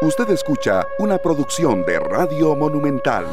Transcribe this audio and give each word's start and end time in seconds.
Usted 0.00 0.30
escucha 0.30 0.86
una 1.00 1.18
producción 1.18 1.84
de 1.84 1.98
Radio 1.98 2.54
Monumental. 2.54 3.26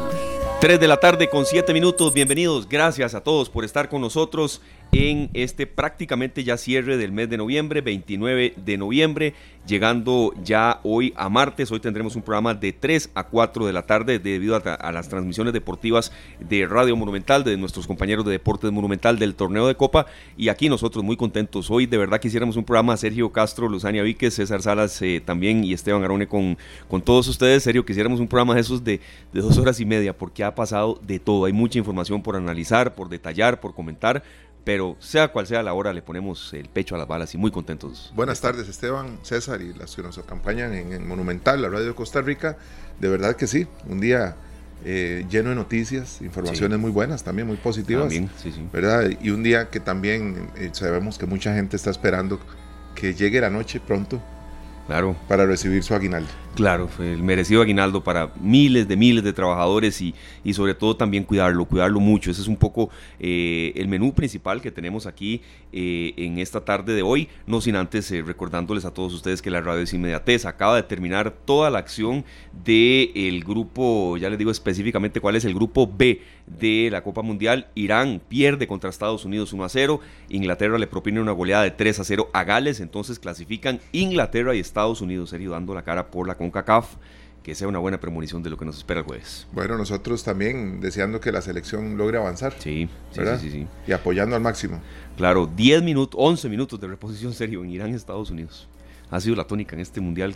3 0.60 0.80
de 0.80 0.88
la 0.88 0.96
tarde 0.96 1.30
con 1.30 1.46
7 1.46 1.72
minutos. 1.72 2.12
Bienvenidos. 2.12 2.68
Gracias 2.68 3.14
a 3.14 3.20
todos 3.20 3.48
por 3.48 3.64
estar 3.64 3.88
con 3.88 4.00
nosotros 4.00 4.60
en 4.96 5.30
este 5.34 5.66
prácticamente 5.66 6.42
ya 6.44 6.56
cierre 6.56 6.96
del 6.96 7.12
mes 7.12 7.28
de 7.28 7.36
noviembre, 7.36 7.80
29 7.80 8.54
de 8.56 8.78
noviembre, 8.78 9.34
llegando 9.66 10.32
ya 10.42 10.80
hoy 10.84 11.12
a 11.16 11.28
martes. 11.28 11.70
Hoy 11.70 11.80
tendremos 11.80 12.16
un 12.16 12.22
programa 12.22 12.54
de 12.54 12.72
3 12.72 13.10
a 13.14 13.24
4 13.24 13.66
de 13.66 13.72
la 13.72 13.82
tarde 13.82 14.18
debido 14.18 14.56
a, 14.56 14.92
las 14.92 15.08
transmisiones 15.08 15.52
deportivas 15.52 16.12
de 16.40 16.66
Radio 16.66 16.96
Monumental, 16.96 17.44
de 17.44 17.56
nuestros 17.56 17.86
compañeros 17.86 18.24
de 18.24 18.32
Deportes 18.32 18.72
Monumental 18.72 19.18
del 19.18 19.34
torneo 19.34 19.66
de 19.66 19.74
Copa. 19.74 20.06
Y 20.36 20.48
aquí 20.48 20.68
nosotros 20.68 21.04
muy 21.04 21.16
contentos. 21.16 21.70
Hoy 21.70 21.86
de 21.86 21.98
verdad 21.98 22.20
quisiéramos 22.20 22.56
un 22.56 22.64
programa 22.64 22.96
Sergio 22.96 23.30
Castro, 23.32 23.68
Luzania 23.68 24.02
Víquez, 24.02 24.34
César 24.34 24.62
Salas 24.62 25.00
eh, 25.02 25.20
también 25.24 25.64
y 25.64 25.72
Esteban 25.72 26.04
Arone 26.04 26.26
con, 26.26 26.56
con 26.88 27.02
todos 27.02 27.28
ustedes. 27.28 27.62
Serio, 27.62 27.84
quisiéramos 27.84 28.20
un 28.20 28.28
programa 28.28 28.54
de 28.54 28.60
esos 28.60 28.82
de 28.82 29.00
dos 29.32 29.58
horas 29.58 29.78
y 29.80 29.84
media 29.84 30.16
porque 30.16 30.44
ha 30.44 30.54
pasado 30.54 30.98
de 31.02 31.18
todo. 31.18 31.44
Hay 31.44 31.52
mucha 31.52 31.78
información 31.78 32.22
por 32.22 32.36
analizar, 32.36 32.94
por 32.94 33.08
detallar, 33.08 33.60
por 33.60 33.74
comentar 33.74 34.22
pero 34.66 34.96
sea 34.98 35.28
cual 35.28 35.46
sea 35.46 35.62
la 35.62 35.74
hora, 35.74 35.92
le 35.92 36.02
ponemos 36.02 36.52
el 36.52 36.68
pecho 36.68 36.96
a 36.96 36.98
las 36.98 37.06
balas 37.06 37.32
y 37.32 37.38
muy 37.38 37.52
contentos. 37.52 38.12
Buenas 38.16 38.40
tardes, 38.40 38.68
Esteban, 38.68 39.20
César 39.22 39.62
y 39.62 39.72
las 39.72 39.94
que 39.94 40.02
nos 40.02 40.18
acompañan 40.18 40.74
en, 40.74 41.06
Monumental, 41.06 41.62
la 41.62 41.68
radio 41.68 41.86
de 41.86 41.94
Costa 41.94 42.20
Rica. 42.20 42.58
De 42.98 43.08
verdad 43.08 43.36
que 43.36 43.46
sí, 43.46 43.68
un 43.88 44.00
día 44.00 44.34
eh, 44.84 45.24
lleno 45.30 45.50
de 45.50 45.54
noticias, 45.54 46.20
informaciones 46.20 46.80
muy 46.80 46.90
buenas, 46.90 47.22
también 47.22 47.46
muy 47.46 47.58
positivas. 47.58 48.06
También, 48.06 48.28
sí, 48.42 48.50
sí. 48.50 48.68
¿verdad? 48.72 49.08
Y 49.22 49.30
un 49.30 49.44
día 49.44 49.70
que 49.70 49.78
también 49.78 50.50
eh, 50.56 50.70
sabemos 50.72 51.16
que 51.16 51.26
mucha 51.26 51.54
gente 51.54 51.76
está 51.76 51.90
esperando 51.90 52.40
que 52.96 53.14
llegue 53.14 53.40
la 53.40 53.50
noche 53.50 53.78
pronto. 53.78 54.20
Claro. 54.88 55.14
Para 55.28 55.46
recibir 55.46 55.84
su 55.84 55.94
aguinaldo. 55.94 56.30
Claro, 56.56 56.88
el 57.00 57.22
merecido 57.22 57.60
aguinaldo 57.60 58.02
para 58.02 58.32
miles 58.40 58.88
de 58.88 58.96
miles 58.96 59.22
de 59.22 59.34
trabajadores 59.34 60.00
y, 60.00 60.14
y 60.42 60.54
sobre 60.54 60.74
todo 60.74 60.96
también 60.96 61.22
cuidarlo, 61.22 61.66
cuidarlo 61.66 62.00
mucho. 62.00 62.30
Ese 62.30 62.40
es 62.40 62.48
un 62.48 62.56
poco 62.56 62.88
eh, 63.20 63.74
el 63.76 63.88
menú 63.88 64.14
principal 64.14 64.62
que 64.62 64.70
tenemos 64.70 65.04
aquí 65.04 65.42
eh, 65.74 66.14
en 66.16 66.38
esta 66.38 66.64
tarde 66.64 66.94
de 66.94 67.02
hoy, 67.02 67.28
no 67.46 67.60
sin 67.60 67.76
antes 67.76 68.10
eh, 68.10 68.22
recordándoles 68.22 68.86
a 68.86 68.94
todos 68.94 69.12
ustedes 69.12 69.42
que 69.42 69.50
la 69.50 69.60
radio 69.60 69.82
es 69.82 69.92
inmediatez. 69.92 70.46
Acaba 70.46 70.76
de 70.76 70.82
terminar 70.84 71.30
toda 71.44 71.68
la 71.68 71.78
acción 71.78 72.24
del 72.64 73.44
grupo, 73.44 74.16
ya 74.16 74.30
les 74.30 74.38
digo 74.38 74.50
específicamente 74.50 75.20
cuál 75.20 75.36
es 75.36 75.44
el 75.44 75.52
grupo 75.52 75.86
B 75.86 76.22
de 76.46 76.88
la 76.90 77.02
Copa 77.02 77.20
Mundial. 77.20 77.66
Irán 77.74 78.22
pierde 78.26 78.66
contra 78.66 78.88
Estados 78.88 79.26
Unidos 79.26 79.52
1 79.52 79.62
a 79.62 79.68
0, 79.68 80.00
Inglaterra 80.30 80.78
le 80.78 80.86
propina 80.86 81.20
una 81.20 81.32
goleada 81.32 81.64
de 81.64 81.72
3 81.72 82.00
a 82.00 82.04
0 82.04 82.30
a 82.32 82.44
Gales, 82.44 82.80
entonces 82.80 83.18
clasifican 83.18 83.78
Inglaterra 83.92 84.54
y 84.54 84.60
Estados 84.60 85.02
Unidos, 85.02 85.28
serio, 85.28 85.50
dando 85.50 85.74
la 85.74 85.82
cara 85.82 86.10
por 86.10 86.26
la 86.26 86.36
CONCACAF, 86.50 86.96
que 87.42 87.54
sea 87.54 87.68
una 87.68 87.78
buena 87.78 88.00
premonición 88.00 88.42
de 88.42 88.50
lo 88.50 88.56
que 88.56 88.64
nos 88.64 88.78
espera 88.78 89.00
el 89.00 89.06
jueves. 89.06 89.46
Bueno, 89.52 89.78
nosotros 89.78 90.24
también 90.24 90.80
deseando 90.80 91.20
que 91.20 91.30
la 91.30 91.40
selección 91.42 91.96
logre 91.96 92.18
avanzar. 92.18 92.54
Sí, 92.58 92.88
sí, 93.12 93.20
sí, 93.40 93.50
sí, 93.50 93.66
Y 93.86 93.92
apoyando 93.92 94.34
al 94.34 94.42
máximo. 94.42 94.80
Claro, 95.16 95.46
10 95.46 95.82
minutos, 95.82 96.18
11 96.20 96.48
minutos 96.48 96.80
de 96.80 96.88
reposición 96.88 97.32
serio 97.32 97.62
en 97.62 97.70
Irán 97.70 97.90
y 97.90 97.94
Estados 97.94 98.30
Unidos. 98.30 98.68
Ha 99.10 99.20
sido 99.20 99.36
la 99.36 99.44
tónica 99.44 99.76
en 99.76 99.80
este 99.80 100.00
mundial 100.00 100.34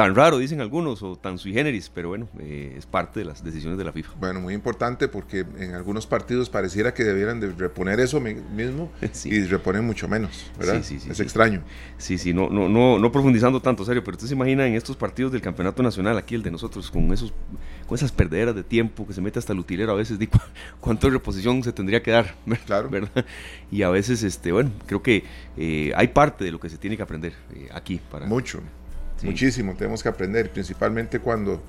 tan 0.00 0.14
raro, 0.14 0.38
dicen 0.38 0.62
algunos, 0.62 1.02
o 1.02 1.14
tan 1.16 1.36
sui 1.36 1.52
generis, 1.52 1.90
pero 1.94 2.08
bueno, 2.08 2.26
eh, 2.38 2.74
es 2.74 2.86
parte 2.86 3.20
de 3.20 3.26
las 3.26 3.44
decisiones 3.44 3.76
de 3.76 3.84
la 3.84 3.92
FIFA. 3.92 4.12
Bueno, 4.18 4.40
muy 4.40 4.54
importante 4.54 5.08
porque 5.08 5.44
en 5.58 5.74
algunos 5.74 6.06
partidos 6.06 6.48
pareciera 6.48 6.94
que 6.94 7.04
debieran 7.04 7.38
de 7.38 7.52
reponer 7.52 8.00
eso 8.00 8.18
mismo 8.18 8.90
y 9.26 9.42
reponen 9.42 9.84
mucho 9.84 10.08
menos, 10.08 10.50
¿verdad? 10.58 10.82
Sí, 10.82 10.98
sí, 10.98 11.10
es 11.10 11.20
extraño. 11.20 11.62
Sí, 11.98 12.16
sí, 12.16 12.32
no, 12.32 12.48
no, 12.48 12.66
no, 12.66 12.98
no 12.98 13.12
profundizando 13.12 13.60
tanto, 13.60 13.84
serio, 13.84 14.02
pero 14.02 14.16
usted 14.16 14.28
se 14.28 14.32
imagina 14.32 14.66
en 14.66 14.74
estos 14.74 14.96
partidos 14.96 15.32
del 15.32 15.42
campeonato 15.42 15.82
nacional, 15.82 16.16
aquí 16.16 16.34
el 16.34 16.42
de 16.42 16.50
nosotros, 16.50 16.90
con 16.90 17.12
esos, 17.12 17.34
con 17.86 17.94
esas 17.94 18.10
perderas 18.10 18.54
de 18.54 18.62
tiempo 18.62 19.06
que 19.06 19.12
se 19.12 19.20
mete 19.20 19.38
hasta 19.38 19.52
el 19.52 19.58
utilero 19.58 19.92
a 19.92 19.96
veces, 19.96 20.18
digo, 20.18 20.40
¿cuánto 20.80 21.10
reposición 21.10 21.62
se 21.62 21.74
tendría 21.74 22.02
que 22.02 22.10
dar? 22.10 22.36
Claro. 22.64 22.88
¿verdad? 22.88 23.26
Y 23.70 23.82
a 23.82 23.90
veces, 23.90 24.22
este, 24.22 24.50
bueno, 24.50 24.70
creo 24.86 25.02
que 25.02 25.24
eh, 25.58 25.92
hay 25.94 26.08
parte 26.08 26.42
de 26.42 26.52
lo 26.52 26.58
que 26.58 26.70
se 26.70 26.78
tiene 26.78 26.96
que 26.96 27.02
aprender 27.02 27.34
eh, 27.54 27.68
aquí 27.70 28.00
para. 28.10 28.24
Mucho. 28.24 28.62
Muchísimo, 29.22 29.74
tenemos 29.74 30.02
que 30.02 30.08
aprender, 30.08 30.50
principalmente 30.50 31.18
cuando 31.18 31.62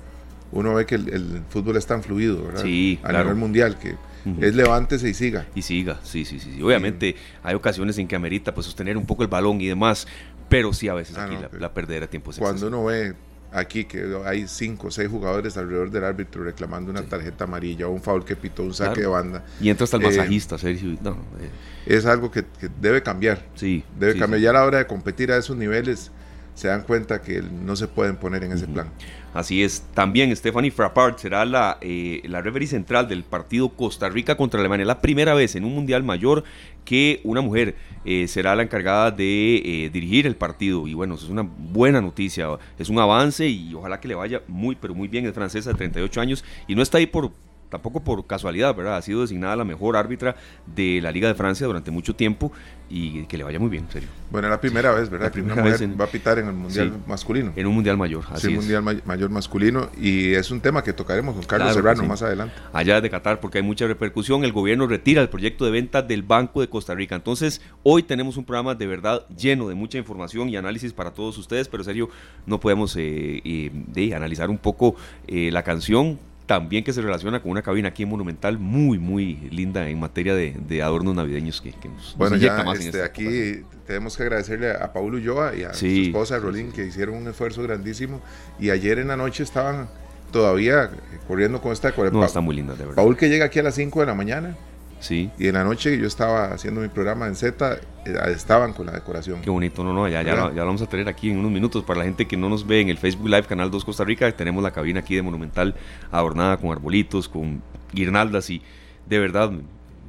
uno 0.52 0.74
ve 0.74 0.86
que 0.86 0.96
el, 0.96 1.42
fútbol 1.48 1.76
es 1.76 1.86
tan 1.86 2.02
fluido, 2.02 2.44
¿verdad? 2.46 2.62
Sí, 2.62 2.98
a 3.02 3.12
nivel 3.12 3.34
mundial, 3.36 3.78
que 3.78 3.96
es 4.40 4.54
levántese 4.54 5.08
y 5.08 5.14
siga. 5.14 5.46
Y 5.54 5.62
siga, 5.62 6.00
sí, 6.02 6.24
sí, 6.24 6.38
sí. 6.38 6.62
Obviamente 6.62 7.16
hay 7.42 7.54
ocasiones 7.54 7.98
en 7.98 8.06
que 8.06 8.16
amerita 8.16 8.54
pues 8.54 8.66
sostener 8.66 8.96
un 8.96 9.06
poco 9.06 9.22
el 9.22 9.28
balón 9.28 9.60
y 9.60 9.66
demás, 9.66 10.06
pero 10.48 10.72
sí 10.72 10.88
a 10.88 10.94
veces 10.94 11.16
ah, 11.16 11.24
aquí 11.24 11.34
la, 11.34 11.50
la, 11.58 11.72
perder 11.72 12.02
a 12.02 12.06
tiempo 12.06 12.30
Cuando 12.38 12.68
uno 12.68 12.84
ve 12.84 13.14
aquí 13.52 13.84
que 13.84 14.16
hay 14.24 14.48
cinco 14.48 14.88
o 14.88 14.90
seis 14.90 15.08
jugadores 15.08 15.56
alrededor 15.56 15.90
del 15.90 16.04
árbitro 16.04 16.42
reclamando 16.42 16.90
una 16.90 17.02
tarjeta 17.02 17.44
amarilla 17.44 17.86
o 17.86 17.90
un 17.90 18.00
foul 18.00 18.24
que 18.24 18.34
pitó 18.34 18.62
un 18.62 18.74
saque 18.74 19.02
de 19.02 19.06
banda. 19.06 19.44
Y 19.60 19.68
entra 19.68 19.84
hasta 19.84 19.98
el 19.98 20.04
eh, 20.04 20.06
masajista, 20.06 20.58
Sergio. 20.58 20.96
No, 21.02 21.12
eh. 21.40 21.50
Es 21.86 22.06
algo 22.06 22.30
que, 22.30 22.44
debe 22.80 23.02
cambiar. 23.02 23.46
Sí. 23.54 23.84
Debe 23.98 24.18
cambiar. 24.18 24.40
Ya 24.40 24.50
a 24.50 24.54
la 24.54 24.64
hora 24.64 24.78
de 24.78 24.86
competir 24.86 25.32
a 25.32 25.36
esos 25.36 25.56
niveles 25.56 26.10
se 26.54 26.68
dan 26.68 26.82
cuenta 26.82 27.22
que 27.22 27.42
no 27.42 27.76
se 27.76 27.88
pueden 27.88 28.16
poner 28.16 28.44
en 28.44 28.52
ese 28.52 28.66
plan. 28.66 28.90
Así 29.34 29.62
es. 29.62 29.82
También 29.94 30.34
Stephanie 30.36 30.70
Frappart 30.70 31.18
será 31.18 31.44
la, 31.46 31.78
eh, 31.80 32.20
la 32.24 32.42
referee 32.42 32.66
central 32.66 33.08
del 33.08 33.24
partido 33.24 33.70
Costa 33.70 34.10
Rica 34.10 34.36
contra 34.36 34.60
Alemania. 34.60 34.84
La 34.84 35.00
primera 35.00 35.32
vez 35.32 35.56
en 35.56 35.64
un 35.64 35.74
mundial 35.74 36.02
mayor 36.02 36.44
que 36.84 37.20
una 37.24 37.40
mujer 37.40 37.74
eh, 38.04 38.28
será 38.28 38.54
la 38.54 38.62
encargada 38.62 39.10
de 39.10 39.56
eh, 39.56 39.90
dirigir 39.90 40.26
el 40.26 40.36
partido. 40.36 40.86
Y 40.86 40.92
bueno, 40.92 41.14
eso 41.14 41.24
es 41.24 41.30
una 41.30 41.42
buena 41.42 42.02
noticia. 42.02 42.48
Es 42.78 42.90
un 42.90 42.98
avance 42.98 43.48
y 43.48 43.72
ojalá 43.74 44.00
que 44.00 44.08
le 44.08 44.14
vaya 44.14 44.42
muy, 44.48 44.76
pero 44.76 44.94
muy 44.94 45.08
bien. 45.08 45.24
Es 45.24 45.32
francesa 45.32 45.70
de 45.70 45.76
38 45.76 46.20
años 46.20 46.44
y 46.66 46.74
no 46.74 46.82
está 46.82 46.98
ahí 46.98 47.06
por 47.06 47.32
tampoco 47.72 48.00
por 48.00 48.26
casualidad, 48.26 48.74
¿verdad? 48.76 48.98
Ha 48.98 49.02
sido 49.02 49.22
designada 49.22 49.56
la 49.56 49.64
mejor 49.64 49.96
árbitra 49.96 50.36
de 50.66 51.00
la 51.00 51.10
Liga 51.10 51.26
de 51.26 51.34
Francia 51.34 51.66
durante 51.66 51.90
mucho 51.90 52.14
tiempo 52.14 52.52
y 52.90 53.24
que 53.24 53.38
le 53.38 53.44
vaya 53.44 53.58
muy 53.58 53.70
bien, 53.70 53.84
en 53.84 53.90
serio. 53.90 54.08
Bueno, 54.30 54.50
la 54.50 54.60
primera 54.60 54.92
vez, 54.92 55.08
¿verdad? 55.08 55.28
La 55.28 55.32
primera 55.32 55.62
vez 55.62 55.82
va 55.98 56.04
a 56.04 56.08
pitar 56.08 56.38
en 56.38 56.48
el 56.48 56.52
Mundial 56.52 56.92
masculino. 57.06 57.52
En 57.56 57.66
un 57.66 57.74
Mundial 57.74 57.96
mayor, 57.96 58.24
así 58.30 58.48
sí, 58.48 58.54
Mundial 58.54 58.82
mayor 59.06 59.30
masculino 59.30 59.88
y 59.98 60.34
es 60.34 60.50
un 60.50 60.60
tema 60.60 60.84
que 60.84 60.92
tocaremos 60.92 61.34
con 61.34 61.44
Carlos 61.44 61.72
Serrano 61.72 62.04
más 62.04 62.20
adelante. 62.20 62.54
Allá 62.74 63.00
de 63.00 63.08
Qatar, 63.08 63.40
porque 63.40 63.58
hay 63.58 63.64
mucha 63.64 63.86
repercusión, 63.86 64.44
el 64.44 64.52
gobierno 64.52 64.86
retira 64.86 65.22
el 65.22 65.30
proyecto 65.30 65.64
de 65.64 65.70
venta 65.70 66.02
del 66.02 66.22
Banco 66.22 66.60
de 66.60 66.68
Costa 66.68 66.94
Rica. 66.94 67.14
Entonces, 67.14 67.62
hoy 67.82 68.02
tenemos 68.02 68.36
un 68.36 68.44
programa 68.44 68.74
de 68.74 68.86
verdad 68.86 69.26
lleno 69.34 69.66
de 69.68 69.74
mucha 69.74 69.96
información 69.96 70.50
y 70.50 70.56
análisis 70.56 70.92
para 70.92 71.12
todos 71.12 71.38
ustedes, 71.38 71.68
pero 71.68 71.82
en 71.82 71.86
serio, 71.86 72.10
no 72.44 72.60
podemos 72.60 72.94
eh, 72.96 73.40
eh, 73.42 73.70
de 73.72 74.14
analizar 74.14 74.50
un 74.50 74.58
poco 74.58 74.94
eh, 75.26 75.50
la 75.50 75.62
canción 75.62 76.18
también 76.52 76.84
que 76.84 76.92
se 76.92 77.00
relaciona 77.00 77.40
con 77.40 77.50
una 77.50 77.62
cabina 77.62 77.88
aquí 77.88 78.02
en 78.02 78.10
Monumental 78.10 78.58
muy, 78.58 78.98
muy 78.98 79.36
linda 79.50 79.88
en 79.88 79.98
materia 79.98 80.34
de, 80.34 80.82
adornos 80.82 81.14
navideños 81.14 81.62
que, 81.62 81.72
nos, 81.88 82.14
bueno, 82.18 82.36
ya, 82.36 82.62
este, 82.78 83.02
aquí 83.02 83.62
tenemos 83.86 84.18
que 84.18 84.24
agradecerle 84.24 84.70
a 84.70 84.92
Paulo 84.92 85.16
Ulloa 85.16 85.56
y 85.56 85.62
a 85.62 85.72
su 85.72 85.86
esposa 85.86 86.38
Rolín 86.38 86.70
que 86.70 86.84
hicieron 86.84 87.16
un 87.16 87.26
esfuerzo 87.28 87.62
grandísimo. 87.62 88.20
Y 88.60 88.68
ayer 88.68 88.98
en 88.98 89.08
la 89.08 89.16
noche 89.16 89.42
estaban 89.42 89.88
todavía 90.30 90.90
corriendo 91.26 91.62
con 91.62 91.72
esta 91.72 91.90
No, 92.12 92.22
está 92.22 92.42
muy 92.42 92.54
linda, 92.54 92.74
de 92.74 92.84
verdad. 92.84 92.96
Paul 92.96 93.16
que 93.16 93.30
llega 93.30 93.46
aquí 93.46 93.58
a 93.58 93.62
las 93.62 93.74
5 93.74 94.00
de 94.00 94.06
la 94.06 94.14
mañana 94.14 94.54
Sí. 95.02 95.30
Y 95.36 95.48
en 95.48 95.54
la 95.54 95.64
noche 95.64 95.98
yo 95.98 96.06
estaba 96.06 96.52
haciendo 96.52 96.80
mi 96.80 96.88
programa 96.88 97.26
en 97.26 97.34
Z, 97.34 97.80
eh, 98.06 98.14
estaban 98.28 98.72
con 98.72 98.86
la 98.86 98.92
decoración. 98.92 99.42
Qué 99.42 99.50
bonito, 99.50 99.82
no, 99.82 99.92
no, 99.92 100.08
ya, 100.08 100.22
ya, 100.22 100.34
lo, 100.36 100.54
vamos 100.54 100.80
a 100.80 100.86
tener 100.86 101.08
aquí 101.08 101.30
en 101.30 101.38
unos 101.38 101.50
minutos. 101.50 101.82
Para 101.84 101.98
la 101.98 102.04
gente 102.04 102.26
que 102.26 102.36
no 102.36 102.48
nos 102.48 102.66
ve 102.66 102.80
en 102.80 102.88
el 102.88 102.98
Facebook 102.98 103.28
Live, 103.28 103.44
Canal 103.44 103.70
2 103.70 103.84
Costa 103.84 104.04
Rica, 104.04 104.30
tenemos 104.32 104.62
la 104.62 104.70
cabina 104.70 105.00
aquí 105.00 105.16
de 105.16 105.22
Monumental 105.22 105.74
adornada 106.10 106.56
con 106.56 106.70
arbolitos, 106.70 107.28
con 107.28 107.62
guirnaldas 107.92 108.48
y 108.48 108.62
de 109.08 109.18
verdad 109.18 109.52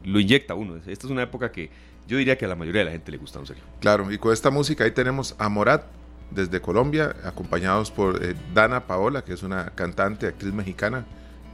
lo 0.05 0.19
inyecta 0.19 0.53
uno. 0.53 0.75
Esta 0.75 1.07
es 1.07 1.11
una 1.11 1.23
época 1.23 1.51
que 1.51 1.69
yo 2.07 2.17
diría 2.17 2.37
que 2.37 2.45
a 2.45 2.47
la 2.47 2.55
mayoría 2.55 2.81
de 2.81 2.85
la 2.85 2.91
gente 2.91 3.11
le 3.11 3.17
gusta, 3.17 3.39
en 3.39 3.47
serio. 3.47 3.63
Claro, 3.79 4.11
y 4.11 4.17
con 4.19 4.31
esta 4.31 4.51
música 4.51 4.83
ahí 4.83 4.91
tenemos 4.91 5.35
a 5.39 5.49
Morat 5.49 5.85
desde 6.31 6.61
Colombia, 6.61 7.15
acompañados 7.23 7.91
por 7.91 8.23
eh, 8.23 8.35
Dana 8.53 8.85
Paola, 8.87 9.23
que 9.23 9.33
es 9.33 9.43
una 9.43 9.71
cantante, 9.75 10.27
actriz 10.27 10.53
mexicana. 10.53 11.05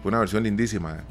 Fue 0.01 0.09
una 0.09 0.19
versión 0.19 0.44
lindísima, 0.44 1.03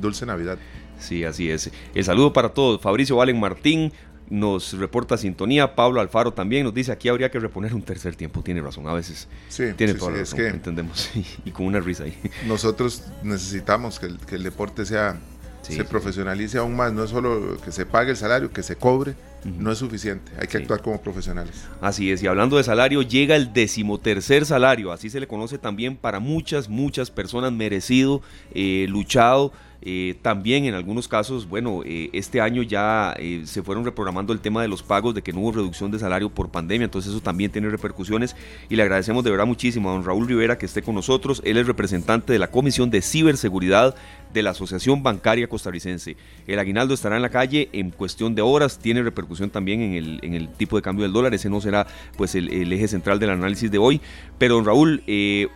Dulce 0.00 0.26
Navidad. 0.26 0.58
Sí, 1.00 1.24
así 1.24 1.50
es. 1.50 1.70
El 1.94 2.04
saludo 2.04 2.32
para 2.32 2.50
todos. 2.50 2.80
Fabricio 2.80 3.16
Valen 3.16 3.40
Martín 3.40 3.92
nos 4.30 4.72
reporta 4.74 5.18
sintonía. 5.18 5.74
Pablo 5.74 6.00
Alfaro 6.00 6.32
también 6.32 6.64
nos 6.64 6.72
dice 6.72 6.92
aquí 6.92 7.08
habría 7.08 7.30
que 7.30 7.38
reponer 7.38 7.74
un 7.74 7.82
tercer 7.82 8.14
tiempo. 8.14 8.42
Tiene 8.42 8.62
razón, 8.62 8.88
a 8.88 8.94
veces. 8.94 9.28
Sí, 9.48 9.64
tiene 9.76 9.94
toda 9.94 10.12
razón, 10.12 10.22
es 10.22 10.34
que 10.34 10.46
entendemos. 10.48 11.10
y 11.44 11.50
con 11.50 11.66
una 11.66 11.80
risa 11.80 12.04
ahí. 12.04 12.16
Nosotros 12.46 13.04
necesitamos 13.22 14.00
que 14.00 14.36
el, 14.36 14.42
deporte 14.42 14.86
sea 14.86 15.18
se 15.62 15.84
profesionalice 15.84 16.58
aún 16.58 16.74
más. 16.76 16.92
No 16.92 17.04
es 17.04 17.10
solo 17.10 17.58
que 17.62 17.72
se 17.72 17.84
pague 17.84 18.12
el 18.12 18.16
salario, 18.16 18.52
que 18.52 18.62
se 18.62 18.76
cobre. 18.76 19.14
No 19.44 19.72
es 19.72 19.78
suficiente, 19.78 20.30
hay 20.38 20.46
que 20.48 20.58
actuar 20.58 20.82
como 20.82 21.00
profesionales. 21.00 21.64
Así 21.80 22.12
es, 22.12 22.22
y 22.22 22.26
hablando 22.26 22.58
de 22.58 22.62
salario, 22.62 23.00
llega 23.00 23.36
el 23.36 23.54
decimotercer 23.54 24.44
salario, 24.44 24.92
así 24.92 25.08
se 25.08 25.18
le 25.18 25.26
conoce 25.26 25.56
también 25.56 25.96
para 25.96 26.20
muchas, 26.20 26.68
muchas 26.68 27.10
personas, 27.10 27.50
merecido, 27.50 28.20
eh, 28.52 28.84
luchado, 28.90 29.52
Eh, 29.82 30.16
también 30.20 30.66
en 30.66 30.74
algunos 30.74 31.08
casos, 31.08 31.48
bueno, 31.48 31.80
eh, 31.86 32.10
este 32.12 32.40
año 32.40 32.62
ya 32.62 33.14
eh, 33.18 33.42
se 33.46 33.62
fueron 33.62 33.84
reprogramando 33.84 34.32
el 34.32 34.40
tema 34.40 34.60
de 34.60 34.68
los 34.68 34.82
pagos, 34.82 35.14
de 35.14 35.22
que 35.22 35.32
no 35.32 35.40
hubo 35.40 35.52
reducción 35.52 35.90
de 35.90 35.98
salario 35.98 36.28
por 36.28 36.50
pandemia, 36.50 36.84
entonces 36.84 37.12
eso 37.12 37.22
también 37.22 37.50
tiene 37.50 37.70
repercusiones 37.70 38.36
y 38.68 38.76
le 38.76 38.82
agradecemos 38.82 39.24
de 39.24 39.30
verdad 39.30 39.46
muchísimo 39.46 39.88
a 39.88 39.92
don 39.92 40.04
Raúl 40.04 40.28
Rivera 40.28 40.58
que 40.58 40.66
esté 40.66 40.82
con 40.82 40.94
nosotros. 40.94 41.40
Él 41.44 41.56
es 41.56 41.66
representante 41.66 42.32
de 42.32 42.38
la 42.38 42.50
Comisión 42.50 42.90
de 42.90 43.00
Ciberseguridad 43.00 43.94
de 44.34 44.42
la 44.42 44.50
Asociación 44.50 45.02
Bancaria 45.02 45.48
Costarricense. 45.48 46.16
El 46.46 46.58
aguinaldo 46.58 46.94
estará 46.94 47.16
en 47.16 47.22
la 47.22 47.30
calle 47.30 47.68
en 47.72 47.90
cuestión 47.90 48.34
de 48.34 48.42
horas, 48.42 48.78
tiene 48.78 49.02
repercusión 49.02 49.50
también 49.50 49.80
en 49.80 49.94
el, 49.94 50.20
en 50.22 50.34
el 50.34 50.48
tipo 50.50 50.76
de 50.76 50.82
cambio 50.82 51.02
del 51.02 51.12
dólar, 51.12 51.34
ese 51.34 51.50
no 51.50 51.60
será 51.60 51.86
pues 52.16 52.34
el, 52.34 52.72
eje 52.72 52.86
central 52.86 53.18
del 53.18 53.30
análisis 53.30 53.70
de 53.70 53.78
hoy. 53.78 54.00
Pero 54.38 54.54
don 54.54 54.64
Raúl, 54.64 55.02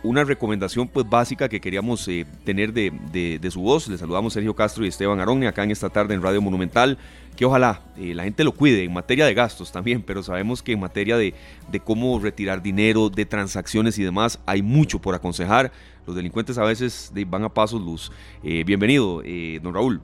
una 0.03 0.23
recomendación 0.23 0.87
pues 0.87 1.07
básica 1.07 1.47
que 1.47 1.61
queríamos 1.61 2.09
tener 2.43 2.73
de, 2.73 2.91
de, 3.39 3.51
su 3.51 3.61
voz, 3.61 3.87
le 3.87 3.97
saludamos 4.15 4.31
Sergio 4.31 4.55
Castro 4.55 4.85
y 4.85 4.87
Esteban 4.87 5.19
Arón 5.19 5.43
acá 5.43 5.65
en 5.65 5.71
esta 5.71 5.89
tarde 5.89 6.13
en 6.13 6.21
Radio 6.21 6.41
Monumental, 6.41 6.97
que 7.35 7.43
ojalá 7.43 7.81
eh, 7.97 8.15
la 8.15 8.23
gente 8.23 8.45
lo 8.45 8.53
cuide 8.53 8.85
en 8.85 8.93
materia 8.93 9.25
de 9.25 9.33
gastos 9.33 9.73
también, 9.73 10.01
pero 10.01 10.23
sabemos 10.23 10.63
que 10.63 10.71
en 10.71 10.79
materia 10.79 11.17
de, 11.17 11.33
de 11.69 11.79
cómo 11.81 12.17
retirar 12.17 12.61
dinero, 12.61 13.09
de 13.09 13.25
transacciones 13.25 13.99
y 13.99 14.03
demás, 14.03 14.41
hay 14.45 14.61
mucho 14.61 14.99
por 14.99 15.15
aconsejar 15.15 15.73
los 16.07 16.15
delincuentes 16.15 16.57
a 16.57 16.63
veces 16.63 17.11
van 17.27 17.43
a 17.43 17.49
pasos 17.49 17.81
luz. 17.81 18.09
Eh, 18.41 18.63
bienvenido, 18.65 19.21
eh, 19.25 19.59
don 19.61 19.73
Raúl. 19.73 19.99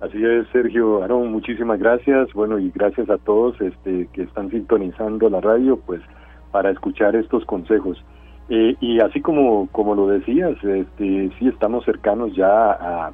Así 0.00 0.24
es, 0.24 0.46
Sergio 0.52 1.02
Aarón, 1.02 1.32
muchísimas 1.32 1.80
gracias. 1.80 2.32
Bueno, 2.32 2.60
y 2.60 2.70
gracias 2.72 3.10
a 3.10 3.18
todos 3.18 3.60
este, 3.60 4.06
que 4.12 4.22
están 4.22 4.50
sintonizando 4.50 5.28
la 5.30 5.40
radio, 5.40 5.80
pues 5.84 6.00
para 6.52 6.70
escuchar 6.70 7.16
estos 7.16 7.44
consejos. 7.44 8.04
Eh, 8.48 8.76
y 8.80 9.00
así 9.00 9.20
como, 9.20 9.68
como 9.72 9.94
lo 9.94 10.08
decías, 10.08 10.52
este, 10.62 11.30
sí 11.38 11.48
estamos 11.48 11.84
cercanos 11.84 12.34
ya 12.34 12.72
a, 12.72 13.12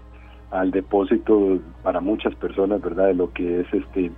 al 0.51 0.71
depósito 0.71 1.59
para 1.83 2.01
muchas 2.01 2.35
personas, 2.35 2.81
¿verdad? 2.81 3.07
De 3.07 3.15
lo 3.15 3.33
que 3.33 3.61
es 3.61 3.67
este, 3.73 4.11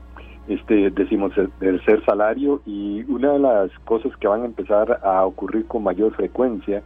este 0.49 0.91
decimos, 0.91 1.32
tercer 1.59 2.05
salario. 2.05 2.62
Y 2.64 3.03
una 3.05 3.32
de 3.32 3.38
las 3.38 3.70
cosas 3.85 4.17
que 4.17 4.29
van 4.29 4.43
a 4.43 4.47
empezar 4.47 5.00
a 5.03 5.26
ocurrir 5.26 5.67
con 5.67 5.82
mayor 5.82 6.14
frecuencia 6.14 6.82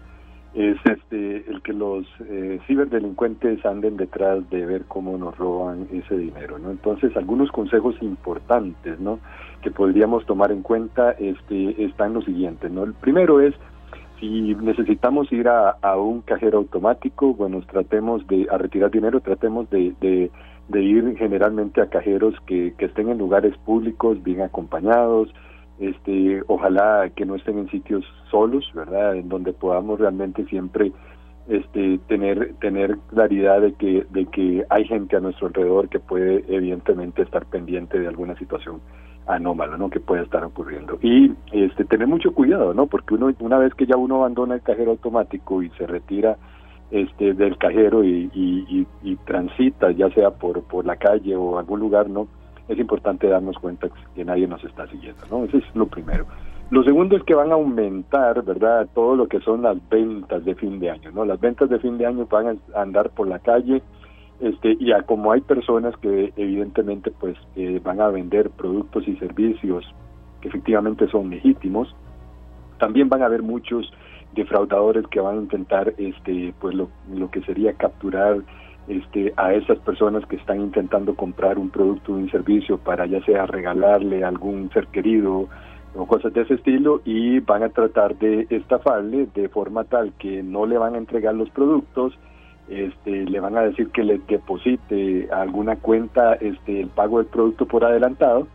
es 0.56 0.78
este 0.86 1.44
el 1.50 1.60
que 1.60 1.74
los 1.74 2.06
eh, 2.28 2.58
ciberdelincuentes 2.66 3.64
anden 3.66 3.98
detrás 3.98 4.48
de 4.48 4.64
ver 4.64 4.86
cómo 4.88 5.18
nos 5.18 5.36
roban 5.36 5.86
ese 5.92 6.16
dinero 6.16 6.58
no 6.58 6.70
entonces 6.70 7.14
algunos 7.14 7.52
consejos 7.52 7.94
importantes 8.00 8.98
no 8.98 9.18
que 9.60 9.70
podríamos 9.70 10.24
tomar 10.24 10.50
en 10.52 10.62
cuenta 10.62 11.10
este 11.10 11.84
están 11.84 12.14
los 12.14 12.24
siguientes 12.24 12.70
no 12.70 12.84
el 12.84 12.94
primero 12.94 13.42
es 13.42 13.54
si 14.20 14.54
necesitamos 14.54 15.30
ir 15.32 15.48
a, 15.48 15.76
un 15.96 16.22
cajero 16.22 16.58
automático 16.58 17.34
bueno 17.34 17.60
tratemos 17.62 18.26
de 18.26 18.46
a 18.50 18.58
retirar 18.58 18.90
dinero 18.90 19.20
tratemos 19.20 19.68
de, 19.70 19.94
de, 20.00 20.30
de 20.68 20.82
ir 20.82 21.16
generalmente 21.16 21.80
a 21.80 21.88
cajeros 21.88 22.34
que, 22.46 22.74
que 22.78 22.86
estén 22.86 23.08
en 23.08 23.18
lugares 23.18 23.56
públicos 23.58 24.22
bien 24.22 24.42
acompañados 24.42 25.32
este 25.78 26.42
ojalá 26.46 27.10
que 27.14 27.26
no 27.26 27.34
estén 27.34 27.58
en 27.58 27.70
sitios 27.70 28.04
solos 28.30 28.64
verdad 28.74 29.16
en 29.16 29.28
donde 29.28 29.52
podamos 29.52 30.00
realmente 30.00 30.44
siempre 30.46 30.92
este 31.48 31.98
tener 32.08 32.54
tener 32.60 32.98
claridad 33.10 33.60
de 33.60 33.72
que 33.74 34.06
de 34.10 34.26
que 34.26 34.64
hay 34.68 34.84
gente 34.84 35.16
a 35.16 35.20
nuestro 35.20 35.48
alrededor 35.48 35.88
que 35.88 36.00
puede 36.00 36.44
evidentemente 36.48 37.22
estar 37.22 37.46
pendiente 37.46 37.98
de 37.98 38.08
alguna 38.08 38.36
situación 38.36 38.80
anómala 39.26 39.76
no 39.76 39.90
que 39.90 40.00
pueda 40.00 40.22
estar 40.22 40.44
ocurriendo 40.44 40.98
y 41.02 41.32
este 41.52 41.84
tener 41.84 42.08
mucho 42.08 42.32
cuidado 42.32 42.74
no 42.74 42.86
porque 42.86 43.14
uno 43.14 43.32
una 43.40 43.58
vez 43.58 43.74
que 43.74 43.86
ya 43.86 43.96
uno 43.96 44.16
abandona 44.16 44.54
el 44.54 44.62
cajero 44.62 44.92
automático 44.92 45.62
y 45.62 45.70
se 45.70 45.86
retira 45.86 46.36
este 46.90 47.34
del 47.34 47.58
cajero 47.58 48.04
y, 48.04 48.30
y, 48.34 48.86
y 49.02 49.16
transita 49.24 49.90
ya 49.92 50.10
sea 50.10 50.30
por 50.30 50.62
por 50.62 50.84
la 50.84 50.96
calle 50.96 51.36
o 51.36 51.58
algún 51.58 51.80
lugar 51.80 52.08
no 52.08 52.28
es 52.68 52.78
importante 52.78 53.28
darnos 53.28 53.56
cuenta 53.58 53.88
que 54.14 54.24
nadie 54.24 54.46
nos 54.46 54.62
está 54.64 54.86
siguiendo, 54.88 55.22
¿no? 55.30 55.44
Eso 55.44 55.58
es 55.58 55.64
lo 55.74 55.86
primero. 55.86 56.26
Lo 56.68 56.82
segundo 56.82 57.16
es 57.16 57.22
que 57.22 57.34
van 57.34 57.52
a 57.52 57.54
aumentar, 57.54 58.42
¿verdad? 58.44 58.88
Todo 58.92 59.14
lo 59.14 59.28
que 59.28 59.40
son 59.40 59.62
las 59.62 59.76
ventas 59.88 60.44
de 60.44 60.56
fin 60.56 60.80
de 60.80 60.90
año, 60.90 61.12
¿no? 61.12 61.24
Las 61.24 61.38
ventas 61.38 61.70
de 61.70 61.78
fin 61.78 61.96
de 61.96 62.06
año 62.06 62.26
van 62.26 62.58
a 62.74 62.80
andar 62.82 63.10
por 63.10 63.28
la 63.28 63.38
calle, 63.38 63.82
este, 64.40 64.76
y 64.80 64.92
a 64.92 65.02
como 65.02 65.32
hay 65.32 65.40
personas 65.42 65.96
que 65.98 66.32
evidentemente 66.36 67.10
pues 67.10 67.36
eh, 67.54 67.80
van 67.82 68.00
a 68.00 68.08
vender 68.08 68.50
productos 68.50 69.06
y 69.08 69.16
servicios 69.16 69.84
que 70.40 70.48
efectivamente 70.48 71.08
son 71.08 71.30
legítimos, 71.30 71.94
también 72.78 73.08
van 73.08 73.22
a 73.22 73.26
haber 73.26 73.42
muchos 73.42 73.90
defraudadores 74.34 75.06
que 75.06 75.20
van 75.20 75.38
a 75.38 75.42
intentar 75.42 75.94
este 75.96 76.52
pues 76.60 76.74
lo, 76.74 76.90
lo 77.14 77.30
que 77.30 77.40
sería 77.42 77.72
capturar 77.74 78.38
este, 78.88 79.32
a 79.36 79.54
esas 79.54 79.78
personas 79.78 80.26
que 80.26 80.36
están 80.36 80.60
intentando 80.60 81.14
comprar 81.14 81.58
un 81.58 81.70
producto 81.70 82.12
o 82.12 82.16
un 82.16 82.30
servicio 82.30 82.76
para 82.76 83.06
ya 83.06 83.24
sea 83.24 83.46
regalarle 83.46 84.22
a 84.22 84.28
algún 84.28 84.70
ser 84.72 84.88
querido 84.88 85.48
o 85.96 86.06
cosas 86.06 86.32
de 86.32 86.42
ese 86.42 86.54
estilo 86.54 87.00
y 87.04 87.40
van 87.40 87.62
a 87.62 87.68
tratar 87.68 88.16
de 88.16 88.46
estafarle 88.50 89.28
de 89.34 89.48
forma 89.48 89.84
tal 89.84 90.12
que 90.18 90.42
no 90.42 90.66
le 90.66 90.78
van 90.78 90.94
a 90.94 90.98
entregar 90.98 91.34
los 91.34 91.50
productos, 91.50 92.18
este, 92.68 93.24
le 93.24 93.40
van 93.40 93.56
a 93.56 93.62
decir 93.62 93.88
que 93.90 94.02
le 94.02 94.18
deposite 94.26 95.28
alguna 95.32 95.76
cuenta 95.76 96.34
este, 96.34 96.80
el 96.80 96.88
pago 96.88 97.18
del 97.18 97.26
producto 97.26 97.66
por 97.66 97.84
adelantado, 97.84 98.46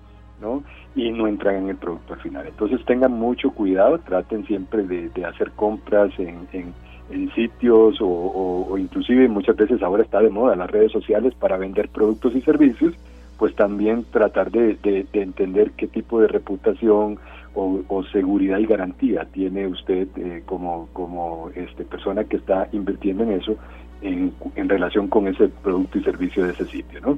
¿no? 0.41 0.63
Y 0.95 1.11
no 1.11 1.27
entran 1.27 1.55
en 1.55 1.69
el 1.69 1.77
producto 1.77 2.13
al 2.13 2.19
final. 2.19 2.45
Entonces 2.47 2.83
tengan 2.85 3.13
mucho 3.13 3.51
cuidado, 3.51 3.99
traten 3.99 4.45
siempre 4.45 4.83
de, 4.83 5.25
hacer 5.25 5.51
compras 5.51 6.11
en, 6.19 6.47
en 6.51 6.73
en 7.11 7.33
sitios 7.33 7.97
o, 7.99 8.77
inclusive 8.77 9.27
muchas 9.27 9.55
veces 9.55 9.81
ahora 9.83 10.03
está 10.03 10.21
de 10.21 10.29
moda 10.29 10.55
las 10.55 10.71
redes 10.71 10.91
sociales 10.91 11.33
para 11.35 11.57
vender 11.57 11.89
productos 11.89 12.35
y 12.35 12.41
servicios, 12.41 12.93
pues 13.41 13.55
también 13.55 14.05
tratar 14.11 14.51
de, 14.51 14.77
entender 15.13 15.71
qué 15.71 15.87
tipo 15.87 16.21
de 16.21 16.27
reputación 16.27 17.17
o, 17.55 18.03
seguridad 18.11 18.59
y 18.59 18.67
garantía 18.67 19.25
tiene 19.33 19.65
usted 19.65 20.07
eh, 20.15 20.43
como, 20.45 20.89
como 20.93 21.49
este, 21.55 21.83
persona 21.83 22.23
que 22.23 22.37
está 22.37 22.69
invirtiendo 22.71 23.23
en 23.23 23.31
eso 23.31 23.55
en, 24.03 24.31
en 24.55 24.69
relación 24.69 25.07
con 25.07 25.27
ese 25.27 25.47
producto 25.47 25.97
y 25.97 26.03
servicio 26.03 26.45
de 26.45 26.51
ese 26.51 26.65
sitio, 26.65 27.01
¿no? 27.01 27.17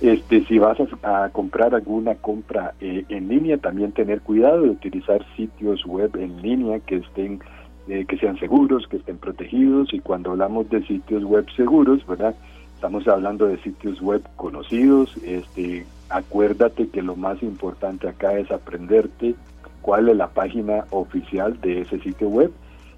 Este, 0.00 0.44
si 0.46 0.58
vas 0.58 0.78
a, 1.04 1.28
comprar 1.28 1.76
alguna 1.76 2.16
compra 2.16 2.74
eh, 2.80 3.04
en 3.08 3.28
línea, 3.28 3.56
también 3.56 3.92
tener 3.92 4.20
cuidado 4.20 4.62
de 4.62 4.70
utilizar 4.70 5.24
sitios 5.36 5.86
web 5.86 6.16
en 6.16 6.42
línea 6.42 6.80
que 6.80 6.96
estén 6.96 7.38
eh, 7.86 8.04
que 8.08 8.18
sean 8.18 8.36
seguros, 8.40 8.88
que 8.88 8.96
estén 8.96 9.18
protegidos 9.18 9.94
y 9.94 10.00
cuando 10.00 10.32
hablamos 10.32 10.68
de 10.70 10.84
sitios 10.88 11.22
web 11.22 11.46
seguros, 11.54 12.04
¿verdad? 12.04 12.34
Estamos 12.82 13.06
hablando 13.06 13.46
de 13.46 13.58
sitios 13.58 14.00
web 14.02 14.24
conocidos, 14.34 15.16
este, 15.24 15.86
acuérdate 16.08 16.88
que 16.88 17.00
lo 17.00 17.14
más 17.14 17.40
importante 17.40 18.08
acá 18.08 18.36
es 18.36 18.50
aprenderte 18.50 19.36
cuál 19.82 20.08
es 20.08 20.16
la 20.16 20.26
página 20.26 20.86
oficial 20.90 21.60
de 21.60 21.82
ese 21.82 22.00
sitio 22.00 22.28
web 22.28 22.50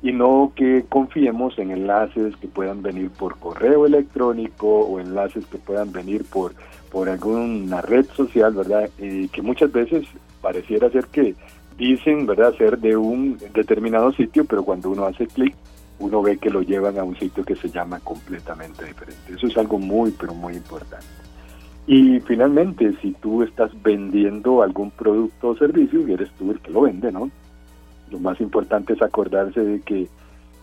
y 0.03 0.13
no 0.13 0.53
que 0.57 0.87
confiemos 0.89 1.59
en 1.59 1.71
enlaces 1.71 2.35
que 2.37 2.49
puedan 2.49 2.83
venir 2.83 3.11
por 3.11 3.39
correo 3.39 3.85
electrónico 3.85 4.87
o 4.87 5.01
enlaces 5.01 5.45
que 5.45 5.59
puedan 5.59 5.93
venir 5.93 6.25
por 6.25 6.55
por 6.91 7.11
alguna 7.11 7.83
red 7.83 8.07
social, 8.17 8.55
¿verdad? 8.55 8.89
y 8.99 9.29
que 9.29 9.43
muchas 9.43 9.71
veces 9.71 10.07
pareciera 10.41 10.89
ser 10.89 11.09
que 11.09 11.35
dicen, 11.77 12.25
¿verdad?, 12.25 12.55
ser 12.57 12.79
de 12.79 12.97
un 12.97 13.37
determinado 13.53 14.13
sitio, 14.13 14.47
pero 14.47 14.65
cuando 14.65 14.89
uno 14.89 15.05
hace 15.05 15.27
clic, 15.27 15.55
uno 15.99 16.23
ve 16.23 16.39
que 16.39 16.51
lo 16.51 16.63
llevan 16.63 16.99
a 16.99 17.05
un 17.05 17.17
sitio 17.17 17.45
que 17.45 17.57
se 17.57 17.71
llama 17.71 18.01
completamente 18.01 18.85
diferente. 18.85 19.35
Eso 19.35 19.47
es 19.47 19.57
algo 19.57 19.79
muy, 19.79 20.11
pero 20.13 20.35
muy 20.35 20.55
importante. 20.55 21.07
Y 21.87 22.21
finalmente, 22.21 22.95
si 23.03 23.13
tú 23.13 23.43
estás 23.43 23.71
vendiendo 23.83 24.63
algún 24.63 24.91
producto 24.91 25.51
o 25.51 25.57
servicio 25.57 26.07
y 26.07 26.13
eres 26.13 26.31
tú 26.39 26.51
el 26.51 26.61
que 26.61 26.71
lo 26.71 26.83
vende, 26.83 27.13
¿no? 27.13 27.31
Lo 28.11 28.19
más 28.19 28.41
importante 28.41 28.95
es 28.95 29.03
acordarse 29.03 29.61
de 29.61 29.81
que 29.81 30.09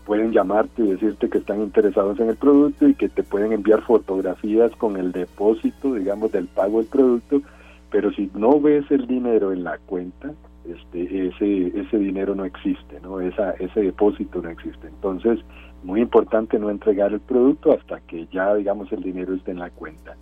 pueden 0.04 0.32
llamarte 0.32 0.82
y 0.82 0.90
decirte 0.90 1.28
que 1.30 1.38
están 1.38 1.60
interesados 1.60 2.18
en 2.18 2.28
el 2.28 2.36
producto 2.36 2.88
y 2.88 2.94
que 2.94 3.08
te 3.08 3.22
pueden 3.22 3.52
enviar 3.52 3.82
fotografías 3.82 4.72
con 4.72 4.96
el 4.96 5.12
depósito, 5.12 5.94
digamos, 5.94 6.32
del 6.32 6.48
pago 6.48 6.78
del 6.78 6.88
producto, 6.88 7.42
pero 7.90 8.12
si 8.12 8.30
no 8.34 8.60
ves 8.60 8.90
el 8.90 9.06
dinero 9.06 9.52
en 9.52 9.62
la 9.62 9.78
cuenta, 9.78 10.32
este, 10.68 11.28
ese, 11.28 11.80
ese 11.80 11.98
dinero 11.98 12.34
no 12.34 12.44
existe, 12.44 13.00
¿no? 13.00 13.20
Esa, 13.20 13.52
ese 13.52 13.80
depósito 13.80 14.40
no 14.40 14.50
existe. 14.50 14.86
Entonces, 14.86 15.40
muy 15.82 16.00
importante 16.00 16.58
no 16.58 16.70
entregar 16.70 17.12
el 17.12 17.20
producto 17.20 17.72
hasta 17.72 18.00
que 18.00 18.26
ya, 18.32 18.54
digamos, 18.54 18.92
el 18.92 19.02
dinero 19.02 19.34
esté 19.34 19.50
en 19.50 19.58
la 19.58 19.70
cuenta. 19.70 20.16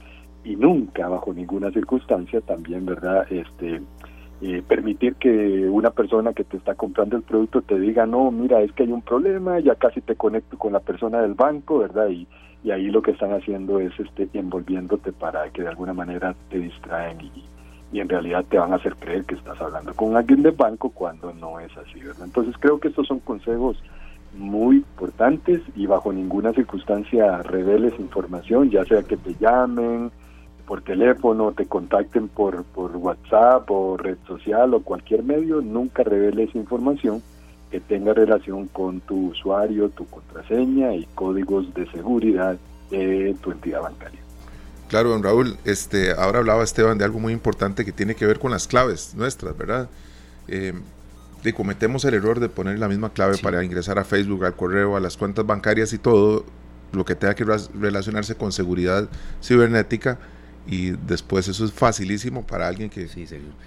Y 0.45 0.57
nunca, 0.57 1.09
bajo 1.09 1.35
ninguna 1.35 1.71
circunstancia, 1.71 2.41
también, 2.41 2.87
¿verdad? 2.87 3.31
Este, 3.31 3.83
eh, 4.41 4.63
permitir 4.67 5.17
que 5.17 5.69
una 5.69 5.91
persona 5.91 6.33
que 6.33 6.45
te 6.45 6.57
está 6.57 6.75
comprando 6.75 7.17
el 7.17 7.23
producto 7.23 7.61
te 7.61 7.79
diga, 7.79 8.07
no, 8.07 8.31
mira, 8.31 8.63
es 8.63 8.73
que 8.73 8.85
hay 8.85 8.93
un 8.93 9.03
problema, 9.03 9.61
ya 9.61 9.75
casi 9.75 10.01
te 10.01 10.17
conecto 10.17 10.57
con 10.57 10.73
la 10.73 10.81
persona 10.81 11.21
del 11.21 11.35
banco, 11.35 11.81
¿verdad? 11.81 12.09
Y, 12.09 12.27
y 12.65 12.71
ahí 12.71 12.91
lo 12.91 13.03
que 13.03 13.11
están 13.11 13.33
haciendo 13.33 13.81
es 13.81 13.93
este, 14.01 14.29
envolviéndote 14.33 15.13
para 15.13 15.51
que 15.51 15.63
de 15.63 15.69
alguna 15.69 15.93
manera 15.93 16.35
te 16.49 16.59
distraen 16.59 17.21
y, 17.21 17.45
y 17.93 18.01
en 18.01 18.09
realidad 18.09 18.45
te 18.49 18.59
van 18.59 18.73
a 18.73 18.77
hacer 18.77 18.95
creer 18.97 19.25
que 19.25 19.35
estás 19.35 19.61
hablando 19.61 19.95
con 19.95 20.17
alguien 20.17 20.43
de 20.43 20.51
banco 20.51 20.91
cuando 20.91 21.33
no 21.33 21.59
es 21.59 21.77
así, 21.77 22.01
¿verdad? 22.01 22.25
Entonces 22.25 22.55
creo 22.59 22.79
que 22.79 22.89
estos 22.89 23.07
son 23.07 23.21
consejos 23.21 23.83
muy 24.37 24.77
importantes 24.77 25.61
y 25.75 25.87
bajo 25.87 26.13
ninguna 26.13 26.53
circunstancia 26.53 27.43
reveles 27.43 27.99
información, 27.99 28.71
ya 28.71 28.85
sea 28.85 29.03
que 29.03 29.17
te 29.17 29.35
llamen 29.35 30.13
por 30.67 30.83
teléfono, 30.83 31.51
te 31.51 31.67
contacten 31.67 32.29
por, 32.29 32.63
por 32.63 32.97
WhatsApp 32.97 33.69
o 33.71 33.97
red 33.97 34.19
social 34.29 34.73
o 34.75 34.83
cualquier 34.83 35.25
medio, 35.25 35.61
nunca 35.61 36.05
reveles 36.05 36.55
información 36.55 37.23
que 37.73 37.81
tenga 37.81 38.15
relación 38.15 38.69
con 38.69 39.01
tu 39.01 39.31
usuario, 39.31 39.89
tu 39.91 40.07
contraseña 40.07 40.95
y 40.95 41.07
códigos 41.15 41.73
de 41.75 41.87
seguridad 41.91 42.57
de 42.91 43.35
tu 43.41 43.51
entidad 43.51 43.83
bancaria. 43.83 44.21
Claro, 44.91 45.11
don 45.11 45.23
Raúl, 45.23 45.57
este, 45.65 46.11
ahora 46.11 46.41
hablaba 46.41 46.65
Esteban 46.65 46.99
de 46.99 47.05
algo 47.05 47.21
muy 47.21 47.33
importante 47.33 47.85
que 47.85 47.93
tiene 47.93 48.17
que 48.17 48.27
ver 48.27 48.41
con 48.41 48.51
las 48.51 48.67
claves 48.67 49.15
nuestras, 49.15 49.57
¿verdad? 49.57 49.89
Eh, 50.49 50.75
cometemos 51.55 52.05
el 52.05 52.15
error 52.15 52.41
de 52.41 52.49
poner 52.49 52.77
la 52.81 52.89
misma 52.89 53.13
clave 53.13 53.39
para 53.39 53.63
ingresar 53.63 54.01
a 54.01 54.05
Facebook, 54.05 54.45
al 54.45 54.57
correo, 54.57 54.97
a 54.97 55.01
las 55.01 55.17
cuentas 55.17 55.47
bancarias 55.47 55.93
y 55.93 55.99
todo 55.99 56.45
lo 56.91 57.05
que 57.05 57.15
tenga 57.15 57.37
que 57.37 57.45
relacionarse 57.45 58.35
con 58.35 58.51
seguridad 58.51 59.09
cibernética 59.41 60.19
y 60.71 60.93
después 60.93 61.49
eso 61.49 61.65
es 61.65 61.73
facilísimo 61.73 62.47
para 62.47 62.69
alguien 62.69 62.89
que, 62.89 63.09
sí, 63.09 63.25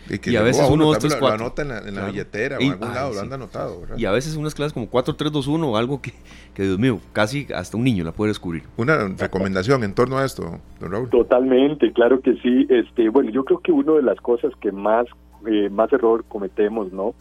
y, 0.09 0.35
a 0.35 0.41
veces 0.41 0.65
uno, 0.69 0.85
lo, 0.85 1.19
lo, 1.19 1.27
anota 1.27 1.61
en 1.61 1.95
la, 1.95 2.05
billetera 2.05 2.57
o 2.57 2.61
en 2.61 2.71
algún 2.71 2.93
lado, 2.93 3.13
lo 3.13 3.19
anda 3.19 3.35
anotado. 3.35 3.81
Y 3.97 4.05
a 4.05 4.11
veces 4.11 4.37
unas 4.37 4.55
clases 4.55 4.73
como 4.73 4.87
4321 4.87 5.69
o 5.69 5.77
algo 5.77 6.01
que, 6.01 6.13
que, 6.53 6.63
Dios 6.63 6.79
mío, 6.79 6.99
casi 7.11 7.47
hasta 7.53 7.75
un 7.75 7.83
niño 7.83 8.05
la 8.05 8.13
puede 8.13 8.29
descubrir. 8.29 8.63
Una 8.77 9.09
recomendación 9.17 9.83
en 9.83 9.93
torno 9.93 10.17
a 10.17 10.23
esto, 10.23 10.59
don 10.79 10.91
Raúl. 10.91 11.09
Totalmente, 11.09 11.91
claro 11.91 12.21
que 12.21 12.35
sí. 12.37 12.65
Este, 12.69 13.09
bueno, 13.09 13.29
yo 13.31 13.43
creo 13.43 13.59
que 13.59 13.73
una 13.73 13.93
de 13.93 14.03
las 14.03 14.21
cosas 14.21 14.53
que 14.61 14.71
más, 14.71 15.05
eh, 15.45 15.69
más 15.69 15.91
error 15.91 16.23
cometemos, 16.27 16.93
¿no? 16.93 17.13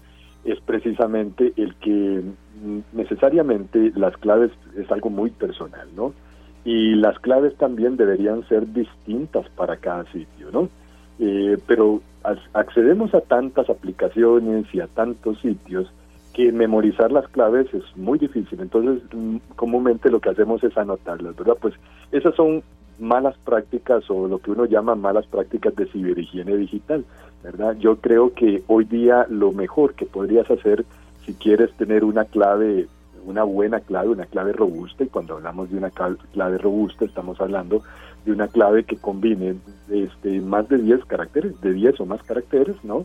es 0.44 0.60
precisamente 0.60 1.52
el 1.56 1.74
que 1.76 2.22
mm, 2.62 2.78
necesariamente 2.92 3.92
las 3.94 4.16
claves 4.16 4.50
es 4.76 4.90
algo 4.90 5.10
muy 5.10 5.30
personal, 5.30 5.88
¿no? 5.94 6.12
Y 6.64 6.94
las 6.94 7.18
claves 7.18 7.56
también 7.56 7.96
deberían 7.96 8.46
ser 8.48 8.72
distintas 8.72 9.48
para 9.50 9.76
cada 9.78 10.04
sitio, 10.12 10.50
¿no? 10.52 10.68
Eh, 11.18 11.58
pero 11.66 12.00
accedemos 12.52 13.14
a 13.14 13.20
tantas 13.20 13.68
aplicaciones 13.68 14.66
y 14.72 14.80
a 14.80 14.86
tantos 14.86 15.40
sitios 15.40 15.92
que 16.32 16.50
memorizar 16.50 17.12
las 17.12 17.28
claves 17.28 17.66
es 17.74 17.84
muy 17.96 18.18
difícil. 18.18 18.60
Entonces, 18.60 19.02
mm, 19.12 19.36
comúnmente 19.56 20.10
lo 20.10 20.20
que 20.20 20.30
hacemos 20.30 20.62
es 20.64 20.76
anotarlas, 20.76 21.36
¿verdad? 21.36 21.56
Pues 21.60 21.74
esas 22.10 22.34
son 22.34 22.62
malas 22.98 23.36
prácticas 23.44 24.08
o 24.10 24.28
lo 24.28 24.38
que 24.38 24.50
uno 24.50 24.64
llama 24.64 24.94
malas 24.94 25.26
prácticas 25.26 25.74
de 25.76 25.86
ciberhigiene 25.86 26.56
digital, 26.56 27.04
¿verdad? 27.42 27.76
Yo 27.78 27.96
creo 27.96 28.32
que 28.32 28.62
hoy 28.68 28.84
día 28.84 29.26
lo 29.28 29.52
mejor 29.52 29.94
que 29.94 30.06
podrías 30.06 30.50
hacer 30.50 30.84
si 31.26 31.34
quieres 31.34 31.72
tener 31.74 32.04
una 32.04 32.24
clave, 32.24 32.86
una 33.24 33.44
buena 33.44 33.80
clave, 33.80 34.08
una 34.08 34.26
clave 34.26 34.52
robusta, 34.52 35.04
y 35.04 35.08
cuando 35.08 35.34
hablamos 35.34 35.70
de 35.70 35.78
una 35.78 35.90
clave 35.90 36.58
robusta 36.58 37.04
estamos 37.04 37.40
hablando 37.40 37.82
de 38.24 38.32
una 38.32 38.48
clave 38.48 38.84
que 38.84 38.96
combine 38.96 39.56
este, 39.90 40.40
más 40.40 40.68
de 40.68 40.78
10 40.78 41.04
caracteres, 41.06 41.60
de 41.60 41.72
10 41.72 42.00
o 42.00 42.06
más 42.06 42.22
caracteres, 42.22 42.76
¿no? 42.84 43.04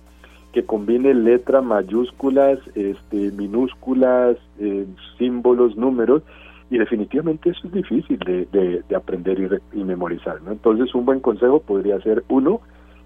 que 0.54 0.66
combine 0.66 1.14
letras, 1.14 1.64
mayúsculas, 1.64 2.60
este, 2.74 3.32
minúsculas, 3.32 4.38
eh, 4.60 4.86
símbolos, 5.18 5.76
números, 5.76 6.24
y 6.70 6.78
definitivamente 6.78 7.50
eso 7.52 7.68
es 7.68 7.74
difícil 7.74 8.18
de, 8.20 8.84
aprender 8.96 9.62
y, 9.74 9.84
memorizar. 9.84 10.42
¿no? 10.42 10.52
Entonces 10.52 10.94
un 10.96 11.06
buen 11.06 11.20
consejo 11.20 11.60
podría 11.60 12.00
ser, 12.02 12.24
uno, 12.30 12.62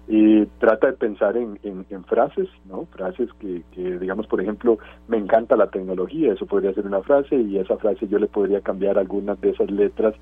y 0.08 0.46
trata 0.58 0.88
de 0.88 0.92
pensar 0.94 1.36
en, 1.36 1.58
frases, 2.04 2.48
¿no? 2.66 2.86
Frases 2.86 3.28
que, 3.38 3.62
digamos, 3.98 4.26
por 4.26 4.40
ejemplo, 4.40 4.78
me 5.08 5.16
encanta 5.16 5.56
la 5.56 5.68
tecnología, 5.68 6.32
eso 6.32 6.46
podría 6.46 6.74
ser 6.74 6.86
una 6.86 7.02
frase 7.02 7.36
y 7.36 7.58
esa 7.58 7.76
frase 7.76 8.08
yo 8.08 8.18
le 8.18 8.26
podría 8.26 8.60
cambiar 8.60 8.98
algunas 8.98 9.40
de 9.40 9.50
esas 9.50 9.70
letras 9.70 10.14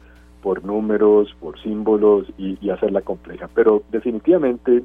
por 0.43 0.65
números, 0.65 1.35
por 1.41 1.61
símbolos 1.61 2.27
y, 2.39 2.71
hacerla 2.71 3.01
compleja. 3.01 3.49
Pero 3.55 3.83
definitivamente 3.91 4.83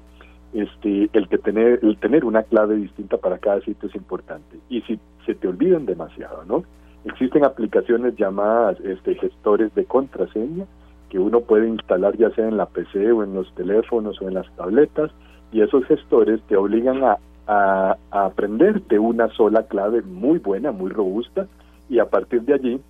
este, 0.54 1.10
el 1.12 1.28
que 1.28 1.38
tener, 1.38 1.80
el 1.84 1.98
tener 1.98 2.25
una 2.25 2.44
clave 2.44 2.75
distinta 2.75 3.18
para 3.18 3.38
cada 3.38 3.62
sitio 3.62 3.90
es 3.90 3.96
importante. 3.96 4.58
Y 4.70 4.82
si 4.82 5.00
se 5.25 5.36
te 5.36 5.48
olvidan 5.48 5.86
demasiado, 5.86 6.46
¿no? 6.46 6.64
Existen 7.04 7.46
aplicaciones 7.46 8.16
llamadas 8.16 8.80
este, 8.80 9.16
gestores 9.16 9.74
de 9.75 9.86
contraseña 9.86 10.66
que 11.15 11.19
uno 11.19 11.39
puede 11.39 11.69
instalar 11.69 12.17
ya 12.17 12.29
sea 12.31 12.45
en 12.45 12.57
la 12.57 12.65
PC 12.65 13.10
o 13.13 13.24
en 13.24 13.36
los 13.36 13.50
teléfonos 13.55 14.22
o 14.22 14.27
en 14.27 14.34
las 14.34 14.53
tabletas 14.57 15.12
y 15.53 15.62
esos 15.62 15.86
gestores 15.86 16.41
te 16.50 16.57
obligan 16.57 17.05
a, 17.05 17.17
a, 17.48 17.95
a 18.12 18.25
aprenderte 18.25 19.00
una 19.00 19.29
sola 19.29 19.63
clave 19.63 20.01
muy 20.01 20.39
buena, 20.39 20.74
muy 20.74 20.89
robusta 20.89 21.48
y 21.88 22.00
a 22.00 22.10
partir 22.10 22.41
de 22.41 22.55
allí 22.55 22.81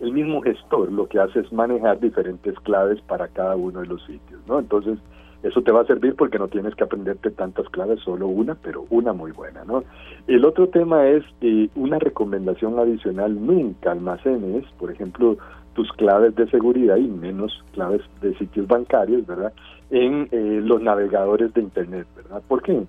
el 0.00 0.12
mismo 0.12 0.42
gestor 0.42 0.92
lo 0.92 1.08
que 1.08 1.18
hace 1.18 1.40
es 1.40 1.50
manejar 1.50 1.98
diferentes 1.98 2.60
claves 2.60 3.00
para 3.00 3.28
cada 3.28 3.56
uno 3.56 3.80
de 3.80 3.86
los 3.86 4.04
sitios, 4.04 4.38
¿no? 4.46 4.58
Entonces, 4.58 4.98
eso 5.42 5.62
te 5.62 5.72
va 5.72 5.80
a 5.80 5.86
servir 5.86 6.14
porque 6.14 6.38
no 6.38 6.48
tienes 6.48 6.74
que 6.74 6.84
aprenderte 6.84 7.30
tantas 7.30 7.66
claves, 7.70 8.00
solo 8.00 8.26
una, 8.28 8.54
pero 8.56 8.84
una 8.90 9.14
muy 9.14 9.32
buena, 9.32 9.64
¿no? 9.64 9.82
El 10.26 10.44
otro 10.44 10.68
tema 10.68 11.06
es 11.06 11.24
eh, 11.40 11.70
una 11.74 11.98
recomendación 11.98 12.78
adicional, 12.78 13.34
nunca 13.46 13.92
almacenes, 13.92 14.66
por 14.78 14.90
ejemplo, 14.90 15.38
tus 15.76 15.92
claves 15.92 16.34
de 16.34 16.48
seguridad 16.48 16.96
y 16.96 17.06
menos 17.06 17.62
claves 17.72 18.00
de 18.22 18.34
sitios 18.38 18.66
bancarios, 18.66 19.26
¿verdad? 19.26 19.52
En 19.90 20.26
eh, 20.32 20.60
los 20.64 20.80
navegadores 20.80 21.52
de 21.52 21.60
Internet, 21.60 22.06
¿verdad? 22.16 22.42
¿Por 22.48 22.62
qué? 22.62 22.82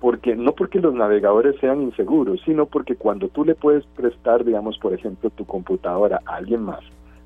Porque 0.00 0.36
no 0.36 0.52
porque 0.52 0.78
los 0.78 0.94
navegadores 0.94 1.56
sean 1.60 1.82
inseguros, 1.82 2.40
sino 2.44 2.66
porque 2.66 2.94
cuando 2.94 3.28
tú 3.28 3.44
le 3.44 3.56
puedes 3.56 3.84
prestar, 3.96 4.44
digamos, 4.44 4.78
por 4.78 4.94
ejemplo, 4.94 5.30
tu 5.30 5.44
computadora 5.44 6.20
a 6.26 6.36
alguien 6.36 6.62
más, 6.62 6.80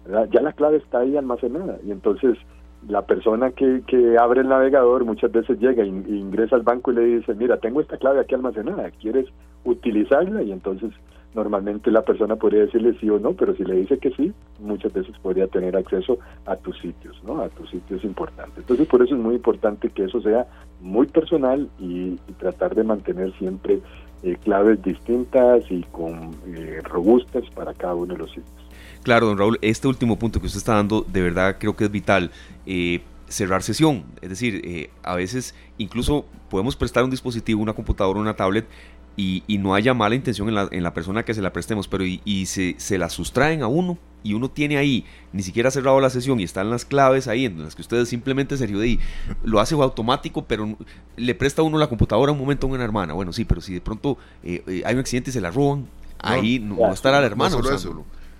¿verdad? 0.06 0.28
Ya 0.32 0.40
la 0.40 0.54
clave 0.54 0.78
está 0.78 1.00
ahí 1.00 1.14
almacenada 1.14 1.78
y 1.84 1.92
entonces 1.92 2.38
la 2.88 3.02
persona 3.02 3.50
que, 3.50 3.82
que 3.86 4.16
abre 4.18 4.40
el 4.40 4.48
navegador 4.48 5.04
muchas 5.04 5.30
veces 5.30 5.60
llega 5.60 5.84
e 5.84 5.88
ingresa 5.88 6.56
al 6.56 6.62
banco 6.62 6.90
y 6.90 6.94
le 6.94 7.04
dice, 7.04 7.34
mira, 7.34 7.58
tengo 7.58 7.82
esta 7.82 7.98
clave 7.98 8.20
aquí 8.20 8.34
almacenada, 8.34 8.90
¿quieres 8.92 9.28
utilizarla? 9.64 10.42
Y 10.42 10.52
entonces 10.52 10.90
normalmente 11.34 11.90
la 11.90 12.02
persona 12.02 12.36
podría 12.36 12.62
decirle 12.62 12.96
sí 13.00 13.08
o 13.08 13.18
no, 13.18 13.32
pero 13.32 13.54
si 13.54 13.64
le 13.64 13.76
dice 13.76 13.98
que 13.98 14.10
sí, 14.10 14.32
muchas 14.60 14.92
veces 14.92 15.14
podría 15.22 15.46
tener 15.46 15.76
acceso 15.76 16.18
a 16.46 16.56
tus 16.56 16.78
sitios, 16.80 17.20
¿no? 17.24 17.40
A 17.40 17.48
tus 17.48 17.70
sitios 17.70 18.04
importantes. 18.04 18.58
Entonces 18.58 18.86
por 18.86 19.02
eso 19.02 19.14
es 19.14 19.20
muy 19.20 19.36
importante 19.36 19.88
que 19.88 20.04
eso 20.04 20.20
sea 20.20 20.46
muy 20.80 21.06
personal 21.06 21.68
y, 21.78 22.16
tratar 22.38 22.74
de 22.74 22.82
mantener 22.82 23.32
siempre 23.38 23.80
eh, 24.22 24.36
claves 24.42 24.82
distintas 24.82 25.64
y 25.70 25.82
con 25.92 26.34
eh, 26.46 26.80
robustas 26.82 27.44
para 27.54 27.72
cada 27.72 27.94
uno 27.94 28.14
de 28.14 28.18
los 28.18 28.30
sitios. 28.30 28.62
Claro, 29.02 29.26
don 29.26 29.38
Raúl, 29.38 29.58
este 29.62 29.86
último 29.88 30.18
punto 30.18 30.40
que 30.40 30.46
usted 30.46 30.58
está 30.58 30.74
dando, 30.74 31.04
de 31.06 31.22
verdad 31.22 31.56
creo 31.58 31.76
que 31.76 31.84
es 31.84 31.90
vital. 31.90 32.30
Eh, 32.66 33.00
cerrar 33.32 33.62
sesión, 33.62 34.04
es 34.20 34.28
decir, 34.28 34.60
eh, 34.64 34.90
a 35.02 35.16
veces 35.16 35.54
incluso 35.78 36.26
podemos 36.50 36.76
prestar 36.76 37.02
un 37.02 37.10
dispositivo, 37.10 37.62
una 37.62 37.72
computadora, 37.72 38.20
una 38.20 38.36
tablet 38.36 38.66
y, 39.16 39.42
no 39.58 39.74
haya 39.74 39.94
mala 39.94 40.14
intención 40.14 40.48
en 40.48 40.54
la, 40.54 40.68
en 40.70 40.82
la, 40.82 40.94
persona 40.94 41.24
que 41.24 41.34
se 41.34 41.42
la 41.42 41.52
prestemos, 41.52 41.88
pero 41.88 42.04
y, 42.04 42.46
se, 42.46 42.74
se, 42.78 42.98
la 42.98 43.08
sustraen 43.08 43.62
a 43.62 43.66
uno 43.66 43.98
y 44.22 44.34
uno 44.34 44.48
tiene 44.50 44.76
ahí, 44.78 45.04
ni 45.32 45.42
siquiera 45.42 45.68
ha 45.68 45.72
cerrado 45.72 46.00
la 46.00 46.10
sesión 46.10 46.40
y 46.40 46.44
están 46.44 46.70
las 46.70 46.84
claves 46.84 47.28
ahí 47.28 47.46
en 47.46 47.62
las 47.62 47.74
que 47.74 47.82
ustedes 47.82 48.08
simplemente 48.08 48.56
se 48.56 48.66
de 48.66 48.98
lo 49.42 49.60
hace 49.60 49.74
automático, 49.74 50.44
pero 50.44 50.76
le 51.16 51.34
presta 51.34 51.62
a 51.62 51.64
uno 51.64 51.78
la 51.78 51.88
computadora 51.88 52.32
un 52.32 52.38
momento 52.38 52.66
a 52.66 52.70
una 52.70 52.84
hermana. 52.84 53.14
Bueno, 53.14 53.32
sí, 53.32 53.44
pero 53.44 53.60
si 53.60 53.74
de 53.74 53.80
pronto 53.80 54.16
eh, 54.42 54.82
hay 54.84 54.94
un 54.94 55.00
accidente 55.00 55.30
y 55.30 55.32
se 55.32 55.40
la 55.40 55.50
roban, 55.50 55.88
ahí 56.18 56.58
no, 56.58 56.92
estará 56.92 57.20
la 57.20 57.26
hermana. 57.26 57.56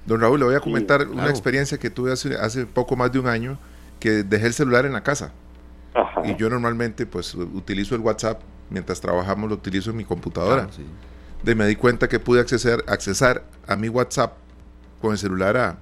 Don 0.04 0.20
Raúl, 0.20 0.40
le 0.40 0.46
voy 0.46 0.54
a 0.56 0.60
comentar 0.60 1.06
una 1.06 1.30
experiencia 1.30 1.78
que 1.78 1.88
tuve 1.88 2.12
hace, 2.12 2.34
hace 2.34 2.66
poco 2.66 2.96
más 2.96 3.12
de 3.12 3.20
un 3.20 3.28
año, 3.28 3.58
que 4.00 4.24
dejé 4.24 4.46
el 4.46 4.52
celular 4.52 4.84
en 4.84 4.92
la 4.92 5.02
casa. 5.02 5.32
Y 6.24 6.36
yo 6.36 6.48
normalmente 6.48 7.06
pues 7.06 7.34
utilizo 7.34 7.94
el 7.94 8.00
WhatsApp, 8.00 8.40
mientras 8.72 9.00
trabajamos 9.00 9.48
lo 9.48 9.56
utilizo 9.56 9.90
en 9.90 9.96
mi 9.96 10.04
computadora. 10.04 10.68
De 11.42 11.54
me 11.54 11.66
di 11.66 11.76
cuenta 11.76 12.08
que 12.08 12.18
pude 12.18 12.40
accesar, 12.40 12.84
accesar 12.86 13.44
a 13.66 13.76
mi 13.76 13.88
WhatsApp 13.88 14.34
con 15.00 15.12
el 15.12 15.18
celular 15.18 15.56
a 15.56 15.78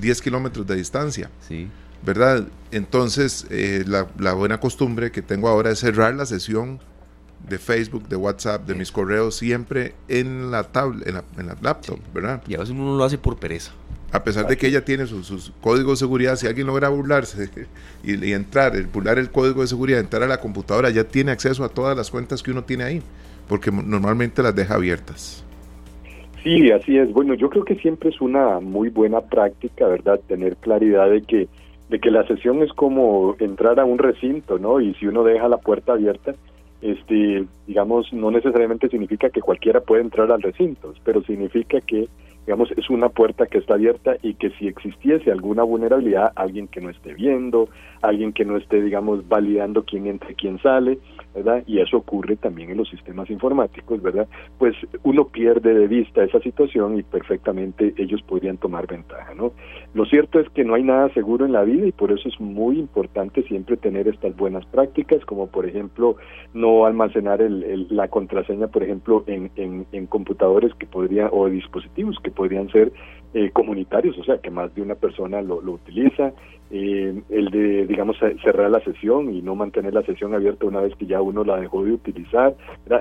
10 0.00 0.20
kilómetros 0.20 0.66
de 0.66 0.76
distancia. 0.76 1.30
Sí. 1.40 1.68
¿Verdad? 2.04 2.46
Entonces, 2.70 3.46
eh, 3.50 3.84
la, 3.86 4.06
la, 4.18 4.34
buena 4.34 4.60
costumbre 4.60 5.10
que 5.10 5.22
tengo 5.22 5.48
ahora 5.48 5.70
es 5.70 5.78
cerrar 5.78 6.14
la 6.14 6.26
sesión 6.26 6.80
de 7.48 7.58
Facebook, 7.58 8.08
de 8.08 8.16
WhatsApp, 8.16 8.66
de 8.66 8.74
mis 8.74 8.92
correos, 8.92 9.36
siempre 9.36 9.94
en 10.08 10.50
la 10.50 10.64
tablet, 10.64 11.06
en 11.06 11.14
la, 11.14 11.24
en 11.38 11.46
la 11.46 11.56
laptop, 11.60 11.98
¿verdad? 12.12 12.42
Y 12.46 12.54
a 12.54 12.58
veces 12.58 12.74
uno 12.74 12.96
lo 12.96 13.04
hace 13.04 13.18
por 13.18 13.38
pereza. 13.38 13.72
A 14.16 14.24
pesar 14.24 14.46
de 14.46 14.56
que 14.56 14.68
ella 14.68 14.82
tiene 14.82 15.06
sus, 15.06 15.52
códigos 15.60 15.98
de 16.00 16.06
seguridad, 16.06 16.36
si 16.36 16.46
alguien 16.46 16.66
logra 16.66 16.88
burlarse 16.88 17.50
y, 18.02 18.32
entrar, 18.32 18.74
el, 18.74 18.86
burlar 18.86 19.18
el 19.18 19.30
código 19.30 19.60
de 19.60 19.66
seguridad, 19.66 20.00
entrar 20.00 20.22
a 20.22 20.26
la 20.26 20.40
computadora, 20.40 20.88
ya 20.88 21.04
tiene 21.04 21.32
acceso 21.32 21.62
a 21.64 21.68
todas 21.68 21.94
las 21.94 22.10
cuentas 22.10 22.42
que 22.42 22.50
uno 22.50 22.64
tiene 22.64 22.84
ahí, 22.84 23.02
porque 23.46 23.70
normalmente 23.70 24.42
las 24.42 24.54
deja 24.54 24.74
abiertas. 24.74 25.44
Sí, 26.42 26.70
así 26.70 26.96
es. 26.96 27.12
Bueno, 27.12 27.34
yo 27.34 27.50
creo 27.50 27.64
que 27.64 27.74
siempre 27.74 28.08
es 28.08 28.20
una 28.22 28.60
muy 28.60 28.88
buena 28.88 29.20
práctica, 29.20 29.86
¿verdad? 29.86 30.18
Tener 30.26 30.56
claridad 30.56 31.10
de 31.10 31.22
que 31.22 31.48
de 31.88 32.00
que 32.00 32.10
la 32.10 32.26
sesión 32.26 32.62
es 32.62 32.72
como 32.72 33.36
entrar 33.38 33.78
a 33.78 33.84
un 33.84 33.98
recinto, 33.98 34.58
¿no? 34.58 34.80
Y 34.80 34.94
si 34.94 35.06
uno 35.06 35.22
deja 35.22 35.46
la 35.48 35.58
puerta 35.58 35.92
abierta, 35.92 36.34
este 36.80 37.44
digamos, 37.66 38.12
no 38.12 38.30
necesariamente 38.30 38.88
significa 38.88 39.28
que 39.30 39.40
cualquiera 39.40 39.80
puede 39.80 40.02
entrar 40.02 40.32
al 40.32 40.42
recinto, 40.42 40.94
pero 41.04 41.22
significa 41.22 41.80
que 41.80 42.08
digamos, 42.46 42.70
es 42.76 42.88
una 42.90 43.08
puerta 43.08 43.46
que 43.46 43.58
está 43.58 43.74
abierta 43.74 44.16
y 44.22 44.34
que 44.34 44.50
si 44.50 44.68
existiese 44.68 45.32
alguna 45.32 45.64
vulnerabilidad, 45.64 46.32
alguien 46.36 46.68
que 46.68 46.80
no 46.80 46.90
esté 46.90 47.12
viendo, 47.14 47.68
alguien 48.02 48.32
que 48.32 48.44
no 48.44 48.56
esté, 48.56 48.80
digamos, 48.80 49.26
validando 49.28 49.84
quién 49.84 50.06
entra 50.06 50.30
y 50.30 50.36
quién 50.36 50.62
sale, 50.62 50.98
¿verdad? 51.36 51.62
Y 51.66 51.80
eso 51.80 51.98
ocurre 51.98 52.36
también 52.36 52.70
en 52.70 52.78
los 52.78 52.88
sistemas 52.88 53.28
informáticos, 53.28 54.00
¿verdad? 54.00 54.26
Pues 54.58 54.74
uno 55.02 55.28
pierde 55.28 55.74
de 55.74 55.86
vista 55.86 56.24
esa 56.24 56.40
situación 56.40 56.98
y 56.98 57.02
perfectamente 57.02 57.92
ellos 57.98 58.22
podrían 58.22 58.56
tomar 58.56 58.86
ventaja, 58.86 59.34
¿no? 59.34 59.52
Lo 59.92 60.06
cierto 60.06 60.40
es 60.40 60.48
que 60.50 60.64
no 60.64 60.74
hay 60.74 60.82
nada 60.82 61.12
seguro 61.12 61.44
en 61.44 61.52
la 61.52 61.62
vida 61.62 61.86
y 61.86 61.92
por 61.92 62.10
eso 62.10 62.26
es 62.28 62.40
muy 62.40 62.78
importante 62.78 63.42
siempre 63.42 63.76
tener 63.76 64.08
estas 64.08 64.34
buenas 64.34 64.64
prácticas, 64.64 65.24
como 65.26 65.48
por 65.48 65.66
ejemplo 65.66 66.16
no 66.54 66.86
almacenar 66.86 67.42
el, 67.42 67.86
la 67.90 68.08
contraseña, 68.08 68.68
por 68.68 68.82
ejemplo, 68.82 69.22
en, 69.26 70.06
computadores 70.06 70.72
que 70.74 70.86
podrían, 70.86 71.28
o 71.32 71.48
dispositivos 71.50 72.16
que 72.22 72.30
podrían 72.30 72.70
ser 72.70 72.92
eh, 73.34 73.50
comunitarios, 73.52 74.16
o 74.18 74.24
sea, 74.24 74.38
que 74.38 74.50
más 74.50 74.74
de 74.74 74.80
una 74.80 74.94
persona 74.94 75.42
lo, 75.42 75.60
lo 75.60 75.72
utiliza, 75.72 76.32
eh, 76.70 77.22
el 77.28 77.50
de, 77.50 77.86
digamos, 77.86 78.16
cerrar 78.42 78.70
la 78.70 78.80
sesión 78.80 79.32
y 79.32 79.40
no 79.40 79.54
mantener 79.54 79.94
la 79.94 80.02
sesión 80.02 80.34
abierta 80.34 80.66
una 80.66 80.80
vez 80.80 80.96
que 80.96 81.06
ya 81.06 81.20
uno 81.26 81.44
la 81.44 81.60
dejó 81.60 81.84
de 81.84 81.92
utilizar. 81.92 82.54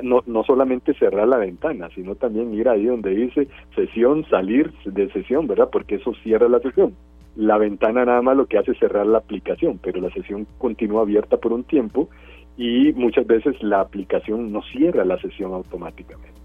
No, 0.04 0.22
no 0.26 0.44
solamente 0.44 0.94
cerrar 0.94 1.28
la 1.28 1.38
ventana, 1.38 1.90
sino 1.94 2.16
también 2.16 2.54
ir 2.54 2.70
ahí 2.70 2.86
donde 2.86 3.12
dice 3.12 3.48
sesión, 3.76 4.26
salir 4.30 4.72
de 4.86 5.12
sesión, 5.12 5.48
¿verdad? 5.48 5.70
Porque 5.72 5.96
eso 5.96 6.14
cierra 6.24 6.50
la 6.50 6.60
sesión. 6.60 6.94
La 7.36 7.58
ventana 7.58 8.06
nada 8.06 8.22
más 8.22 8.38
lo 8.38 8.46
que 8.46 8.58
hace 8.58 8.72
es 8.72 8.80
cerrar 8.80 9.06
la 9.06 9.18
aplicación, 9.18 9.80
pero 9.82 10.00
la 10.00 10.10
sesión 10.12 10.48
continúa 10.58 11.02
abierta 11.02 11.38
por 11.38 11.52
un 11.52 11.64
tiempo 11.64 12.10
y 12.58 12.94
muchas 12.94 13.28
veces 13.28 13.62
la 13.62 13.82
aplicación 13.82 14.52
no 14.52 14.62
cierra 14.64 15.04
la 15.04 15.20
sesión 15.20 15.54
automáticamente. 15.54 16.36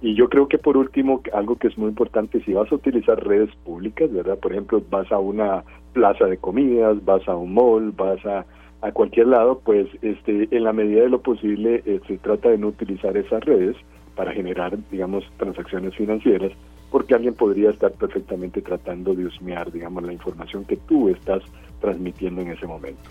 Y 0.00 0.16
yo 0.16 0.28
creo 0.28 0.48
que 0.48 0.58
por 0.58 0.76
último, 0.76 1.22
algo 1.32 1.54
que 1.54 1.68
es 1.68 1.78
muy 1.78 1.88
importante, 1.88 2.42
si 2.42 2.52
vas 2.52 2.70
a 2.72 2.74
utilizar 2.74 3.24
redes 3.24 3.54
públicas, 3.64 4.12
¿verdad? 4.12 4.36
Por 4.36 4.50
ejemplo, 4.50 4.82
vas 4.90 5.10
a 5.12 5.18
una 5.18 5.62
plaza 5.92 6.24
de 6.26 6.38
comidas, 6.38 7.04
vas 7.04 7.26
a 7.28 7.36
un 7.36 7.54
mall, 7.54 7.92
vas 7.92 8.24
a, 8.26 8.44
a 8.82 8.90
cualquier 8.90 9.28
lado, 9.28 9.60
pues 9.64 9.86
este, 10.02 10.48
en 10.50 10.64
la 10.64 10.72
medida 10.72 11.02
de 11.02 11.08
lo 11.08 11.22
posible 11.22 11.82
eh, 11.86 12.00
se 12.06 12.18
trata 12.18 12.50
de 12.50 12.58
no 12.58 12.68
utilizar 12.68 13.16
esas 13.16 13.42
redes 13.44 13.76
para 14.16 14.32
generar, 14.32 14.76
digamos, 14.90 15.24
transacciones 15.36 15.94
financieras, 15.94 16.52
porque 16.90 17.14
alguien 17.14 17.34
podría 17.34 17.70
estar 17.70 17.92
perfectamente 17.92 18.60
tratando 18.60 19.14
de 19.14 19.26
husmear, 19.26 19.70
digamos, 19.72 20.02
la 20.02 20.12
información 20.12 20.64
que 20.64 20.76
tú 20.76 21.08
estás 21.08 21.42
transmitiendo 21.80 22.42
en 22.42 22.48
ese 22.48 22.66
momento. 22.66 23.02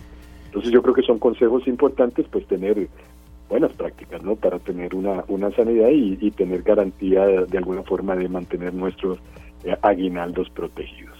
Entonces 0.45 0.71
yo 0.71 0.81
creo 0.81 0.93
que 0.93 1.03
son 1.03 1.17
consejos 1.17 1.65
importantes, 1.67 2.25
pues 2.29 2.45
tener 2.47 2.89
buenas 3.49 3.71
prácticas, 3.71 4.21
¿no? 4.21 4.35
Para 4.35 4.59
tener 4.59 4.93
una, 4.93 5.23
una 5.29 5.51
sanidad 5.51 5.89
y, 5.89 6.31
tener 6.31 6.63
garantía 6.63 7.25
de, 7.25 7.57
alguna 7.57 7.83
forma 7.83 8.15
de 8.15 8.27
mantener 8.27 8.73
nuestros 8.73 9.19
eh, 9.63 9.75
aguinaldos 9.81 10.49
protegidos. 10.49 11.10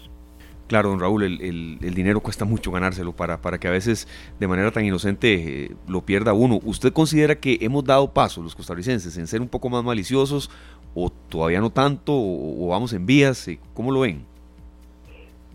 Claro, 0.72 0.88
don 0.88 1.00
Raúl, 1.00 1.22
el, 1.24 1.94
dinero 1.94 2.20
cuesta 2.20 2.46
mucho 2.46 2.72
ganárselo 2.72 3.12
para, 3.12 3.42
para 3.42 3.58
que 3.58 3.68
a 3.68 3.70
veces 3.70 4.08
de 4.40 4.48
manera 4.48 4.70
tan 4.70 4.86
inocente 4.86 5.34
eh, 5.64 5.70
lo 5.86 6.00
pierda 6.00 6.32
uno. 6.32 6.60
¿Usted 6.64 6.94
considera 6.94 7.34
que 7.34 7.58
hemos 7.60 7.84
dado 7.84 8.14
paso 8.14 8.42
los 8.42 8.54
costarricenses 8.54 9.18
en 9.18 9.26
ser 9.26 9.42
un 9.42 9.48
poco 9.48 9.68
más 9.68 9.84
maliciosos 9.84 10.50
o 10.94 11.10
todavía 11.28 11.60
no 11.60 11.68
tanto 11.68 12.14
o, 12.14 12.64
o 12.64 12.68
vamos 12.70 12.94
en 12.94 13.04
vías? 13.04 13.50
¿Cómo 13.74 13.92
lo 13.92 14.00
ven? 14.00 14.24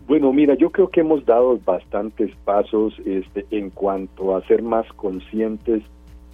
Bueno, 0.06 0.32
mira, 0.32 0.54
yo 0.54 0.70
creo 0.70 0.88
que 0.88 1.00
hemos 1.00 1.26
dado 1.26 1.58
bastantes 1.66 2.32
pasos 2.44 2.94
este, 3.04 3.44
en 3.50 3.70
cuanto 3.70 4.36
a 4.36 4.46
ser 4.46 4.62
más 4.62 4.86
conscientes 4.92 5.82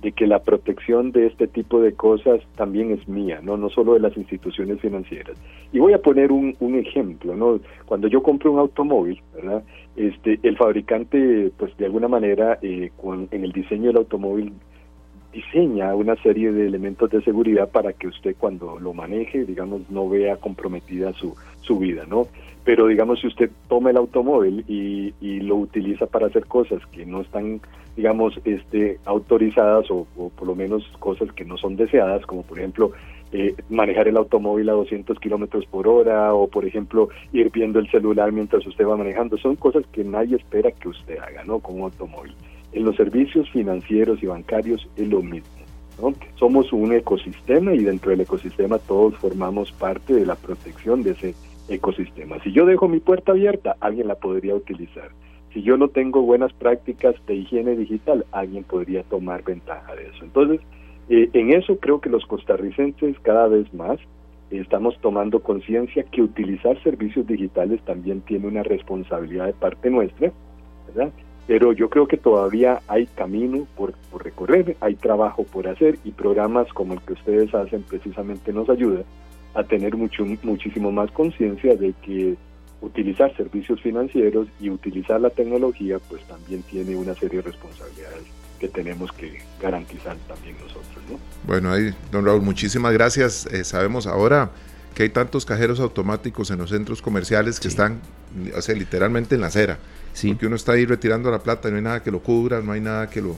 de 0.05 0.13
que 0.13 0.27
la 0.27 0.41
protección 0.41 1.13
de 1.13 1.27
este 1.27 1.49
tipo 1.49 1.81
de 1.81 1.95
cosas 1.95 2.43
también 2.57 2.93
es 2.93 3.09
mía, 3.09 3.41
no 3.43 3.57
no 3.57 3.71
solo 3.71 3.95
de 3.95 4.01
las 4.01 4.15
instituciones 4.19 4.79
financieras. 4.81 5.35
Y 5.73 5.79
voy 5.79 5.95
a 5.95 6.03
poner 6.03 6.31
un, 6.31 6.55
un 6.61 6.75
ejemplo, 6.75 7.35
¿no? 7.35 7.59
Cuando 7.87 8.07
yo 8.09 8.23
compro 8.23 8.53
un 8.53 8.59
automóvil. 8.59 9.21
Este, 9.97 10.39
el 10.43 10.57
fabricante, 10.59 11.51
pues 11.57 11.75
de 11.79 11.87
alguna 11.87 12.07
manera, 12.07 12.59
eh, 12.61 12.91
en 13.31 13.45
el 13.45 13.53
diseño 13.53 13.87
del 13.87 13.97
automóvil 13.97 14.53
diseña 15.33 15.95
una 15.95 16.17
serie 16.17 16.53
de 16.53 16.67
elementos 16.67 17.11
de 17.11 17.23
seguridad 17.23 17.71
para 17.71 17.95
que 17.95 18.07
usted 18.07 18.37
cuando 18.39 18.79
lo 18.79 18.93
maneje, 18.93 19.45
digamos, 19.45 19.91
no 19.91 20.09
vea 20.09 20.37
comprometida 20.37 21.13
su, 21.15 21.35
su 21.63 21.79
vida, 21.79 22.05
¿no? 22.07 22.29
Pero 22.65 22.87
digamos, 22.87 23.21
si 23.21 23.27
usted 23.27 23.51
toma 23.69 23.91
el 23.91 23.97
automóvil 23.97 24.65
y, 24.69 25.15
y 25.21 25.41
lo 25.41 25.57
utiliza 25.57 26.07
para 26.07 26.27
hacer 26.27 26.45
cosas 26.47 26.85
que 26.93 27.07
no 27.07 27.23
están 27.23 27.61
digamos, 27.97 28.39
este, 28.45 28.99
autorizadas 29.05 29.91
o, 29.91 30.07
por 30.15 30.47
lo 30.47 30.55
menos 30.55 30.85
cosas 30.99 31.33
que 31.33 31.45
no 31.45 31.57
son 31.57 31.77
deseadas, 31.77 32.27
como 32.27 32.43
por 32.43 32.59
ejemplo 32.59 32.93
eh, 33.33 33.55
manejar 33.69 34.09
el 34.09 34.17
automóvil 34.17 34.69
a 34.69 34.75
200 34.75 35.19
kilómetros 35.19 35.67
por 35.67 35.89
hora 35.89 36.35
o 36.35 36.49
por 36.49 36.65
ejemplo 36.65 37.09
ir 37.33 37.51
viendo 37.51 37.79
el 37.79 37.91
celular 37.91 38.33
mientras 38.33 38.67
usted 38.67 38.87
va 38.87 38.97
manejando. 38.97 39.37
Son 39.39 39.57
cosas 39.57 39.85
que 39.93 40.05
nadie 40.05 40.37
espera 40.37 40.71
que 40.73 40.89
usted 40.89 41.19
haga, 41.19 41.45
¿no? 41.45 41.61
Con 41.61 41.77
un 41.77 41.83
automóvil. 41.83 42.35
En 42.73 42.85
los 42.85 42.97
servicios 42.97 43.49
financieros 43.51 44.23
y 44.23 44.27
bancarios 44.27 44.89
es 44.97 45.09
lo 45.09 45.23
mismo. 45.23 45.49
¿no? 46.01 46.13
Somos 46.37 46.73
un 46.73 46.93
ecosistema 46.93 47.73
y 47.73 47.85
dentro 47.85 48.11
del 48.11 48.23
ecosistema 48.23 48.79
todos 48.79 49.17
formamos 49.17 49.71
parte 49.73 50.13
de 50.13 50.27
la 50.27 50.35
protección 50.35 51.05
de 51.05 51.13
ese 51.13 51.35
ecosistema. 51.69 52.43
Si 52.43 52.53
yo 52.53 52.67
dejo 52.67 52.89
mi 52.89 52.99
puerta 52.99 53.33
abierta, 53.33 53.77
alguien 53.81 54.09
la 54.09 54.17
podría 54.17 54.57
utilizar 54.57 55.11
si 55.55 55.63
yo 55.63 55.77
no 55.77 55.89
tengo 55.89 56.21
buenas 56.23 56.53
prácticas 56.53 57.15
de 57.27 57.37
higiene 57.37 57.77
digital, 57.77 58.27
alguien 58.33 58.65
podría 58.65 59.05
tomar 59.05 59.45
ventaja 59.45 59.95
de 59.95 60.09
eso. 60.09 60.25
Entonces, 60.25 60.61
eh, 61.09 61.31
en 61.33 61.53
eso 61.53 61.79
creo 61.79 62.01
que 62.01 62.11
los 62.11 62.27
costarricenses 62.27 63.19
cada 63.21 63.47
vez 63.47 63.73
más 63.73 63.99
estamos 64.51 64.99
tomando 65.01 65.41
conciencia 65.41 66.03
que 66.05 66.23
utilizar 66.23 66.81
servicios 66.83 67.27
digitales 67.27 67.81
también 67.83 68.21
tiene 68.23 68.49
una 68.49 68.63
responsabilidad 68.63 69.47
de 69.47 69.53
parte 69.53 69.91
nuestra, 69.91 70.33
¿verdad? 70.89 71.13
Pero 71.47 71.73
yo 71.73 71.89
creo 71.89 72.09
que 72.09 72.17
todavía 72.17 72.81
hay 72.89 73.07
camino 73.07 73.67
por, 73.77 73.93
por 74.11 74.25
recorrer, 74.25 74.77
hay 74.81 74.95
trabajo 74.97 75.45
por 75.45 75.69
hacer 75.69 75.99
y 76.05 76.11
programas 76.11 76.73
como 76.73 76.95
el 76.95 77.01
que 77.01 77.13
ustedes 77.13 77.55
hacen 77.55 77.83
precisamente 77.83 78.53
nos 78.53 78.69
ayudan 78.69 79.05
a 79.55 79.63
tener 79.63 79.97
mucho, 79.97 80.25
muchísimo 80.43 80.91
más 80.91 81.11
conciencia 81.13 81.77
de 81.77 81.93
que 82.03 82.37
utilizar 82.85 83.35
servicios 83.37 83.81
financieros 83.81 84.47
y 84.61 84.71
utilizar 84.71 85.21
la 85.21 85.31
tecnología, 85.31 85.99
pues 85.99 86.23
también 86.27 86.63
tiene 86.63 86.97
una 86.97 87.15
serie 87.15 87.39
de 87.39 87.51
responsabilidades 87.51 88.25
que 88.61 88.69
tenemos 88.69 89.11
que 89.13 89.41
garantizar 89.61 90.17
también 90.29 90.57
nosotros. 90.61 91.03
¿no? 91.11 91.19
Bueno, 91.47 91.73
ahí, 91.73 91.95
don 92.13 92.25
Raúl, 92.25 92.43
muchísimas 92.43 92.93
gracias. 92.93 93.47
Eh, 93.47 93.65
sabemos 93.65 94.07
ahora 94.07 94.51
que 94.95 95.03
hay 95.03 95.09
tantos 95.09 95.45
cajeros 95.45 95.81
automáticos 95.81 96.51
en 96.51 96.59
los 96.59 96.71
centros 96.71 97.03
comerciales 97.03 97.59
que 97.59 97.69
están, 97.69 98.01
o 98.57 98.61
sea, 98.61 98.75
literalmente 98.75 99.35
en 99.35 99.41
la 99.41 99.49
acera. 99.49 99.79
Sí. 100.13 100.29
Porque 100.29 100.47
uno 100.47 100.57
está 100.57 100.73
ahí 100.73 100.87
retirando 100.87 101.31
la 101.31 101.41
plata 101.41 101.69
y 101.69 101.73
no 101.73 101.79
hay 101.79 101.83
nada 101.83 102.03
que 102.03 102.11
lo 102.11 102.21
cubra, 102.21 102.61
no 102.61 102.73
hay 102.73 102.81
nada 102.81 103.11
que 103.11 103.21
lo, 103.21 103.37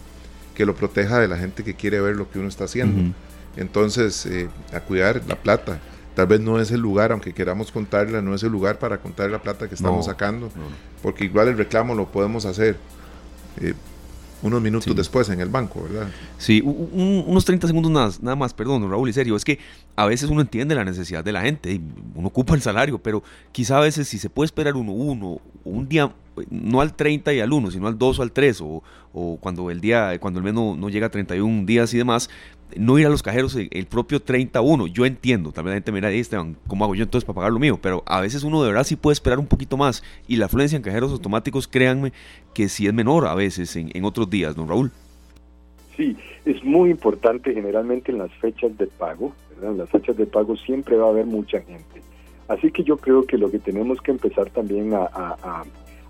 que 0.54 0.66
lo 0.66 0.74
proteja 0.74 1.18
de 1.18 1.28
la 1.28 1.38
gente 1.38 1.64
que 1.64 1.74
quiere 1.74 2.00
ver 2.00 2.16
lo 2.16 2.30
que 2.30 2.38
uno 2.38 2.48
está 2.48 2.64
haciendo. 2.64 3.14
Entonces, 3.56 4.26
eh, 4.26 4.48
a 4.72 4.80
cuidar 4.80 5.22
la 5.26 5.36
plata 5.36 5.80
tal 6.16 6.26
vez 6.26 6.40
no 6.40 6.58
es 6.58 6.70
el 6.70 6.80
lugar, 6.80 7.12
aunque 7.12 7.34
queramos 7.34 7.70
contarla, 7.70 8.22
no 8.22 8.34
es 8.34 8.42
el 8.42 8.50
lugar 8.50 8.78
para 8.78 8.98
contar 8.98 9.30
la 9.30 9.42
plata 9.42 9.68
que 9.68 9.74
estamos 9.74 10.06
sacando, 10.06 10.50
porque 11.02 11.26
igual 11.26 11.48
el 11.48 11.58
reclamo 11.58 11.94
lo 11.94 12.06
podemos 12.06 12.46
hacer 12.46 12.78
eh, 13.60 13.74
unos 14.40 14.62
minutos 14.62 14.96
después 14.96 15.28
en 15.28 15.40
el 15.40 15.50
banco, 15.50 15.82
¿verdad? 15.82 16.08
Sí, 16.38 16.62
unos 16.64 17.44
30 17.44 17.66
segundos 17.66 17.92
nada, 17.92 18.10
nada 18.22 18.34
más, 18.34 18.54
perdón, 18.54 18.88
Raúl, 18.88 19.10
y 19.10 19.12
serio, 19.12 19.36
es 19.36 19.44
que 19.44 19.58
a 19.94 20.06
veces 20.06 20.30
uno 20.30 20.40
entiende 20.40 20.74
la 20.74 20.86
necesidad 20.86 21.22
de 21.22 21.32
la 21.32 21.42
gente 21.42 21.72
y 21.72 21.82
uno 22.14 22.28
ocupa 22.28 22.54
el 22.54 22.62
salario, 22.62 22.98
pero 22.98 23.22
quizá 23.52 23.76
a 23.76 23.80
veces 23.82 24.08
si 24.08 24.18
se 24.18 24.30
puede 24.30 24.46
esperar 24.46 24.74
uno, 24.74 24.92
uno, 24.92 25.42
un 25.64 25.86
día 25.86 26.10
no 26.48 26.80
al 26.80 26.94
30 26.94 27.34
y 27.34 27.40
al 27.40 27.52
1, 27.52 27.72
sino 27.72 27.88
al 27.88 27.98
2 27.98 28.18
o 28.18 28.22
al 28.22 28.32
3, 28.32 28.60
o, 28.62 28.82
o 29.12 29.36
cuando 29.38 29.70
el 29.70 29.82
día, 29.82 30.18
cuando 30.18 30.38
el 30.38 30.44
mes 30.44 30.54
no, 30.54 30.76
no, 30.76 30.88
llega 30.88 31.06
a 31.06 31.10
31 31.10 31.66
días 31.66 31.92
y 31.92 31.98
demás, 31.98 32.30
no 32.76 32.98
ir 32.98 33.06
a 33.06 33.08
los 33.08 33.22
cajeros 33.22 33.54
el, 33.56 33.86
propio 33.86 34.20
31. 34.20 34.86
Yo 34.88 35.06
entiendo, 35.06 35.52
también 35.52 35.72
la 35.72 35.76
gente 35.76 35.92
me 35.92 35.98
dirá, 35.98 36.10
Esteban, 36.10 36.56
¿cómo 36.66 36.84
hago 36.84 36.94
yo 36.94 37.04
entonces 37.04 37.24
para 37.24 37.36
pagar 37.36 37.52
lo 37.52 37.58
mío? 37.58 37.78
Pero 37.80 38.02
a 38.06 38.20
veces 38.20 38.42
uno 38.44 38.62
de 38.62 38.68
verdad 38.68 38.84
sí 38.84 38.96
puede 38.96 39.12
esperar 39.12 39.38
un 39.38 39.46
poquito 39.46 39.76
más, 39.76 40.02
y 40.26 40.36
la 40.36 40.46
afluencia 40.46 40.76
en 40.76 40.82
cajeros 40.82 41.12
automáticos, 41.12 41.68
créanme, 41.68 42.12
que 42.54 42.68
sí 42.68 42.86
es 42.86 42.94
menor 42.94 43.26
a 43.26 43.34
veces 43.34 43.76
en, 43.76 43.90
en 43.94 44.04
otros 44.04 44.28
días, 44.28 44.56
¿no, 44.56 44.66
Raúl? 44.66 44.90
Sí, 45.96 46.16
es 46.44 46.62
muy 46.64 46.90
importante 46.90 47.54
generalmente 47.54 48.12
en 48.12 48.18
las 48.18 48.32
fechas 48.34 48.76
de 48.76 48.86
pago, 48.86 49.32
¿verdad? 49.54 49.72
En 49.72 49.78
las 49.78 49.90
fechas 49.90 50.16
de 50.16 50.26
pago 50.26 50.56
siempre 50.56 50.96
va 50.96 51.06
a 51.06 51.10
haber 51.10 51.26
mucha 51.26 51.60
gente. 51.60 52.02
Así 52.48 52.70
que 52.70 52.84
yo 52.84 52.96
creo 52.96 53.24
que 53.24 53.38
lo 53.38 53.50
que 53.50 53.58
tenemos 53.58 54.00
que 54.02 54.12
empezar 54.12 54.50
también 54.50 54.92
a 54.94 55.64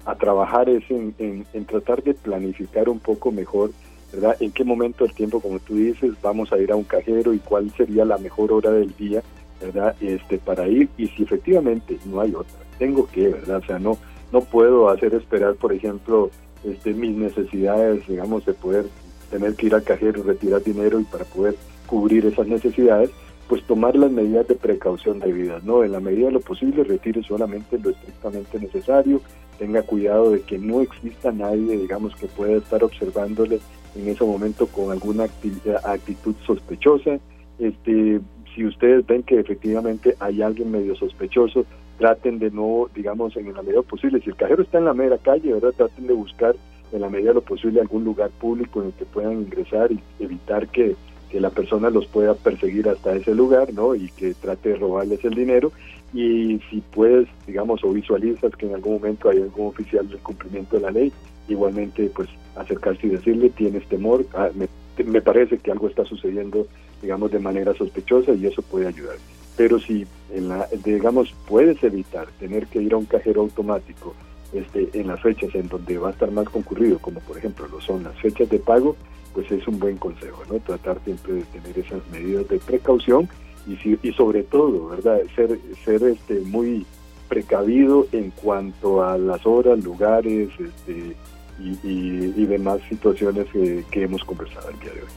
a 0.07 0.15
trabajar 0.15 0.69
es 0.69 0.89
en, 0.89 1.15
en, 1.19 1.65
tratar 1.67 2.03
de 2.03 2.15
planificar 2.15 2.89
un 2.89 3.01
poco 3.01 3.33
mejor, 3.33 3.73
¿verdad? 4.17 4.37
En 4.41 4.51
qué 4.51 4.65
momento 4.65 5.05
del 5.05 5.15
tiempo, 5.15 5.41
como 5.41 5.59
tú 5.59 5.77
dices, 5.77 6.13
vamos 6.23 6.51
a 6.51 6.59
ir 6.59 6.73
a 6.73 6.77
un 6.77 6.85
cajero 6.85 7.35
y 7.35 7.39
cuál 7.39 7.71
sería 7.77 8.05
la 8.07 8.17
mejor 8.17 8.51
hora 8.51 8.71
del 8.71 8.97
día, 8.97 9.23
¿verdad? 9.61 9.95
Este, 10.01 10.39
para 10.39 10.67
ir 10.67 10.89
y 10.97 11.07
si 11.09 11.25
efectivamente 11.25 11.99
no 12.07 12.23
hay 12.23 12.35
otra, 12.35 12.57
tengo 12.79 13.07
que, 13.09 13.29
¿verdad? 13.29 13.59
O 13.59 13.67
sea, 13.67 13.79
no, 13.79 13.99
no 14.33 14.41
puedo 14.41 14.89
hacer 14.89 15.15
esperar, 15.15 15.55
por 15.57 15.75
ejemplo, 15.75 16.31
este, 16.65 16.95
mis 16.95 17.15
necesidades, 17.15 18.07
digamos, 18.09 18.47
de 18.47 18.55
poder 18.55 18.87
tener 19.31 19.55
que 19.55 19.67
ir 19.67 19.75
al 19.75 19.83
cajero, 19.83 20.23
retirar 20.23 20.63
dinero 20.63 20.99
y 20.99 21.05
para 21.05 21.25
poder 21.25 21.55
cubrir 21.87 22.25
esas 22.25 22.47
necesidades, 22.47 23.11
pues 23.49 23.63
tomar 23.65 23.95
las 23.97 24.11
medidas 24.11 24.49
de 24.49 24.55
precaución 24.55 25.19
debidas, 25.19 25.63
¿no? 25.63 25.85
En 25.85 25.93
la 25.93 26.01
medida 26.01 26.27
de 26.27 26.33
lo 26.33 26.41
posible 26.41 26.85
retire 26.85 27.23
solamente 27.23 27.79
lo 27.79 27.91
estrictamente 27.91 28.59
necesario, 28.59 29.21
tenga 29.59 29.83
cuidado 29.83 30.31
de 30.31 30.41
que 30.43 30.59
no 30.59 30.81
exista 30.81 31.33
nadie, 31.33 31.77
digamos, 31.79 32.15
que 32.17 32.27
pueda 32.27 32.57
estar 32.57 32.83
observándole 32.83 33.61
en 33.97 34.09
ese 34.09 34.25
momento 34.25 34.67
con 34.67 34.91
alguna 34.91 35.25
actitud 35.25 36.35
sospechosa. 36.47 37.19
Este, 37.59 38.21
si 38.55 38.65
ustedes 38.65 39.07
ven 39.07 39.23
que 39.23 39.41
efectivamente 39.41 40.15
hay 40.21 40.43
alguien 40.43 40.71
medio 40.71 40.95
sospechoso, 40.97 41.65
traten 41.99 42.39
de 42.39 42.51
no, 42.51 42.89
digamos, 42.95 43.37
en 43.37 43.53
la 43.53 43.63
medida 43.63 43.83
posible, 43.83 44.21
si 44.21 44.31
el 44.31 44.37
cajero 44.37 44.63
está 44.63 44.79
en 44.79 44.85
la 44.85 44.95
mera 44.95 45.19
calle, 45.19 45.53
¿verdad? 45.53 45.73
Traten 45.77 46.07
de 46.07 46.13
buscar 46.13 46.55
en 46.93 47.01
la 47.01 47.09
medida 47.09 47.31
de 47.31 47.35
lo 47.35 47.41
posible 47.43 47.81
algún 47.81 48.05
lugar 48.05 48.31
público 48.31 48.81
en 48.81 48.89
el 48.89 48.93
que 48.93 49.05
puedan 49.07 49.33
ingresar 49.33 49.91
y 49.91 50.01
evitar 50.21 50.69
que 50.69 50.95
que 51.31 51.41
la 51.41 51.51
persona 51.51 51.91
los 51.91 52.07
pueda 52.07 52.35
perseguir 52.35 52.89
hasta 52.89 53.15
ese 53.15 53.35
lugar, 53.35 53.73
¿no? 53.73 53.95
Y 53.95 54.09
que 54.11 54.35
trate 54.35 54.71
de 54.71 54.77
robarles 54.77 55.25
el 55.25 55.35
dinero. 55.35 55.73
Y 56.15 56.61
si 56.71 56.81
puedes, 56.93 57.29
digamos, 57.47 57.83
o 57.85 57.93
visualizas 57.93 58.55
que 58.57 58.67
en 58.67 58.75
algún 58.75 58.95
momento 58.95 59.29
hay 59.29 59.43
algún 59.43 59.69
oficial 59.69 60.09
del 60.09 60.19
cumplimiento 60.19 60.77
de 60.77 60.83
la 60.83 60.91
ley, 60.91 61.13
igualmente, 61.49 62.11
pues, 62.15 62.29
acercarse 62.57 63.07
y 63.07 63.11
decirle, 63.11 63.51
tienes 63.51 63.87
temor, 63.89 64.27
ah, 64.35 64.51
me, 64.55 65.21
parece 65.21 65.59
que 65.59 65.71
algo 65.71 65.89
está 65.89 66.05
sucediendo, 66.05 66.67
digamos, 67.03 67.31
de 67.31 67.39
manera 67.39 67.75
sospechosa 67.75 68.33
y 68.33 68.47
eso 68.47 68.63
puede 68.63 68.87
ayudar. 68.87 69.17
Pero 69.57 69.79
si, 69.79 70.07
en 70.33 70.49
la, 70.49 70.69
digamos, 70.85 71.35
puedes 71.47 71.83
evitar 71.83 72.29
tener 72.39 72.67
que 72.67 72.81
ir 72.81 72.95
a 72.95 72.97
un 72.97 73.07
cajero 73.07 73.43
automático 73.43 74.15
este, 74.53 74.89
en 74.95 75.09
las 75.09 75.21
fechas 75.21 75.55
en 75.55 75.69
donde 75.69 75.99
va 75.99 76.09
a 76.09 76.13
estar 76.13 76.31
más 76.31 76.49
concurrido, 76.49 76.99
como 76.99 77.21
por 77.21 77.37
ejemplo 77.37 77.67
lo 77.69 77.81
son 77.81 78.05
las 78.05 78.17
fechas 78.17 78.49
de 78.49 78.59
pago, 78.59 78.97
pues 79.35 79.51
es 79.51 79.67
un 79.69 79.79
buen 79.79 79.99
consejo, 79.99 80.43
¿no? 80.51 80.59
Tratar 80.61 80.99
siempre 81.05 81.35
de 81.35 81.43
tener 81.43 81.79
esas 81.79 82.01
medidas 82.11 82.49
de 82.49 82.59
precaución 82.59 83.29
y, 83.67 83.99
y 84.03 84.13
sobre 84.13 84.45
todo, 84.45 84.89
¿verdad? 84.89 85.21
Ser, 85.35 85.59
ser 85.85 86.03
este, 86.05 86.41
muy 86.41 86.87
precavido 87.29 88.07
en 88.13 88.31
cuanto 88.31 89.03
a 89.03 89.19
las 89.19 89.45
horas, 89.47 89.83
lugares 89.83 90.49
este, 90.59 91.17
y, 91.59 92.45
demás 92.47 92.81
situaciones 92.89 93.47
que, 93.53 94.03
hemos 94.03 94.25
conversado 94.25 94.71
el 94.71 94.79
día 94.79 94.93
de 94.93 95.01
hoy. 95.01 95.09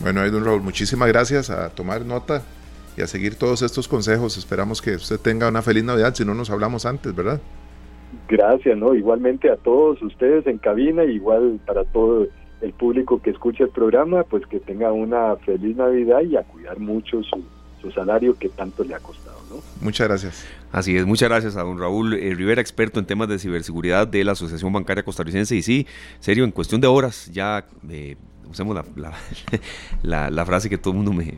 Bueno, 0.00 0.28
don 0.30 0.44
Raúl, 0.44 0.62
muchísimas 0.62 1.08
gracias 1.08 1.50
a 1.50 1.70
tomar 1.70 2.04
nota 2.04 2.42
y 2.96 3.02
a 3.02 3.06
seguir 3.06 3.34
todos 3.34 3.62
estos 3.62 3.88
consejos. 3.88 4.38
Esperamos 4.38 4.80
que 4.80 4.94
usted 4.94 5.18
tenga 5.20 5.48
una 5.48 5.62
feliz 5.62 5.84
Navidad, 5.84 6.14
si 6.14 6.24
no 6.24 6.34
nos 6.34 6.50
hablamos 6.50 6.86
antes, 6.86 7.14
¿verdad? 7.14 7.40
Gracias, 8.28 8.76
¿no? 8.76 8.94
Igualmente 8.94 9.50
a 9.50 9.56
todos 9.56 10.00
ustedes 10.02 10.46
en 10.46 10.58
cabina, 10.58 11.04
igual 11.04 11.60
para 11.66 11.84
todo 11.84 12.26
el 12.60 12.72
público 12.72 13.20
que 13.20 13.30
escucha 13.30 13.64
el 13.64 13.70
programa, 13.70 14.24
pues 14.24 14.46
que 14.46 14.60
tenga 14.60 14.92
una 14.92 15.36
feliz 15.36 15.76
Navidad 15.76 16.22
y 16.22 16.36
a 16.36 16.42
cuidar 16.42 16.78
mucho 16.78 17.22
su, 17.22 17.42
salario 17.92 18.36
que 18.38 18.48
tanto 18.48 18.84
le 18.84 18.94
ha 18.94 18.98
costado. 18.98 19.40
¿no? 19.48 19.56
Muchas 19.80 20.08
gracias. 20.08 20.44
Así 20.72 20.96
es, 20.96 21.06
muchas 21.06 21.28
gracias 21.28 21.56
a 21.56 21.62
don 21.62 21.78
Raúl 21.78 22.14
eh, 22.14 22.34
Rivera, 22.34 22.60
experto 22.60 23.00
en 23.00 23.06
temas 23.06 23.28
de 23.28 23.38
ciberseguridad 23.38 24.06
de 24.06 24.24
la 24.24 24.32
Asociación 24.32 24.72
Bancaria 24.72 25.02
Costarricense. 25.02 25.56
Y 25.56 25.62
sí, 25.62 25.86
serio, 26.20 26.44
en 26.44 26.50
cuestión 26.50 26.80
de 26.80 26.86
horas 26.86 27.30
ya... 27.32 27.66
Eh, 27.88 28.16
usemos 28.50 28.74
la, 28.74 29.12
la, 30.02 30.44
frase 30.46 30.68
que 30.68 30.76
todo 30.76 30.90
el 30.90 30.96
mundo 30.96 31.12
me 31.12 31.34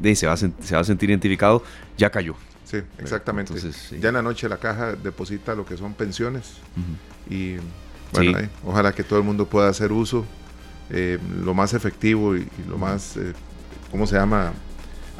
dice, 0.00 0.22
se 0.22 0.26
va, 0.26 0.32
a, 0.32 0.36
se 0.36 0.74
va 0.74 0.80
a 0.80 0.84
sentir 0.84 1.08
identificado, 1.08 1.62
ya 1.96 2.10
cayó. 2.10 2.34
Sí, 2.64 2.78
exactamente. 2.98 3.54
Ya 4.00 4.08
en 4.08 4.14
la 4.14 4.22
noche 4.22 4.48
la 4.48 4.56
caja 4.56 4.94
deposita 4.96 5.54
lo 5.54 5.64
que 5.64 5.76
son 5.76 5.94
pensiones 5.94 6.54
y 7.28 7.56
bueno, 8.12 8.38
ojalá 8.64 8.92
que 8.92 9.04
todo 9.04 9.18
el 9.18 9.24
mundo 9.24 9.46
pueda 9.46 9.68
hacer 9.68 9.92
uso 9.92 10.24
eh, 10.90 11.18
lo 11.44 11.54
más 11.54 11.74
efectivo 11.74 12.36
y, 12.36 12.46
lo 12.68 12.76
más, 12.76 13.16
eh, 13.16 13.32
¿cómo 13.90 14.06
se 14.06 14.16
llama? 14.16 14.52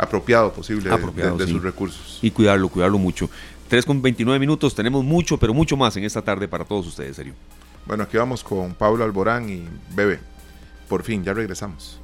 Apropiado 0.00 0.52
posible 0.52 0.90
de, 0.90 1.46
sus 1.46 1.62
recursos. 1.62 2.18
Y 2.22 2.30
cuidarlo, 2.30 2.68
cuidarlo 2.68 2.98
mucho. 2.98 3.28
3 3.68 3.84
con 3.84 4.00
29 4.00 4.38
minutos, 4.40 4.74
tenemos 4.74 5.04
mucho, 5.04 5.36
pero 5.36 5.52
mucho 5.54 5.76
más 5.76 5.96
en 5.96 6.04
esta 6.04 6.22
tarde 6.22 6.48
para 6.48 6.64
todos 6.64 6.86
ustedes, 6.86 7.16
serio. 7.16 7.34
Bueno, 7.86 8.04
aquí 8.04 8.16
vamos 8.16 8.42
con 8.42 8.74
Pablo 8.74 9.04
Alborán 9.04 9.48
y 9.48 9.68
Bebe. 9.94 10.18
Por 10.88 11.02
fin, 11.02 11.22
ya 11.22 11.34
regresamos. 11.34 11.99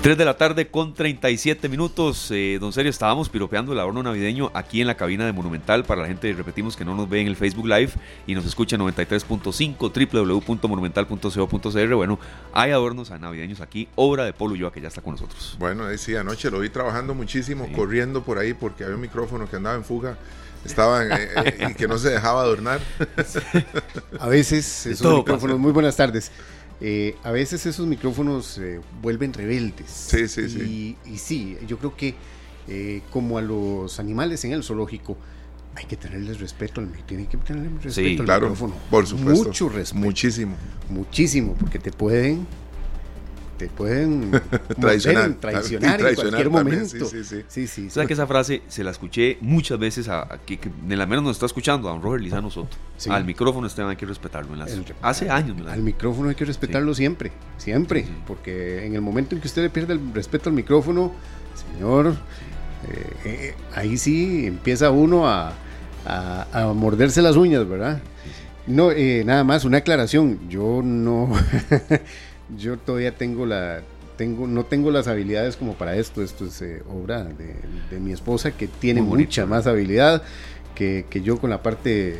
3 0.00 0.16
de 0.16 0.24
la 0.24 0.36
tarde 0.36 0.68
con 0.68 0.94
37 0.94 1.68
minutos. 1.68 2.30
Eh, 2.30 2.58
don 2.60 2.72
Serio, 2.72 2.88
estábamos 2.88 3.28
piropeando 3.28 3.72
el 3.72 3.80
adorno 3.80 4.00
navideño 4.02 4.52
aquí 4.54 4.80
en 4.80 4.86
la 4.86 4.96
cabina 4.96 5.26
de 5.26 5.32
Monumental. 5.32 5.84
Para 5.84 6.02
la 6.02 6.06
gente, 6.06 6.32
repetimos, 6.32 6.76
que 6.76 6.84
no 6.84 6.94
nos 6.94 7.08
ve 7.08 7.20
en 7.20 7.26
el 7.26 7.34
Facebook 7.34 7.66
Live 7.66 7.90
y 8.24 8.36
nos 8.36 8.46
escucha 8.46 8.76
en 8.76 8.82
93.5 8.82 10.40
www.monumental.co.cr. 10.46 11.94
Bueno, 11.94 12.20
hay 12.52 12.70
adornos 12.70 13.10
navideños 13.10 13.60
aquí, 13.60 13.88
obra 13.96 14.24
de 14.24 14.32
Polo 14.32 14.54
Yoa, 14.54 14.72
que 14.72 14.80
ya 14.80 14.86
está 14.86 15.02
con 15.02 15.14
nosotros. 15.14 15.56
Bueno, 15.58 15.84
sí, 15.98 16.14
anoche 16.14 16.48
lo 16.48 16.60
vi 16.60 16.68
trabajando 16.68 17.14
muchísimo, 17.14 17.68
corriendo 17.74 18.22
por 18.22 18.38
ahí 18.38 18.54
porque 18.54 18.84
había 18.84 18.94
un 18.94 19.02
micrófono 19.02 19.50
que 19.50 19.56
andaba 19.56 19.74
en 19.74 19.84
fuga 19.84 20.16
estaba 20.64 21.04
eh, 21.04 21.28
eh, 21.36 21.68
y 21.70 21.74
que 21.74 21.88
no 21.88 21.98
se 21.98 22.10
dejaba 22.10 22.42
adornar. 22.42 22.80
A 24.20 24.28
veces 24.28 24.86
esos 24.86 25.16
micrófonos, 25.18 25.58
muy 25.58 25.72
buenas 25.72 25.96
tardes. 25.96 26.30
Eh, 26.80 27.16
a 27.24 27.32
veces 27.32 27.66
esos 27.66 27.86
micrófonos 27.86 28.58
eh, 28.58 28.80
vuelven 29.02 29.32
rebeldes. 29.32 29.90
Sí, 29.90 30.28
sí, 30.28 30.42
y, 30.42 30.48
sí. 30.48 30.96
Y 31.06 31.18
sí, 31.18 31.56
yo 31.66 31.78
creo 31.78 31.96
que 31.96 32.14
eh, 32.68 33.02
como 33.10 33.38
a 33.38 33.42
los 33.42 33.98
animales 33.98 34.44
en 34.44 34.52
el 34.52 34.62
zoológico, 34.62 35.16
hay 35.74 35.86
que 35.86 35.96
tenerles 35.96 36.40
respeto 36.40 36.80
al 36.80 36.90
tiene 37.04 37.26
que 37.26 37.36
tenerles 37.38 37.82
respeto 37.82 38.22
al 38.22 38.40
micrófono. 38.40 38.74
Por 38.90 39.06
supuesto. 39.06 39.44
Mucho 39.46 39.68
respeto. 39.68 40.04
Muchísimo. 40.04 40.56
Muchísimo, 40.90 41.54
porque 41.58 41.78
te 41.78 41.92
pueden 41.92 42.46
te 43.58 43.66
pueden 43.66 44.30
traicionar, 44.80 45.34
traicionar, 45.34 46.00
en 46.00 46.14
cualquier 46.14 46.48
momento. 46.48 47.06
Sí, 47.06 47.24
sí, 47.24 47.44
sí. 47.48 47.66
sí, 47.66 47.86
O 47.88 47.90
sea 47.90 48.06
que 48.06 48.12
esa 48.12 48.26
frase 48.26 48.62
se 48.68 48.84
la 48.84 48.92
escuché 48.92 49.36
muchas 49.40 49.78
veces 49.78 50.08
a, 50.08 50.38
que, 50.46 50.58
de 50.86 50.96
la 50.96 51.06
menos 51.06 51.24
nos 51.24 51.36
está 51.36 51.46
escuchando 51.46 51.88
a 51.88 51.92
don 51.92 52.00
Robert 52.00 52.22
Lizano 52.22 52.50
Soto. 52.50 52.76
Al 53.10 53.24
micrófono 53.24 53.66
Esteban 53.66 53.90
hay 53.90 53.96
que 53.96 54.06
respetarlo. 54.06 54.56
hace 55.02 55.28
años. 55.28 55.66
Al 55.66 55.82
micrófono 55.82 56.28
hay 56.30 56.36
que 56.36 56.44
respetarlo 56.44 56.94
siempre, 56.94 57.32
siempre, 57.58 58.06
porque 58.26 58.86
en 58.86 58.94
el 58.94 59.00
momento 59.00 59.34
en 59.34 59.40
que 59.40 59.48
usted 59.48 59.62
le 59.62 59.70
pierde 59.70 59.94
el 59.94 60.14
respeto 60.14 60.48
al 60.48 60.54
micrófono, 60.54 61.12
señor, 61.74 62.14
eh, 62.88 63.12
eh, 63.24 63.54
ahí 63.74 63.96
sí 63.98 64.46
empieza 64.46 64.90
uno 64.90 65.28
a, 65.28 65.52
a, 66.06 66.72
morderse 66.74 67.20
las 67.22 67.36
uñas, 67.36 67.68
¿verdad? 67.68 68.00
No, 68.66 68.90
eh, 68.92 69.22
nada 69.24 69.44
más, 69.44 69.64
una 69.64 69.78
aclaración. 69.78 70.48
Yo 70.48 70.82
no, 70.84 71.32
yo 72.56 72.78
todavía 72.78 73.14
tengo 73.14 73.46
la 73.46 73.82
tengo 74.16 74.46
no 74.46 74.64
tengo 74.64 74.90
las 74.90 75.08
habilidades 75.08 75.56
como 75.56 75.74
para 75.74 75.96
esto. 75.96 76.22
Esto 76.22 76.46
es 76.46 76.60
eh, 76.62 76.82
obra 76.88 77.24
de, 77.24 78.00
mi 78.00 78.12
esposa 78.12 78.50
que 78.50 78.66
tiene 78.66 79.02
mucha 79.02 79.46
más 79.46 79.66
habilidad 79.66 80.22
que, 80.74 81.06
yo 81.24 81.38
con 81.38 81.50
la 81.50 81.62
parte 81.62 82.10
eh, 82.10 82.18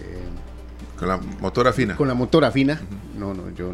con 0.98 1.08
la 1.08 1.18
motora 1.40 1.72
fina. 1.72 1.96
con 1.96 2.08
la 2.08 2.14
motora 2.14 2.50
fina. 2.50 2.80
No 3.18 3.34
no 3.34 3.50
yo 3.54 3.72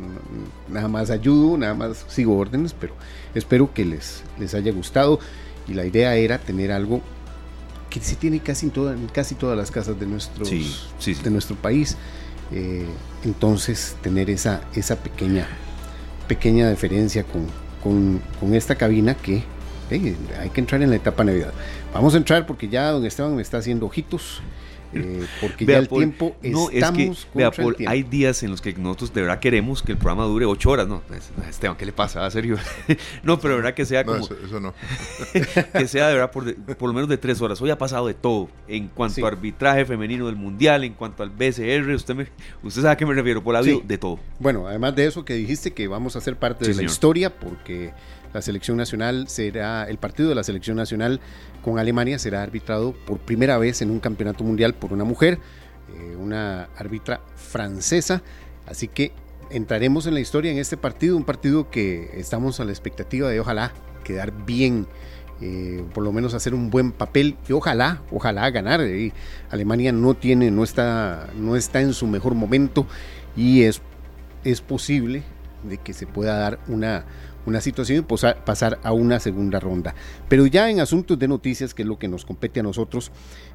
nada 0.68 0.88
más 0.88 1.10
ayudo 1.10 1.56
nada 1.56 1.74
más 1.74 2.04
sigo 2.08 2.36
órdenes 2.36 2.74
pero 2.74 2.94
espero 3.34 3.72
que 3.72 3.84
les 3.84 4.22
les 4.38 4.54
haya 4.54 4.72
gustado. 4.72 5.20
Y 5.66 5.74
la 5.74 5.86
idea 5.86 6.14
era 6.16 6.38
tener 6.38 6.72
algo 6.72 7.00
que 7.88 8.00
se 8.00 8.16
tiene 8.16 8.40
casi 8.40 8.70
en, 8.74 9.06
casi 9.12 9.34
todas 9.34 9.56
las 9.56 9.70
casas 9.70 9.98
de 9.98 10.06
nuestros 10.06 10.50
de 10.50 11.30
nuestro 11.30 11.56
país. 11.56 11.96
Eh, 12.52 12.86
entonces 13.24 13.96
tener 14.02 14.28
esa 14.28 14.60
esa 14.74 14.96
pequeña 14.96 15.46
pequeña 16.26 16.70
diferencia 16.70 17.24
con, 17.24 18.20
con, 18.40 18.54
esta 18.54 18.74
cabina 18.74 19.14
que 19.14 19.42
hay 19.90 20.50
que 20.50 20.60
entrar 20.60 20.82
en 20.82 20.90
la 20.90 20.96
etapa 20.96 21.24
Navidad. 21.24 21.52
Vamos 21.92 22.14
a 22.14 22.16
entrar 22.16 22.46
porque 22.46 22.68
ya 22.68 22.90
don 22.90 23.04
Esteban 23.04 23.36
me 23.36 23.42
está 23.42 23.58
haciendo 23.58 23.86
ojitos. 23.86 24.40
Eh, 24.94 25.26
porque 25.40 25.66
ya 25.66 25.78
el 25.78 25.88
tiempo 25.88 26.36
no, 26.42 26.70
estamos 26.70 27.26
es 27.34 27.76
que, 27.76 27.88
hay 27.88 28.02
días 28.02 28.42
en 28.42 28.50
los 28.50 28.60
que 28.60 28.72
nosotros 28.74 29.12
de 29.12 29.22
verdad 29.22 29.40
queremos 29.40 29.82
que 29.82 29.92
el 29.92 29.98
programa 29.98 30.24
dure 30.24 30.46
ocho 30.46 30.70
horas, 30.70 30.86
¿no? 30.86 31.02
Pues, 31.08 31.30
Esteban, 31.48 31.76
¿qué 31.76 31.86
le 31.86 31.92
pasa? 31.92 32.24
¿A 32.24 32.30
serio? 32.30 32.56
no, 33.22 33.38
pero 33.40 33.54
de 33.54 33.60
verdad 33.60 33.74
que 33.74 33.84
sea 33.84 34.04
como... 34.04 34.24
eso, 34.24 34.60
no. 34.60 34.74
que 35.72 35.88
sea 35.88 36.08
de 36.08 36.14
verdad 36.14 36.30
por, 36.30 36.54
por, 36.54 36.88
lo 36.88 36.94
menos 36.94 37.08
de 37.08 37.18
tres 37.18 37.40
horas. 37.40 37.60
Hoy 37.60 37.70
ha 37.70 37.78
pasado 37.78 38.06
de 38.06 38.14
todo. 38.14 38.48
En 38.68 38.88
cuanto 38.88 39.24
a 39.24 39.28
arbitraje 39.28 39.84
femenino 39.84 40.26
del 40.26 40.36
Mundial, 40.36 40.84
en 40.84 40.94
cuanto 40.94 41.22
al 41.22 41.30
BCR, 41.30 41.90
usted, 41.94 42.14
me, 42.14 42.26
usted 42.62 42.82
sabe 42.82 42.92
a 42.92 42.96
qué 42.96 43.06
me 43.06 43.14
refiero, 43.14 43.42
por 43.42 43.54
la 43.54 43.60
vida, 43.60 43.78
de 43.84 43.98
todo. 43.98 44.18
Bueno, 44.38 44.66
además 44.66 44.94
de 44.94 45.06
eso 45.06 45.24
que 45.24 45.34
dijiste 45.34 45.72
que 45.72 45.88
vamos 45.88 46.16
a 46.16 46.20
ser 46.20 46.36
parte 46.36 46.66
de 46.66 46.74
la 46.74 46.82
historia, 46.82 47.34
porque 47.34 47.92
la 48.34 48.42
selección 48.42 48.76
nacional 48.76 49.28
será, 49.28 49.88
el 49.88 49.96
partido 49.96 50.28
de 50.28 50.34
la 50.34 50.42
selección 50.42 50.76
nacional 50.76 51.20
con 51.62 51.78
Alemania 51.78 52.18
será 52.18 52.42
arbitrado 52.42 52.92
por 53.06 53.20
primera 53.20 53.58
vez 53.58 53.80
en 53.80 53.90
un 53.90 54.00
campeonato 54.00 54.42
mundial 54.42 54.74
por 54.74 54.92
una 54.92 55.04
mujer, 55.04 55.38
eh, 55.96 56.16
una 56.16 56.64
árbitra 56.76 57.20
francesa. 57.36 58.22
Así 58.66 58.88
que 58.88 59.12
entraremos 59.50 60.08
en 60.08 60.14
la 60.14 60.20
historia 60.20 60.50
en 60.50 60.58
este 60.58 60.76
partido, 60.76 61.16
un 61.16 61.22
partido 61.22 61.70
que 61.70 62.10
estamos 62.18 62.58
a 62.58 62.64
la 62.64 62.72
expectativa 62.72 63.28
de 63.28 63.38
ojalá 63.38 63.72
quedar 64.02 64.32
bien. 64.44 64.88
Eh, 65.40 65.84
por 65.92 66.04
lo 66.04 66.12
menos 66.12 66.32
hacer 66.34 66.54
un 66.54 66.70
buen 66.70 66.90
papel 66.92 67.36
y 67.48 67.52
ojalá, 67.52 68.02
ojalá 68.10 68.50
ganar. 68.50 68.80
Eh, 68.80 69.12
Alemania 69.50 69.92
no 69.92 70.14
tiene, 70.14 70.50
no 70.50 70.64
está, 70.64 71.28
no 71.36 71.54
está 71.54 71.80
en 71.80 71.94
su 71.94 72.08
mejor 72.08 72.34
momento 72.34 72.86
y 73.36 73.62
es, 73.62 73.80
es 74.42 74.60
posible 74.60 75.22
de 75.62 75.78
que 75.78 75.92
se 75.92 76.06
pueda 76.06 76.38
dar 76.38 76.58
una, 76.68 77.04
una 77.46 77.60
situación 77.60 77.98
y 77.98 78.02
pasar 78.44 78.78
a 78.82 78.92
una 78.92 79.20
segunda 79.20 79.60
ronda. 79.60 79.94
Pero 80.28 80.46
ya 80.46 80.70
en 80.70 80.80
asuntos 80.80 81.18
de 81.18 81.28
noticias, 81.28 81.74
que 81.74 81.82
es 81.82 81.88
lo 81.88 81.98
que 81.98 82.08
nos 82.08 82.24
compete 82.24 82.60
a 82.60 82.62
nosotros, 82.62 83.10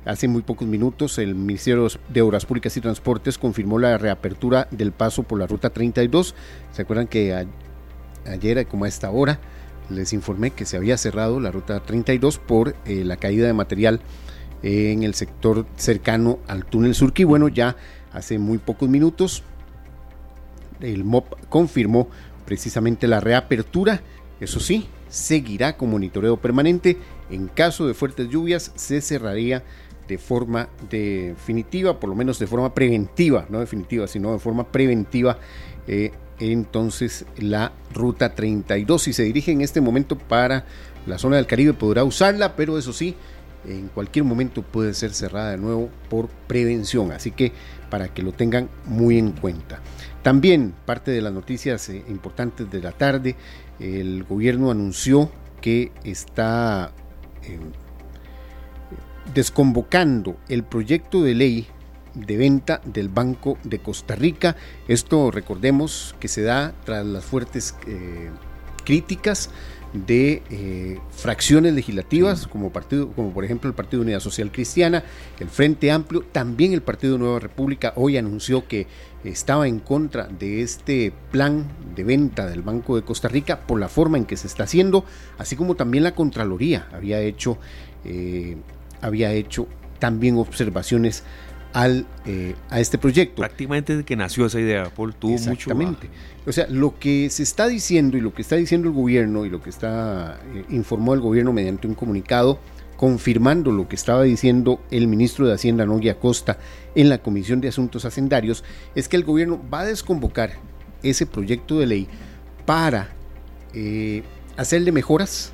hace 0.06 0.28
muy 0.28 0.42
pocos 0.42 0.68
minutos 0.68 1.18
el 1.18 1.36
Ministerio 1.36 1.88
de 2.10 2.22
Obras 2.22 2.46
Públicas 2.46 2.76
y 2.78 2.82
Transportes 2.82 3.38
confirmó 3.38 3.80
la 3.80 3.98
reapertura 3.98 4.68
del 4.72 4.92
paso 4.92 5.24
por 5.24 5.40
la 5.40 5.48
Ruta 5.48 5.70
32. 5.70 6.36
¿Se 6.72 6.82
acuerdan 6.82 7.08
que 7.08 7.48
ayer, 8.26 8.68
como 8.68 8.86
a 8.86 8.88
esta 8.88 9.10
hora, 9.10 9.40
les 9.90 10.14
informé 10.14 10.52
que 10.52 10.66
se 10.66 10.78
había 10.78 10.98
cerrado 10.98 11.40
la 11.40 11.52
Ruta 11.52 11.80
32 11.80 12.38
por 12.38 12.76
eh, 12.86 13.04
la 13.04 13.18
caída 13.18 13.48
de 13.48 13.54
material 13.54 14.02
en 14.62 15.04
el 15.04 15.16
sector 15.16 15.66
cercano 15.76 16.40
al 16.48 16.66
túnel 16.66 16.94
Surquí? 16.94 17.24
Bueno, 17.24 17.48
ya 17.48 17.76
hace 18.14 18.38
muy 18.38 18.58
pocos 18.58 18.90
minutos 18.90 19.44
el 20.82 21.04
MOP 21.04 21.34
confirmó 21.50 22.08
precisamente 22.50 23.08
la 23.08 23.20
reapertura. 23.20 24.02
Eso 24.40 24.60
sí, 24.60 24.88
seguirá 25.08 25.78
con 25.78 25.92
monitoreo 25.92 26.38
permanente. 26.38 26.98
En 27.30 27.48
caso 27.48 27.86
de 27.86 27.94
fuertes 27.94 28.28
lluvias, 28.28 28.72
se 28.74 29.02
cerraría 29.02 29.64
de 30.08 30.18
forma 30.18 30.68
definitiva, 30.90 32.00
por 32.00 32.10
lo 32.10 32.16
menos 32.16 32.40
de 32.40 32.48
forma 32.48 32.74
preventiva, 32.74 33.46
no 33.50 33.60
definitiva, 33.60 34.08
sino 34.08 34.34
de 34.34 34.40
forma 34.40 34.72
preventiva. 34.72 35.38
Eh, 35.86 36.12
entonces 36.40 37.28
la 37.38 37.72
ruta 37.94 38.34
32, 38.34 39.00
si 39.00 39.14
se 39.14 39.22
dirige 39.22 39.52
en 39.52 39.62
este 39.62 39.80
momento 39.80 40.18
para 40.18 40.66
la 41.06 41.20
zona 41.20 41.36
del 41.36 41.46
Caribe, 41.46 41.74
podrá 41.74 42.04
usarla, 42.04 42.56
pero 42.56 42.80
eso 42.80 42.94
sí, 42.94 43.16
en 43.66 43.88
cualquier 43.90 44.26
momento 44.26 44.62
puede 44.62 44.94
ser 44.94 45.14
cerrada 45.14 45.52
de 45.52 45.58
nuevo 45.58 45.90
por 46.10 46.30
prevención. 46.30 47.12
Así 47.12 47.32
que 47.32 47.52
para 47.90 48.14
que 48.14 48.24
lo 48.24 48.32
tengan 48.32 48.70
muy 48.86 49.18
en 49.18 49.32
cuenta. 49.32 49.80
También 50.22 50.74
parte 50.86 51.12
de 51.12 51.22
las 51.22 51.34
noticias 51.34 51.90
eh, 51.90 52.04
importantes 52.08 52.70
de 52.70 52.82
la 52.82 52.92
tarde, 52.92 53.36
el 53.80 54.24
gobierno 54.24 54.72
anunció 54.72 55.32
que 55.62 55.92
está 56.04 56.92
em, 57.44 57.72
desconvocando 59.34 60.38
el 60.50 60.64
proyecto 60.64 61.24
de 61.24 61.36
ley 61.36 61.68
de 62.14 62.38
venta 62.38 62.82
del 62.86 63.10
Banco 63.10 63.58
de 63.64 63.80
Costa 63.80 64.16
Rica. 64.16 64.56
Esto 64.88 65.32
recordemos 65.32 66.16
que 66.20 66.28
se 66.28 66.42
da 66.42 66.74
tras 66.84 67.06
las 67.06 67.24
fuertes 67.24 67.76
eh, 67.88 68.30
críticas 68.84 69.50
de 69.94 70.44
eh, 70.50 71.00
fracciones 71.12 71.74
legislativas 71.74 72.46
como 72.48 72.72
partido 72.72 73.12
como 73.14 73.32
por 73.32 73.44
ejemplo 73.44 73.70
el 73.70 73.76
Partido 73.76 74.04
Unidad 74.04 74.20
Social 74.20 74.52
Cristiana, 74.52 75.04
el 75.40 75.50
Frente 75.50 75.92
Amplio, 75.92 76.24
también 76.32 76.74
el 76.74 76.82
Partido 76.82 77.18
Nueva 77.18 77.40
República 77.40 77.94
hoy 77.96 78.18
anunció 78.18 78.68
que 78.68 78.88
estaba 79.24 79.68
en 79.68 79.80
contra 79.80 80.28
de 80.28 80.62
este 80.62 81.12
plan 81.32 81.66
de 81.96 82.04
venta 82.04 82.46
del 82.46 82.62
Banco 82.62 82.96
de 82.96 83.02
Costa 83.02 83.28
Rica 83.28 83.62
por 83.62 83.80
la 83.80 83.90
forma 83.90 84.18
en 84.18 84.26
que 84.26 84.38
se 84.38 84.48
está 84.48 84.64
haciendo, 84.64 85.06
así 85.38 85.56
como 85.56 85.76
también 85.76 86.04
la 86.04 86.16
Contraloría 86.16 86.88
había 86.94 87.20
hecho, 87.20 87.58
eh, 88.06 88.58
había 89.02 89.32
hecho 89.34 89.68
también 90.00 90.38
observaciones 90.38 91.24
al, 91.74 92.06
eh, 92.26 92.56
a 92.70 92.80
este 92.80 92.98
proyecto. 92.98 93.38
Prácticamente 93.38 93.94
desde 93.94 94.06
que 94.06 94.16
nació 94.16 94.46
esa 94.46 94.60
idea, 94.60 94.86
Paul, 94.96 95.16
tuvo 95.16 95.36
Exactamente. 95.36 96.10
O 96.46 96.52
sea, 96.52 96.68
lo 96.68 96.98
que 96.98 97.30
se 97.30 97.44
está 97.44 97.68
diciendo 97.68 98.18
y 98.18 98.22
lo 98.22 98.34
que 98.34 98.42
está 98.42 98.56
diciendo 98.56 98.88
el 98.88 98.94
gobierno 98.94 99.46
y 99.46 99.50
lo 99.50 99.62
que 99.62 99.70
está 99.70 100.40
eh, 100.54 100.66
informó 100.70 101.14
el 101.14 101.20
gobierno 101.20 101.54
mediante 101.54 101.88
un 101.88 101.96
comunicado 101.96 102.60
confirmando 103.00 103.72
lo 103.72 103.88
que 103.88 103.96
estaba 103.96 104.24
diciendo 104.24 104.82
el 104.92 105.08
ministro 105.08 105.48
de 105.48 105.54
Hacienda, 105.54 105.86
Noguia 105.86 106.14
Acosta, 106.14 106.58
en 106.96 107.08
la 107.08 107.20
Comisión 107.20 107.62
de 107.62 107.70
Asuntos 107.70 108.04
Hacendarios, 108.04 108.66
es 108.94 109.08
que 109.08 109.16
el 109.16 109.24
gobierno 109.24 109.62
va 109.74 109.82
a 109.82 109.86
desconvocar 109.86 110.52
ese 111.02 111.26
proyecto 111.26 111.80
de 111.80 111.88
ley 111.88 112.08
para 112.66 113.08
eh, 113.74 114.24
hacerle 114.58 114.92
mejoras 114.92 115.54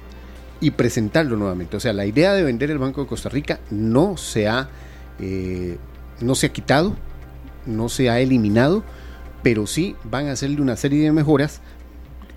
y 0.60 0.72
presentarlo 0.72 1.38
nuevamente. 1.38 1.78
O 1.78 1.80
sea, 1.80 1.94
la 1.94 2.08
idea 2.08 2.34
de 2.34 2.42
vender 2.44 2.72
el 2.72 2.80
Banco 2.80 3.02
de 3.02 3.08
Costa 3.08 3.30
Rica 3.30 3.60
no 3.70 4.18
se 4.18 4.48
ha, 4.48 4.70
eh, 5.20 5.78
no 6.22 6.36
se 6.36 6.48
ha 6.48 6.54
quitado, 6.54 6.96
no 7.66 7.90
se 7.90 8.10
ha 8.10 8.20
eliminado, 8.20 8.84
pero 9.44 9.68
sí 9.68 9.96
van 10.04 10.28
a 10.28 10.32
hacerle 10.34 10.62
una 10.62 10.76
serie 10.76 11.04
de 11.04 11.12
mejoras 11.12 11.62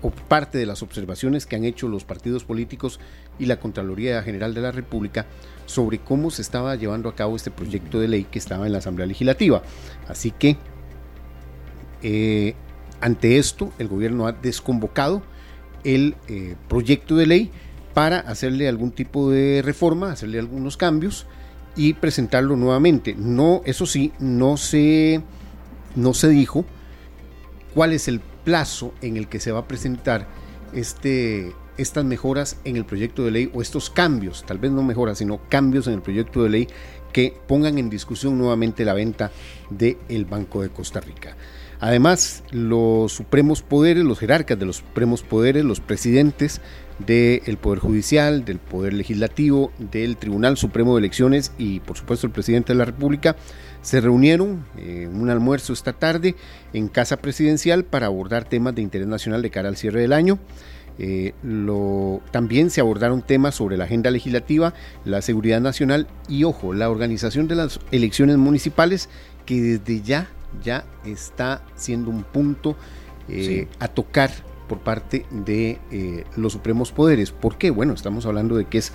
o 0.01 0.11
parte 0.11 0.57
de 0.57 0.65
las 0.65 0.81
observaciones 0.81 1.45
que 1.45 1.55
han 1.55 1.65
hecho 1.65 1.87
los 1.87 2.05
partidos 2.05 2.43
políticos 2.43 2.99
y 3.37 3.45
la 3.45 3.59
Contraloría 3.59 4.21
General 4.21 4.53
de 4.53 4.61
la 4.61 4.71
República 4.71 5.25
sobre 5.65 5.99
cómo 5.99 6.31
se 6.31 6.41
estaba 6.41 6.75
llevando 6.75 7.09
a 7.09 7.15
cabo 7.15 7.35
este 7.35 7.51
proyecto 7.51 7.99
de 7.99 8.07
ley 8.07 8.23
que 8.25 8.39
estaba 8.39 8.65
en 8.65 8.73
la 8.73 8.79
Asamblea 8.79 9.07
Legislativa. 9.07 9.61
Así 10.07 10.31
que, 10.31 10.57
eh, 12.01 12.55
ante 13.01 13.37
esto, 13.37 13.73
el 13.77 13.87
gobierno 13.87 14.27
ha 14.27 14.31
desconvocado 14.31 15.21
el 15.83 16.15
eh, 16.27 16.55
proyecto 16.67 17.15
de 17.15 17.27
ley 17.27 17.51
para 17.93 18.19
hacerle 18.19 18.67
algún 18.67 18.91
tipo 18.91 19.31
de 19.31 19.61
reforma, 19.63 20.11
hacerle 20.11 20.39
algunos 20.39 20.77
cambios 20.77 21.25
y 21.75 21.93
presentarlo 21.93 22.55
nuevamente. 22.55 23.15
No, 23.17 23.61
eso 23.65 23.85
sí, 23.85 24.11
no 24.19 24.57
se, 24.57 25.21
no 25.95 26.13
se 26.13 26.29
dijo 26.29 26.65
cuál 27.73 27.93
es 27.93 28.07
el 28.07 28.19
plazo 28.19 28.93
en 29.01 29.17
el 29.17 29.27
que 29.27 29.39
se 29.39 29.51
va 29.51 29.59
a 29.59 29.67
presentar 29.67 30.27
este, 30.73 31.53
estas 31.77 32.05
mejoras 32.05 32.57
en 32.63 32.75
el 32.75 32.85
proyecto 32.85 33.23
de 33.23 33.31
ley 33.31 33.51
o 33.53 33.61
estos 33.61 33.89
cambios, 33.89 34.43
tal 34.45 34.57
vez 34.57 34.71
no 34.71 34.83
mejoras, 34.83 35.17
sino 35.19 35.39
cambios 35.49 35.87
en 35.87 35.93
el 35.93 36.01
proyecto 36.01 36.43
de 36.43 36.49
ley 36.49 36.67
que 37.13 37.35
pongan 37.47 37.77
en 37.77 37.89
discusión 37.89 38.37
nuevamente 38.37 38.85
la 38.85 38.93
venta 38.93 39.31
del 39.69 39.97
el 40.09 40.25
Banco 40.25 40.61
de 40.61 40.69
Costa 40.69 40.99
Rica. 40.99 41.35
Además, 41.79 42.43
los 42.51 43.13
supremos 43.13 43.61
poderes, 43.61 44.03
los 44.03 44.19
jerarcas 44.19 44.59
de 44.59 44.65
los 44.65 44.77
supremos 44.77 45.23
poderes, 45.23 45.63
los 45.63 45.79
presidentes 45.79 46.59
del 47.05 47.57
Poder 47.57 47.79
Judicial, 47.79 48.45
del 48.45 48.59
Poder 48.59 48.93
Legislativo, 48.93 49.71
del 49.77 50.17
Tribunal 50.17 50.57
Supremo 50.57 50.95
de 50.95 50.99
Elecciones 50.99 51.51
y 51.57 51.79
por 51.79 51.97
supuesto 51.97 52.27
el 52.27 52.33
presidente 52.33 52.73
de 52.73 52.79
la 52.79 52.85
República 52.85 53.35
se 53.81 54.01
reunieron 54.01 54.65
en 54.77 55.15
un 55.19 55.29
almuerzo 55.29 55.73
esta 55.73 55.93
tarde 55.93 56.35
en 56.73 56.87
Casa 56.89 57.17
Presidencial 57.17 57.85
para 57.85 58.07
abordar 58.07 58.43
temas 58.43 58.75
de 58.75 58.81
interés 58.81 59.07
nacional 59.07 59.41
de 59.41 59.49
cara 59.49 59.69
al 59.69 59.77
cierre 59.77 60.01
del 60.01 60.13
año. 60.13 60.39
Eh, 61.01 61.33
lo, 61.43 62.21
también 62.31 62.69
se 62.69 62.81
abordaron 62.81 63.21
temas 63.21 63.55
sobre 63.55 63.77
la 63.77 63.85
agenda 63.85 64.11
legislativa, 64.11 64.73
la 65.05 65.21
seguridad 65.21 65.61
nacional 65.61 66.07
y, 66.27 66.43
ojo, 66.43 66.73
la 66.73 66.89
organización 66.89 67.47
de 67.47 67.55
las 67.55 67.79
elecciones 67.91 68.35
municipales 68.35 69.07
que 69.45 69.61
desde 69.61 70.01
ya, 70.01 70.29
ya 70.61 70.83
está 71.05 71.63
siendo 71.75 72.09
un 72.09 72.23
punto 72.23 72.75
eh, 73.29 73.67
a 73.79 73.87
tocar 73.87 74.31
por 74.69 74.79
parte 74.79 75.25
de 75.29 75.79
eh, 75.91 76.23
los 76.37 76.53
supremos 76.53 76.93
poderes. 76.93 77.31
¿Por 77.31 77.57
qué? 77.57 77.71
Bueno, 77.71 77.91
estamos 77.93 78.25
hablando 78.25 78.55
de 78.55 78.65
que 78.65 78.77
es 78.77 78.93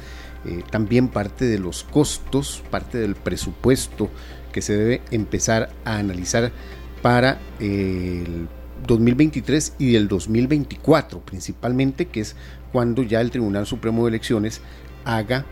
también 0.70 1.08
parte 1.08 1.46
de 1.46 1.58
los 1.58 1.84
costos, 1.84 2.62
parte 2.70 2.98
del 2.98 3.14
presupuesto 3.14 4.10
que 4.52 4.60
se 4.60 4.76
debe 4.76 5.00
empezar 5.10 5.70
a 5.86 5.96
analizar 5.96 6.52
para 7.00 7.38
el 7.60 8.46
2023 8.86 9.74
y 9.78 9.92
del 9.92 10.08
2024 10.08 11.20
principalmente, 11.20 12.06
que 12.06 12.20
es 12.20 12.36
cuando 12.72 13.02
ya 13.02 13.20
el 13.20 13.30
Tribunal 13.30 13.66
Supremo 13.66 14.04
de 14.04 14.10
Elecciones 14.10 14.60
haga 15.04 15.44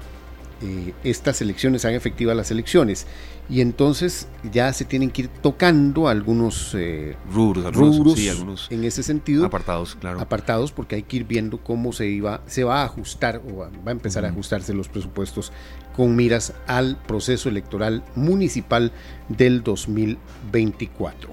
eh, 0.63 0.93
estas 1.03 1.41
elecciones, 1.41 1.85
haga 1.85 1.97
efectivas 1.97 2.37
las 2.37 2.51
elecciones. 2.51 3.07
Y 3.50 3.61
entonces 3.61 4.28
ya 4.50 4.72
se 4.72 4.85
tienen 4.85 5.11
que 5.11 5.22
ir 5.22 5.28
tocando 5.28 6.09
algunos 6.09 6.74
eh, 6.74 7.16
rubros, 7.31 7.66
algunos, 7.66 8.70
en 8.70 8.85
ese 8.85 9.02
sentido. 9.02 9.44
Apartados, 9.44 9.94
claro. 9.96 10.20
Apartados 10.20 10.72
porque 10.72 10.94
hay 10.96 11.02
que 11.02 11.16
ir 11.18 11.24
viendo 11.24 11.59
cómo 11.59 11.92
se, 11.92 12.07
iba, 12.07 12.40
se 12.46 12.64
va 12.64 12.83
a 12.83 12.85
ajustar 12.85 13.42
o 13.46 13.57
va 13.57 13.70
a 13.87 13.90
empezar 13.90 14.24
a 14.24 14.28
ajustarse 14.28 14.72
los 14.72 14.88
presupuestos 14.88 15.52
con 15.94 16.16
miras 16.16 16.55
al 16.66 16.96
proceso 16.96 17.48
electoral 17.48 18.02
municipal 18.14 18.92
del 19.28 19.62
2024. 19.62 21.31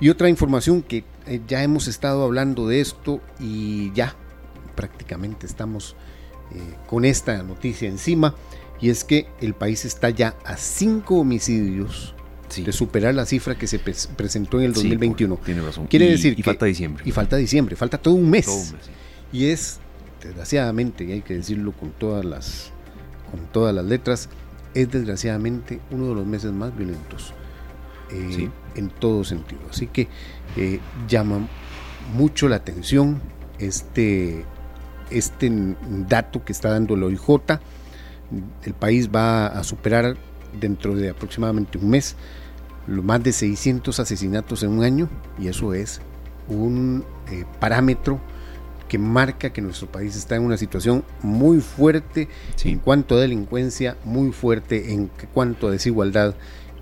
Y 0.00 0.08
otra 0.08 0.28
información 0.28 0.82
que 0.82 1.04
eh, 1.26 1.40
ya 1.46 1.62
hemos 1.62 1.86
estado 1.86 2.24
hablando 2.24 2.66
de 2.66 2.80
esto 2.80 3.20
y 3.38 3.92
ya 3.92 4.16
prácticamente 4.74 5.46
estamos 5.46 5.94
eh, 6.54 6.58
con 6.88 7.04
esta 7.04 7.42
noticia 7.42 7.88
encima, 7.88 8.34
y 8.82 8.90
es 8.90 9.04
que 9.04 9.28
el 9.40 9.54
país 9.54 9.84
está 9.84 10.10
ya 10.10 10.36
a 10.44 10.56
cinco 10.56 11.20
homicidios 11.20 12.14
de 12.54 12.72
superar 12.72 13.14
la 13.14 13.24
cifra 13.24 13.56
que 13.56 13.66
se 13.66 13.78
presentó 13.78 14.58
en 14.58 14.66
el 14.66 14.72
2021. 14.74 15.38
tiene 15.42 15.62
razón. 15.62 15.86
Quiere 15.86 16.10
decir 16.10 16.34
y 16.36 16.42
falta 16.42 16.66
diciembre. 16.66 17.02
Y 17.06 17.12
falta 17.12 17.36
diciembre, 17.36 17.76
falta 17.76 17.96
todo 17.96 18.14
un 18.14 18.28
mes. 18.28 18.74
Y 19.32 19.46
es, 19.46 19.78
desgraciadamente, 20.22 21.04
y 21.04 21.12
hay 21.12 21.22
que 21.22 21.34
decirlo 21.34 21.72
con 21.72 21.92
todas 21.92 22.24
las 22.24 22.72
con 23.30 23.46
todas 23.50 23.74
las 23.74 23.86
letras, 23.86 24.28
es 24.74 24.90
desgraciadamente 24.90 25.80
uno 25.90 26.10
de 26.10 26.14
los 26.14 26.26
meses 26.26 26.52
más 26.52 26.76
violentos 26.76 27.32
eh, 28.10 28.50
en 28.74 28.88
todo 28.90 29.24
sentido. 29.24 29.62
Así 29.70 29.86
que 29.86 30.08
eh, 30.56 30.80
llama 31.08 31.48
mucho 32.14 32.48
la 32.48 32.56
atención 32.56 33.22
este, 33.58 34.44
este 35.10 35.50
dato 36.08 36.44
que 36.44 36.52
está 36.52 36.70
dando 36.70 36.94
el 36.94 37.04
OIJ. 37.04 37.58
El 38.64 38.74
país 38.74 39.10
va 39.14 39.46
a 39.46 39.64
superar 39.64 40.16
dentro 40.58 40.94
de 40.94 41.10
aproximadamente 41.10 41.78
un 41.78 41.90
mes 41.90 42.16
más 42.86 43.22
de 43.22 43.32
600 43.32 43.98
asesinatos 44.00 44.62
en 44.62 44.70
un 44.70 44.84
año 44.84 45.08
y 45.38 45.48
eso 45.48 45.74
es 45.74 46.00
un 46.48 47.04
eh, 47.30 47.44
parámetro 47.60 48.20
que 48.88 48.98
marca 48.98 49.50
que 49.50 49.62
nuestro 49.62 49.90
país 49.90 50.16
está 50.16 50.36
en 50.36 50.42
una 50.42 50.56
situación 50.56 51.04
muy 51.22 51.60
fuerte 51.60 52.28
en 52.64 52.78
cuanto 52.78 53.16
a 53.16 53.20
delincuencia, 53.20 53.96
muy 54.04 54.32
fuerte 54.32 54.92
en 54.92 55.10
cuanto 55.32 55.68
a 55.68 55.70
desigualdad 55.70 56.34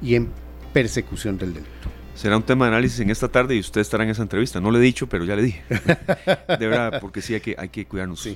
y 0.03 0.17
en 0.17 0.31
persecución 0.73 1.39
del 1.39 1.55
delito. 1.55 2.00
Será 2.21 2.37
un 2.37 2.43
tema 2.43 2.67
de 2.67 2.73
análisis 2.73 3.01
en 3.01 3.09
esta 3.09 3.29
tarde 3.29 3.57
y 3.57 3.61
usted 3.61 3.81
estará 3.81 4.05
en 4.05 4.11
esa 4.11 4.21
entrevista. 4.21 4.61
No 4.61 4.71
le 4.71 4.79
he 4.79 4.83
dicho, 4.83 5.07
pero 5.07 5.25
ya 5.25 5.35
le 5.35 5.41
dije. 5.41 5.63
de 5.71 6.67
verdad, 6.67 7.01
porque 7.01 7.23
sí 7.23 7.33
hay 7.33 7.41
que, 7.41 7.55
hay 7.57 7.71
que 7.71 7.87
cuidarnos 7.87 8.29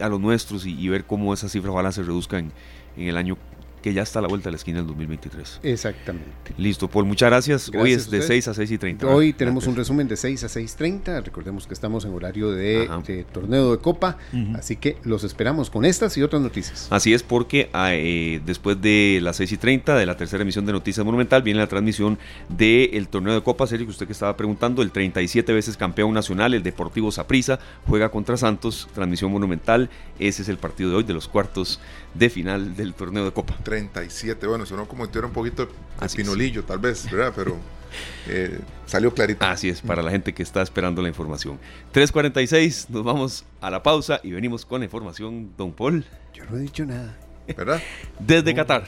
a 0.00 0.08
los 0.08 0.18
nuestros 0.18 0.66
y, 0.66 0.88
ver 0.88 1.04
cómo 1.04 1.32
esa 1.32 1.48
cifra 1.48 1.70
ojalá 1.70 1.92
se 1.92 2.02
reduzca 2.02 2.40
en, 2.40 2.50
en 2.96 3.06
el 3.06 3.16
año 3.16 3.36
que 3.82 3.92
ya 3.92 4.02
está 4.02 4.18
a 4.18 4.22
la 4.22 4.28
vuelta 4.28 4.44
de 4.44 4.52
la 4.52 4.56
esquina 4.56 4.78
del 4.78 4.86
2023. 4.88 5.60
Exactamente. 5.62 6.54
Listo, 6.58 6.88
Paul, 6.88 7.06
muchas 7.06 7.30
gracias. 7.30 7.70
Hoy 7.74 7.92
es 7.92 8.10
de 8.10 8.22
6 8.22 8.48
a 8.48 8.54
6 8.54 8.70
y 8.70 8.78
30. 8.78 9.06
Hoy 9.06 9.32
tenemos 9.32 9.66
un 9.66 9.76
resumen 9.76 10.08
de 10.08 10.16
6 10.16 10.44
a 10.44 10.46
6.30. 10.46 11.24
Recordemos 11.24 11.66
que 11.66 11.74
estamos 11.74 12.04
en 12.04 12.12
horario 12.12 12.50
de, 12.50 13.24
torneo 13.32 13.72
de 13.72 13.78
Copa, 13.78 14.18
así 14.54 14.76
que 14.76 14.96
los 15.04 15.24
esperamos 15.24 15.70
con 15.70 15.84
estas 15.84 16.16
y 16.16 16.22
otras 16.22 16.42
noticias. 16.42 16.88
Así 16.90 17.14
es, 17.14 17.22
porque 17.22 17.70
ah, 17.72 17.94
eh, 17.94 18.40
después 18.44 18.80
de 18.80 19.20
las 19.22 19.36
6 19.36 19.52
y 19.52 19.56
30 19.56 19.96
de 19.96 20.06
la 20.06 20.16
tercera 20.16 20.42
emisión 20.42 20.66
de 20.66 20.72
Noticias 20.72 21.04
Monumental 21.04 21.42
viene 21.42 21.60
la 21.60 21.66
transmisión 21.66 22.18
del 22.48 23.08
torneo 23.08 23.34
de 23.34 23.42
Copa, 23.42 23.66
serio 23.66 23.86
que 23.86 23.92
usted 23.92 24.06
que 24.06 24.12
estaba 24.12 24.36
preguntando, 24.36 24.82
el 24.82 24.90
37 24.90 25.52
veces 25.52 25.76
campeón 25.76 26.12
nacional, 26.12 26.54
el 26.54 26.62
Deportivo 26.62 27.10
Saprissa, 27.12 27.58
juega 27.86 28.10
contra 28.10 28.36
Santos, 28.36 28.88
transmisión 28.94 29.32
monumental. 29.32 29.90
Ese 30.18 30.42
es 30.42 30.48
el 30.48 30.58
partido 30.58 30.90
de 30.90 30.96
hoy 30.96 31.04
de 31.04 31.14
los 31.14 31.28
cuartos 31.28 31.80
de 32.14 32.30
final 32.30 32.76
del 32.76 32.94
torneo 32.94 33.24
de 33.24 33.32
Copa. 33.32 33.56
37, 33.62 34.46
bueno, 34.46 34.66
sonó 34.66 34.86
como 34.86 35.06
si 35.06 35.18
un 35.18 35.32
poquito 35.32 35.66
de 35.66 36.08
pinolillo, 36.08 36.64
tal 36.64 36.78
vez, 36.78 37.10
¿verdad? 37.10 37.32
Pero 37.34 37.56
eh, 38.28 38.58
salió 38.86 39.12
clarito. 39.14 39.44
Así 39.44 39.68
es, 39.68 39.80
para 39.80 40.02
la 40.02 40.10
gente 40.10 40.34
que 40.34 40.42
está 40.42 40.62
esperando 40.62 41.02
la 41.02 41.08
información. 41.08 41.58
3.46, 41.92 42.88
nos 42.88 43.04
vamos 43.04 43.44
a 43.60 43.70
la 43.70 43.82
pausa 43.82 44.20
y 44.22 44.32
venimos 44.32 44.64
con 44.64 44.80
la 44.80 44.84
información, 44.84 45.52
don 45.56 45.72
Paul. 45.72 46.04
Yo 46.34 46.44
no 46.50 46.56
he 46.56 46.60
dicho 46.60 46.84
nada. 46.84 47.16
¿Verdad? 47.56 47.82
Desde 48.18 48.54
Qatar. 48.54 48.84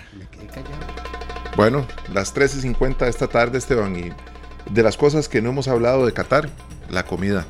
Bueno, 1.56 1.86
las 2.12 2.34
13.50 2.34 2.98
de 2.98 3.10
esta 3.10 3.28
tarde, 3.28 3.58
Esteban, 3.58 3.94
y 3.96 4.10
de 4.70 4.82
las 4.82 4.96
cosas 4.96 5.28
que 5.28 5.42
no 5.42 5.50
hemos 5.50 5.68
hablado 5.68 6.06
de 6.06 6.12
Qatar, 6.12 6.48
la 6.90 7.04
comida. 7.04 7.46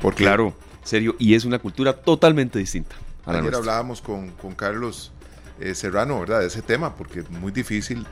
Porque 0.00 0.22
claro, 0.22 0.54
serio, 0.84 1.16
y 1.18 1.34
es 1.34 1.44
una 1.44 1.58
cultura 1.58 1.94
totalmente 1.94 2.58
distinta. 2.58 2.94
Ayer 3.28 3.54
hablábamos 3.54 4.00
con, 4.00 4.30
Carlos 4.56 5.12
eh, 5.60 5.74
Serrano, 5.74 6.20
¿verdad? 6.20 6.40
De 6.40 6.46
ese 6.46 6.62
tema, 6.62 6.94
porque 6.96 7.20
es 7.20 7.30
muy 7.30 7.52
difícil 7.52 8.06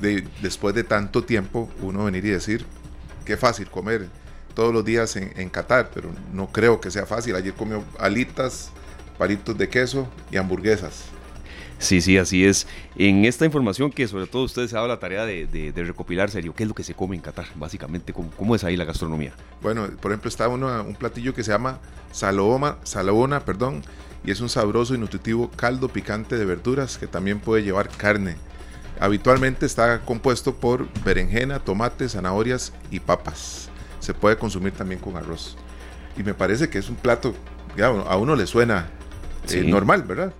de, 0.00 0.26
después 0.42 0.74
de 0.74 0.84
tanto 0.84 1.24
tiempo 1.24 1.68
uno 1.80 2.04
venir 2.04 2.24
y 2.24 2.30
decir, 2.30 2.64
qué 3.24 3.36
fácil 3.36 3.68
comer 3.68 4.08
todos 4.54 4.72
los 4.72 4.84
días 4.84 5.16
en, 5.16 5.32
en 5.36 5.48
Qatar, 5.50 5.90
pero 5.92 6.10
no 6.32 6.52
creo 6.52 6.80
que 6.80 6.90
sea 6.90 7.06
fácil. 7.06 7.34
Ayer 7.34 7.54
comió 7.54 7.82
alitas, 7.98 8.70
palitos 9.18 9.58
de 9.58 9.68
queso 9.68 10.08
y 10.30 10.36
hamburguesas. 10.36 11.04
Sí, 11.84 12.00
sí, 12.00 12.16
así 12.16 12.46
es. 12.46 12.66
En 12.96 13.26
esta 13.26 13.44
información 13.44 13.90
que 13.90 14.08
sobre 14.08 14.26
todo 14.26 14.44
ustedes 14.44 14.70
se 14.70 14.76
ha 14.76 14.78
dado 14.78 14.88
la 14.88 14.98
tarea 14.98 15.26
de, 15.26 15.72
recopilar, 15.76 16.30
serio, 16.30 16.54
¿qué 16.54 16.62
es 16.62 16.68
lo 16.68 16.74
que 16.74 16.82
se 16.82 16.94
come 16.94 17.14
en 17.14 17.20
Qatar? 17.20 17.44
Básicamente, 17.56 18.14
¿cómo, 18.14 18.56
es 18.56 18.64
ahí 18.64 18.74
la 18.74 18.86
gastronomía? 18.86 19.34
Bueno, 19.60 19.86
por 20.00 20.10
ejemplo, 20.10 20.30
está 20.30 20.48
uno, 20.48 20.82
un 20.82 20.94
platillo 20.94 21.34
que 21.34 21.44
se 21.44 21.50
llama 21.50 21.80
saloma, 22.10 22.78
salabona, 22.84 23.40
perdón, 23.40 23.82
y 24.24 24.30
es 24.30 24.40
un 24.40 24.48
sabroso 24.48 24.94
y 24.94 24.98
nutritivo 24.98 25.50
caldo 25.50 25.88
picante 25.88 26.38
de 26.38 26.46
verduras 26.46 26.96
que 26.96 27.06
también 27.06 27.38
puede 27.38 27.62
llevar 27.62 27.90
carne. 27.90 28.36
Habitualmente 28.98 29.66
está 29.66 30.00
compuesto 30.00 30.54
por 30.54 30.88
berenjena, 31.04 31.58
tomate, 31.58 32.08
zanahorias 32.08 32.72
y 32.90 33.00
papas. 33.00 33.68
Se 34.00 34.14
puede 34.14 34.38
consumir 34.38 34.72
también 34.72 35.02
con 35.02 35.18
arroz. 35.18 35.58
Y 36.16 36.22
me 36.22 36.32
parece 36.32 36.70
que 36.70 36.78
es 36.78 36.88
un 36.88 36.96
plato, 36.96 37.34
ya, 37.76 37.88
a 37.88 38.16
uno 38.16 38.36
le 38.36 38.46
suena 38.46 38.88
eh, 39.50 39.64
normal, 39.64 40.04
¿verdad? 40.04 40.32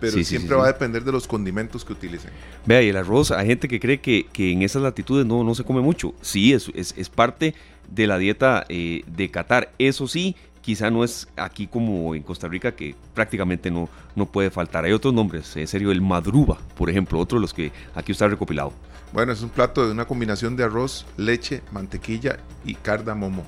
Pero 0.00 0.24
siempre 0.24 0.56
va 0.56 0.64
a 0.64 0.68
depender 0.68 1.04
de 1.04 1.12
los 1.12 1.26
condimentos 1.26 1.84
que 1.84 1.92
utilicen. 1.92 2.30
Vea, 2.66 2.82
y 2.82 2.88
el 2.88 2.96
arroz, 2.96 3.30
hay 3.30 3.46
gente 3.46 3.68
que 3.68 3.78
cree 3.78 4.00
que, 4.00 4.26
en 4.36 4.62
esas 4.62 4.82
latitudes 4.82 5.26
no, 5.26 5.44
no 5.44 5.54
se 5.54 5.64
come 5.64 5.80
mucho. 5.80 6.14
Sí, 6.22 6.52
es, 6.52 6.70
es, 6.74 7.08
parte 7.08 7.54
de 7.90 8.06
la 8.06 8.18
dieta 8.18 8.64
eh, 8.68 9.02
de 9.06 9.30
Qatar. 9.30 9.72
Eso 9.78 10.08
sí, 10.08 10.36
quizá 10.60 10.90
no 10.90 11.04
es 11.04 11.28
aquí 11.36 11.66
como 11.66 12.14
en 12.14 12.22
Costa 12.22 12.48
Rica 12.48 12.72
que 12.72 12.94
prácticamente 13.14 13.70
no, 13.70 13.88
no 14.14 14.26
puede 14.26 14.50
faltar. 14.50 14.84
Hay 14.84 14.92
otros 14.92 15.12
nombres, 15.12 15.56
en 15.56 15.66
serio, 15.66 15.90
el 15.90 16.00
madruba, 16.00 16.58
por 16.76 16.90
ejemplo, 16.90 17.18
otro 17.18 17.38
de 17.38 17.42
los 17.42 17.54
que 17.54 17.72
aquí 17.94 18.12
está 18.12 18.28
recopilado. 18.28 18.72
Bueno, 19.12 19.32
es 19.32 19.42
un 19.42 19.50
plato 19.50 19.84
de 19.84 19.92
una 19.92 20.04
combinación 20.04 20.56
de 20.56 20.64
arroz, 20.64 21.06
leche, 21.16 21.62
mantequilla 21.72 22.38
y 22.64 22.74
cardamomo. 22.74 23.44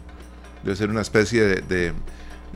Debe 0.65 0.77
ser 0.77 0.91
una 0.91 1.03
especie 1.03 1.43
de, 1.63 1.93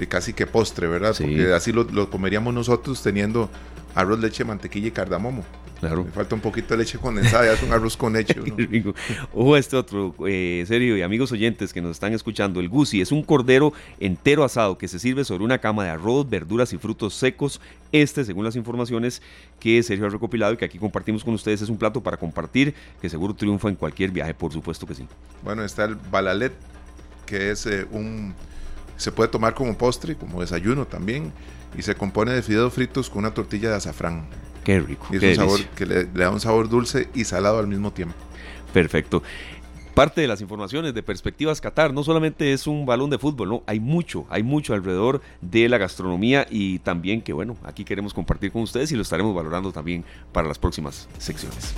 casi 0.09 0.33
que 0.33 0.47
postre, 0.47 0.89
¿verdad? 0.89 1.15
Porque 1.17 1.53
así 1.53 1.73
lo, 1.73 1.85
lo, 1.85 2.11
comeríamos 2.11 2.53
nosotros 2.53 3.03
teniendo 3.03 3.49
arroz, 3.97 4.21
leche, 4.21 4.45
mantequilla 4.45 4.89
y 4.89 4.91
cardamomo. 4.91 5.43
Claro. 5.81 6.05
Me 6.05 6.11
falta 6.11 6.35
un 6.35 6.41
poquito 6.41 6.69
de 6.69 6.79
leche 6.79 6.99
condensada, 6.99 7.47
ya 7.47 7.53
es 7.53 7.63
un 7.63 7.73
arroz 7.73 7.97
con 7.97 8.13
leche. 8.13 8.37
Ojo 9.35 9.57
este 9.57 9.77
otro, 9.77 10.15
eh, 10.27 10.65
serio, 10.67 10.97
y 10.97 11.03
amigos 11.03 11.33
oyentes 11.33 11.73
que 11.73 11.81
nos 11.81 11.93
están 11.93 12.13
escuchando, 12.13 12.61
el 12.61 12.69
gusi 12.69 13.01
es 13.01 13.11
un 13.11 13.23
cordero 13.23 13.73
entero 13.99 14.45
asado 14.45 14.79
que 14.79 14.87
se 14.87 14.99
sirve 14.99 15.25
sobre 15.25 15.45
una 15.45 15.59
cama 15.59 15.85
de 15.85 15.91
arroz, 15.91 16.29
verduras 16.29 16.73
y 16.73 16.79
frutos 16.79 17.15
secos. 17.15 17.61
Este, 17.91 18.25
según 18.25 18.45
las 18.45 18.57
informaciones 18.57 19.23
que 19.61 19.83
Sergio 19.83 20.07
ha 20.07 20.11
recopilado 20.11 20.53
y 20.53 20.57
que 20.59 20.67
aquí 20.67 20.79
compartimos 20.79 21.25
con 21.25 21.35
ustedes, 21.35 21.63
es 21.63 21.69
un 21.71 21.79
plato 21.79 22.03
para 22.03 22.19
compartir 22.19 22.75
que 23.01 23.09
seguro 23.09 23.35
triunfa 23.35 23.69
en 23.69 23.77
cualquier 23.77 24.11
viaje, 24.11 24.35
por 24.35 24.53
supuesto 24.53 24.87
que 24.87 24.95
sí. 24.95 25.07
Bueno, 25.43 25.65
está 25.65 25.85
el 25.85 25.95
balalet, 25.95 26.53
que 27.25 27.51
es 27.51 27.65
eh, 27.67 27.87
un... 27.91 28.35
se 28.99 29.11
puede 29.11 29.31
tomar 29.31 29.55
como 29.55 29.77
postre, 29.77 30.17
como 30.17 30.41
desayuno 30.41 30.87
también, 30.87 31.33
y 31.77 31.83
se 31.83 31.95
compone 31.95 32.33
de 32.33 32.43
fideos 32.43 32.73
fritos 32.73 33.11
con 33.11 33.21
una 33.21 33.35
tortilla 33.35 33.71
de 33.71 33.77
azafrán. 33.77 34.27
Qué 34.65 34.81
rico. 34.81 35.07
Y 35.13 35.17
es 35.17 35.23
un 35.23 35.35
sabor 35.35 35.65
que 35.77 35.87
le, 35.87 36.05
da 36.07 36.31
un 36.31 36.41
sabor 36.41 36.69
dulce 36.69 37.09
y 37.15 37.25
salado 37.25 37.59
al 37.59 37.67
mismo 37.67 37.93
tiempo. 37.93 38.17
Perfecto 38.73 39.23
parte 39.97 40.21
de 40.21 40.29
las 40.29 40.43
informaciones 40.43 40.93
de 40.93 41.03
Perspectivas 41.03 41.59
Qatar 41.59 41.95
no 41.95 42.05
solamente 42.05 42.53
es 42.53 42.67
un 42.67 42.85
balón 42.85 43.09
de 43.09 43.17
fútbol, 43.17 43.49
no, 43.49 43.63
hay 43.67 43.81
mucho, 43.81 44.27
hay 44.29 44.43
mucho 44.43 44.75
alrededor 44.75 45.23
de 45.41 45.71
la 45.71 45.79
gastronomía 45.79 46.47
y 46.51 46.81
también 46.81 47.23
que 47.23 47.33
bueno, 47.33 47.57
aquí 47.65 47.83
queremos 47.83 48.13
compartir 48.13 48.53
con 48.53 48.61
ustedes 48.61 48.93
y 48.93 48.95
lo 48.95 49.01
estaremos 49.01 49.35
valorando 49.35 49.73
también 49.73 50.05
para 50.33 50.47
las 50.49 50.59
próximas 50.59 51.09
secciones. 51.17 51.75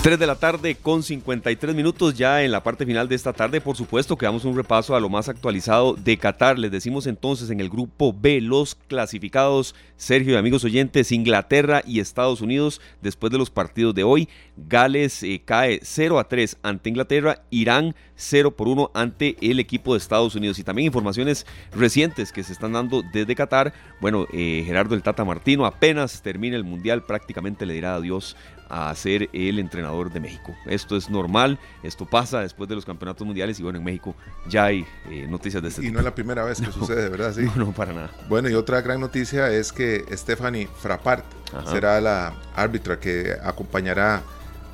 3 0.00 0.16
de 0.16 0.28
la 0.28 0.36
tarde 0.36 0.76
con 0.76 1.02
53 1.02 1.74
minutos 1.74 2.14
ya 2.14 2.44
en 2.44 2.52
la 2.52 2.62
parte 2.62 2.86
final 2.86 3.08
de 3.08 3.16
esta 3.16 3.32
tarde. 3.32 3.60
Por 3.60 3.76
supuesto 3.76 4.16
que 4.16 4.26
damos 4.26 4.44
un 4.44 4.56
repaso 4.56 4.94
a 4.94 5.00
lo 5.00 5.08
más 5.08 5.28
actualizado 5.28 5.94
de 5.94 6.16
Qatar. 6.16 6.56
Les 6.56 6.70
decimos 6.70 7.08
entonces 7.08 7.50
en 7.50 7.58
el 7.58 7.68
grupo 7.68 8.14
B 8.16 8.40
los 8.40 8.76
clasificados, 8.76 9.74
Sergio 9.96 10.34
y 10.34 10.36
amigos 10.36 10.64
oyentes, 10.64 11.10
Inglaterra 11.10 11.82
y 11.84 11.98
Estados 11.98 12.40
Unidos 12.40 12.80
después 13.02 13.32
de 13.32 13.38
los 13.38 13.50
partidos 13.50 13.92
de 13.92 14.04
hoy. 14.04 14.28
Gales 14.56 15.24
eh, 15.24 15.42
cae 15.44 15.80
0 15.82 16.20
a 16.20 16.28
3 16.28 16.58
ante 16.62 16.90
Inglaterra, 16.90 17.42
Irán 17.50 17.96
0 18.18 18.50
por 18.50 18.68
1 18.68 18.90
ante 18.92 19.36
el 19.40 19.60
equipo 19.60 19.94
de 19.94 19.98
Estados 19.98 20.34
Unidos. 20.34 20.58
Y 20.58 20.64
también 20.64 20.86
informaciones 20.86 21.46
recientes 21.72 22.32
que 22.32 22.42
se 22.42 22.52
están 22.52 22.72
dando 22.72 23.02
desde 23.02 23.34
Qatar. 23.34 23.72
Bueno, 24.00 24.26
eh, 24.32 24.62
Gerardo 24.66 24.94
el 24.94 25.02
Tata 25.02 25.24
Martino 25.24 25.64
apenas 25.64 26.20
termina 26.20 26.56
el 26.56 26.64
Mundial, 26.64 27.04
prácticamente 27.04 27.64
le 27.64 27.74
dirá 27.74 27.94
adiós 27.94 28.36
a 28.68 28.94
ser 28.94 29.30
el 29.32 29.58
entrenador 29.58 30.12
de 30.12 30.20
México. 30.20 30.54
Esto 30.66 30.96
es 30.96 31.08
normal, 31.08 31.58
esto 31.82 32.04
pasa 32.04 32.40
después 32.40 32.68
de 32.68 32.74
los 32.74 32.84
campeonatos 32.84 33.26
mundiales 33.26 33.58
y 33.58 33.62
bueno, 33.62 33.78
en 33.78 33.84
México 33.84 34.14
ya 34.46 34.64
hay 34.64 34.84
eh, 35.10 35.26
noticias 35.28 35.62
de 35.62 35.70
este 35.70 35.80
tipo. 35.80 35.90
Y 35.90 35.92
no 35.92 36.00
es 36.00 36.04
la 36.04 36.14
primera 36.14 36.44
vez 36.44 36.60
que 36.60 36.70
sucede, 36.72 37.08
¿verdad? 37.08 37.32
Sí. 37.32 37.42
No, 37.42 37.66
no, 37.66 37.72
para 37.72 37.92
nada. 37.92 38.10
Bueno, 38.28 38.48
y 38.50 38.54
otra 38.54 38.80
gran 38.82 39.00
noticia 39.00 39.50
es 39.50 39.72
que 39.72 40.04
Stephanie 40.12 40.68
Frappart 40.80 41.24
será 41.66 41.98
la 42.00 42.34
árbitra 42.54 43.00
que 43.00 43.34
acompañará 43.42 44.22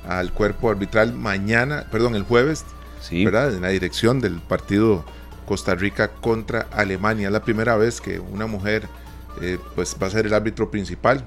al 0.07 0.33
cuerpo 0.33 0.69
arbitral 0.69 1.13
mañana, 1.13 1.85
perdón, 1.89 2.15
el 2.15 2.23
jueves, 2.23 2.65
¿verdad? 3.11 3.53
En 3.53 3.61
la 3.61 3.69
dirección 3.69 4.19
del 4.19 4.39
partido 4.39 5.05
Costa 5.45 5.75
Rica 5.75 6.09
contra 6.09 6.61
Alemania. 6.71 7.27
Es 7.27 7.33
la 7.33 7.43
primera 7.43 7.75
vez 7.77 8.01
que 8.01 8.19
una 8.19 8.47
mujer 8.47 8.87
eh, 9.41 9.57
pues 9.75 9.95
va 10.01 10.07
a 10.07 10.09
ser 10.09 10.25
el 10.25 10.33
árbitro 10.33 10.71
principal 10.71 11.23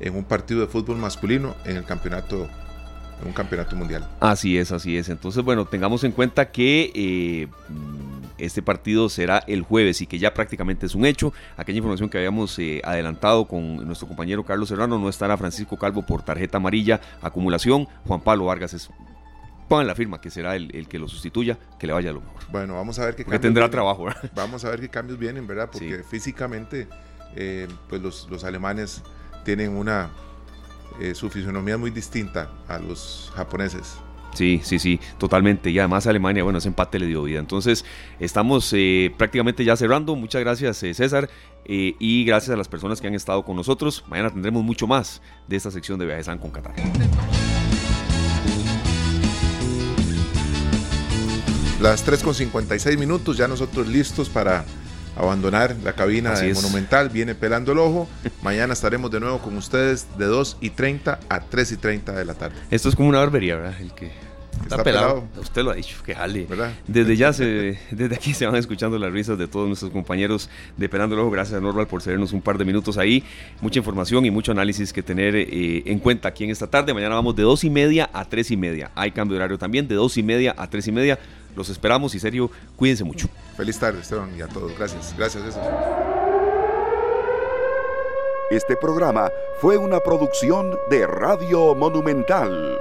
en 0.00 0.16
un 0.16 0.24
partido 0.24 0.60
de 0.60 0.66
fútbol 0.66 0.96
masculino 0.96 1.56
en 1.64 1.76
el 1.76 1.84
campeonato 1.84 2.48
en 3.20 3.26
un 3.26 3.32
campeonato 3.32 3.74
mundial. 3.76 4.08
Así 4.20 4.56
es, 4.58 4.70
así 4.70 4.96
es. 4.96 5.08
Entonces, 5.08 5.42
bueno, 5.42 5.64
tengamos 5.64 6.04
en 6.04 6.12
cuenta 6.12 6.50
que 6.50 6.92
eh, 6.94 7.48
este 8.38 8.62
partido 8.62 9.08
será 9.08 9.42
el 9.46 9.62
jueves 9.62 10.00
y 10.00 10.06
que 10.06 10.18
ya 10.18 10.32
prácticamente 10.32 10.86
es 10.86 10.94
un 10.94 11.04
hecho. 11.04 11.32
Aquella 11.56 11.78
información 11.78 12.08
que 12.08 12.18
habíamos 12.18 12.56
eh, 12.58 12.80
adelantado 12.84 13.46
con 13.46 13.84
nuestro 13.86 14.06
compañero 14.06 14.44
Carlos 14.44 14.68
Serrano, 14.68 14.98
no 14.98 15.08
estará 15.08 15.36
Francisco 15.36 15.76
Calvo 15.76 16.06
por 16.06 16.22
tarjeta 16.22 16.58
amarilla, 16.58 17.00
acumulación. 17.20 17.88
Juan 18.06 18.20
Pablo 18.20 18.46
Vargas 18.46 18.74
es 18.74 18.88
pongan 19.68 19.86
la 19.86 19.94
firma 19.94 20.20
que 20.20 20.30
será 20.30 20.56
el, 20.56 20.88
que 20.88 20.98
lo 20.98 21.08
sustituya, 21.08 21.58
que 21.78 21.86
le 21.86 21.92
vaya 21.92 22.12
lo 22.12 22.20
mejor. 22.20 22.42
Bueno, 22.50 22.74
vamos 22.74 22.98
a 22.98 23.04
ver 23.04 23.14
qué 23.14 23.24
cambios. 23.24 23.40
tendrá 23.42 23.70
trabajo, 23.70 24.04
¿verdad? 24.04 24.30
Vamos 24.34 24.64
a 24.64 24.70
ver 24.70 24.80
qué 24.80 24.88
cambios 24.88 25.18
vienen, 25.18 25.46
¿verdad? 25.46 25.68
Porque 25.72 26.02
físicamente, 26.02 26.88
eh, 27.36 27.68
pues 27.88 28.02
los, 28.02 28.28
los 28.30 28.44
alemanes 28.44 29.02
tienen 29.44 29.76
una 29.76 30.10
eh, 31.00 31.14
su 31.14 31.30
fisionomía 31.30 31.74
es 31.74 31.80
muy 31.80 31.90
distinta 31.90 32.50
a 32.66 32.78
los 32.78 33.30
japoneses. 33.34 33.98
Sí, 34.34 34.60
sí, 34.62 34.78
sí, 34.78 35.00
totalmente. 35.16 35.70
Y 35.70 35.78
además 35.78 36.06
Alemania, 36.06 36.42
bueno, 36.42 36.58
ese 36.58 36.68
empate 36.68 36.98
le 36.98 37.06
dio 37.06 37.22
vida. 37.22 37.38
Entonces, 37.38 37.84
estamos 38.20 38.72
eh, 38.76 39.12
prácticamente 39.16 39.64
ya 39.64 39.76
cerrando. 39.76 40.14
Muchas 40.16 40.40
gracias, 40.40 40.82
eh, 40.82 40.94
César. 40.94 41.28
y 41.64 42.24
gracias 42.24 42.54
a 42.54 42.56
las 42.56 42.68
personas 42.68 43.00
que 43.00 43.06
han 43.06 43.14
estado 43.14 43.44
con 43.44 43.56
nosotros. 43.56 44.04
Mañana 44.08 44.30
tendremos 44.30 44.62
mucho 44.64 44.86
más 44.86 45.22
de 45.46 45.56
esta 45.56 45.70
sección 45.70 45.98
de 45.98 46.06
Viajes 46.06 46.28
con 46.40 46.50
Qatar. 46.50 46.74
Las 51.80 52.04
3.56 52.04 52.98
minutos, 52.98 53.36
ya 53.36 53.46
nosotros 53.46 53.86
listos 53.86 54.28
para 54.28 54.64
abandonar 55.16 55.76
la 55.84 55.92
cabina 55.92 56.32
de 56.32 56.52
Monumental, 56.52 57.08
viene 57.08 57.36
pelando 57.36 57.70
el 57.70 57.78
ojo. 57.78 58.08
Mañana 58.42 58.72
estaremos 58.72 59.12
de 59.12 59.20
nuevo 59.20 59.38
con 59.38 59.56
ustedes 59.56 60.08
de 60.18 60.26
2 60.26 60.56
y 60.60 60.70
30 60.70 61.20
a 61.28 61.40
3 61.40 61.72
y 61.72 61.76
30 61.76 62.12
de 62.14 62.24
la 62.24 62.34
tarde. 62.34 62.56
Esto 62.72 62.88
es 62.88 62.96
como 62.96 63.08
una 63.08 63.18
barbería, 63.18 63.54
¿verdad? 63.54 63.80
El 63.80 63.92
que 63.94 64.10
está, 64.64 64.82
pelado. 64.82 65.28
Usted 65.40 65.62
lo 65.62 65.70
ha 65.70 65.74
dicho, 65.74 66.02
que 66.04 66.16
jale. 66.16 66.48
Desde 66.88 67.16
ya, 67.16 67.32
se, 67.32 67.78
desde 67.92 68.16
aquí 68.16 68.34
se 68.34 68.44
van 68.44 68.56
escuchando 68.56 68.98
las 68.98 69.12
risas 69.12 69.38
de 69.38 69.46
todos 69.46 69.68
nuestros 69.68 69.92
compañeros 69.92 70.50
de 70.76 70.88
Pelando 70.88 71.14
el 71.14 71.20
Ojo. 71.20 71.30
Gracias 71.30 71.58
a 71.58 71.60
Norval 71.60 71.86
por 71.86 72.02
cedernos 72.02 72.32
un 72.32 72.42
par 72.42 72.58
de 72.58 72.64
minutos 72.64 72.98
ahí. 72.98 73.22
Mucha 73.60 73.78
información 73.78 74.26
y 74.26 74.32
mucho 74.32 74.50
análisis 74.50 74.92
que 74.92 75.04
tener 75.04 75.36
eh, 75.36 75.84
en 75.86 76.00
cuenta 76.00 76.28
aquí 76.28 76.42
en 76.42 76.50
esta 76.50 76.66
tarde. 76.66 76.92
Mañana 76.92 77.14
vamos 77.14 77.36
de 77.36 77.44
2 77.44 77.62
y 77.62 77.70
media 77.70 78.10
a 78.12 78.24
3 78.24 78.50
y 78.50 78.56
media. 78.56 78.90
Hay 78.96 79.12
cambio 79.12 79.34
de 79.34 79.44
horario 79.44 79.58
también, 79.58 79.86
de 79.86 79.94
2 79.94 80.16
y 80.16 80.22
media 80.24 80.56
a 80.58 80.68
3 80.68 80.88
y 80.88 80.92
media. 80.92 81.18
Los 81.58 81.70
esperamos 81.70 82.14
y 82.14 82.20
serio, 82.20 82.52
cuídense 82.76 83.02
mucho. 83.02 83.26
Feliz 83.56 83.76
tarde, 83.80 83.98
Esteban, 84.00 84.30
y 84.38 84.40
a 84.40 84.46
todos. 84.46 84.78
Gracias. 84.78 85.12
Gracias, 85.18 85.58
Este 88.48 88.76
programa 88.76 89.28
fue 89.60 89.76
una 89.76 89.98
producción 89.98 90.78
de 90.88 91.04
Radio 91.04 91.74
Monumental. 91.74 92.78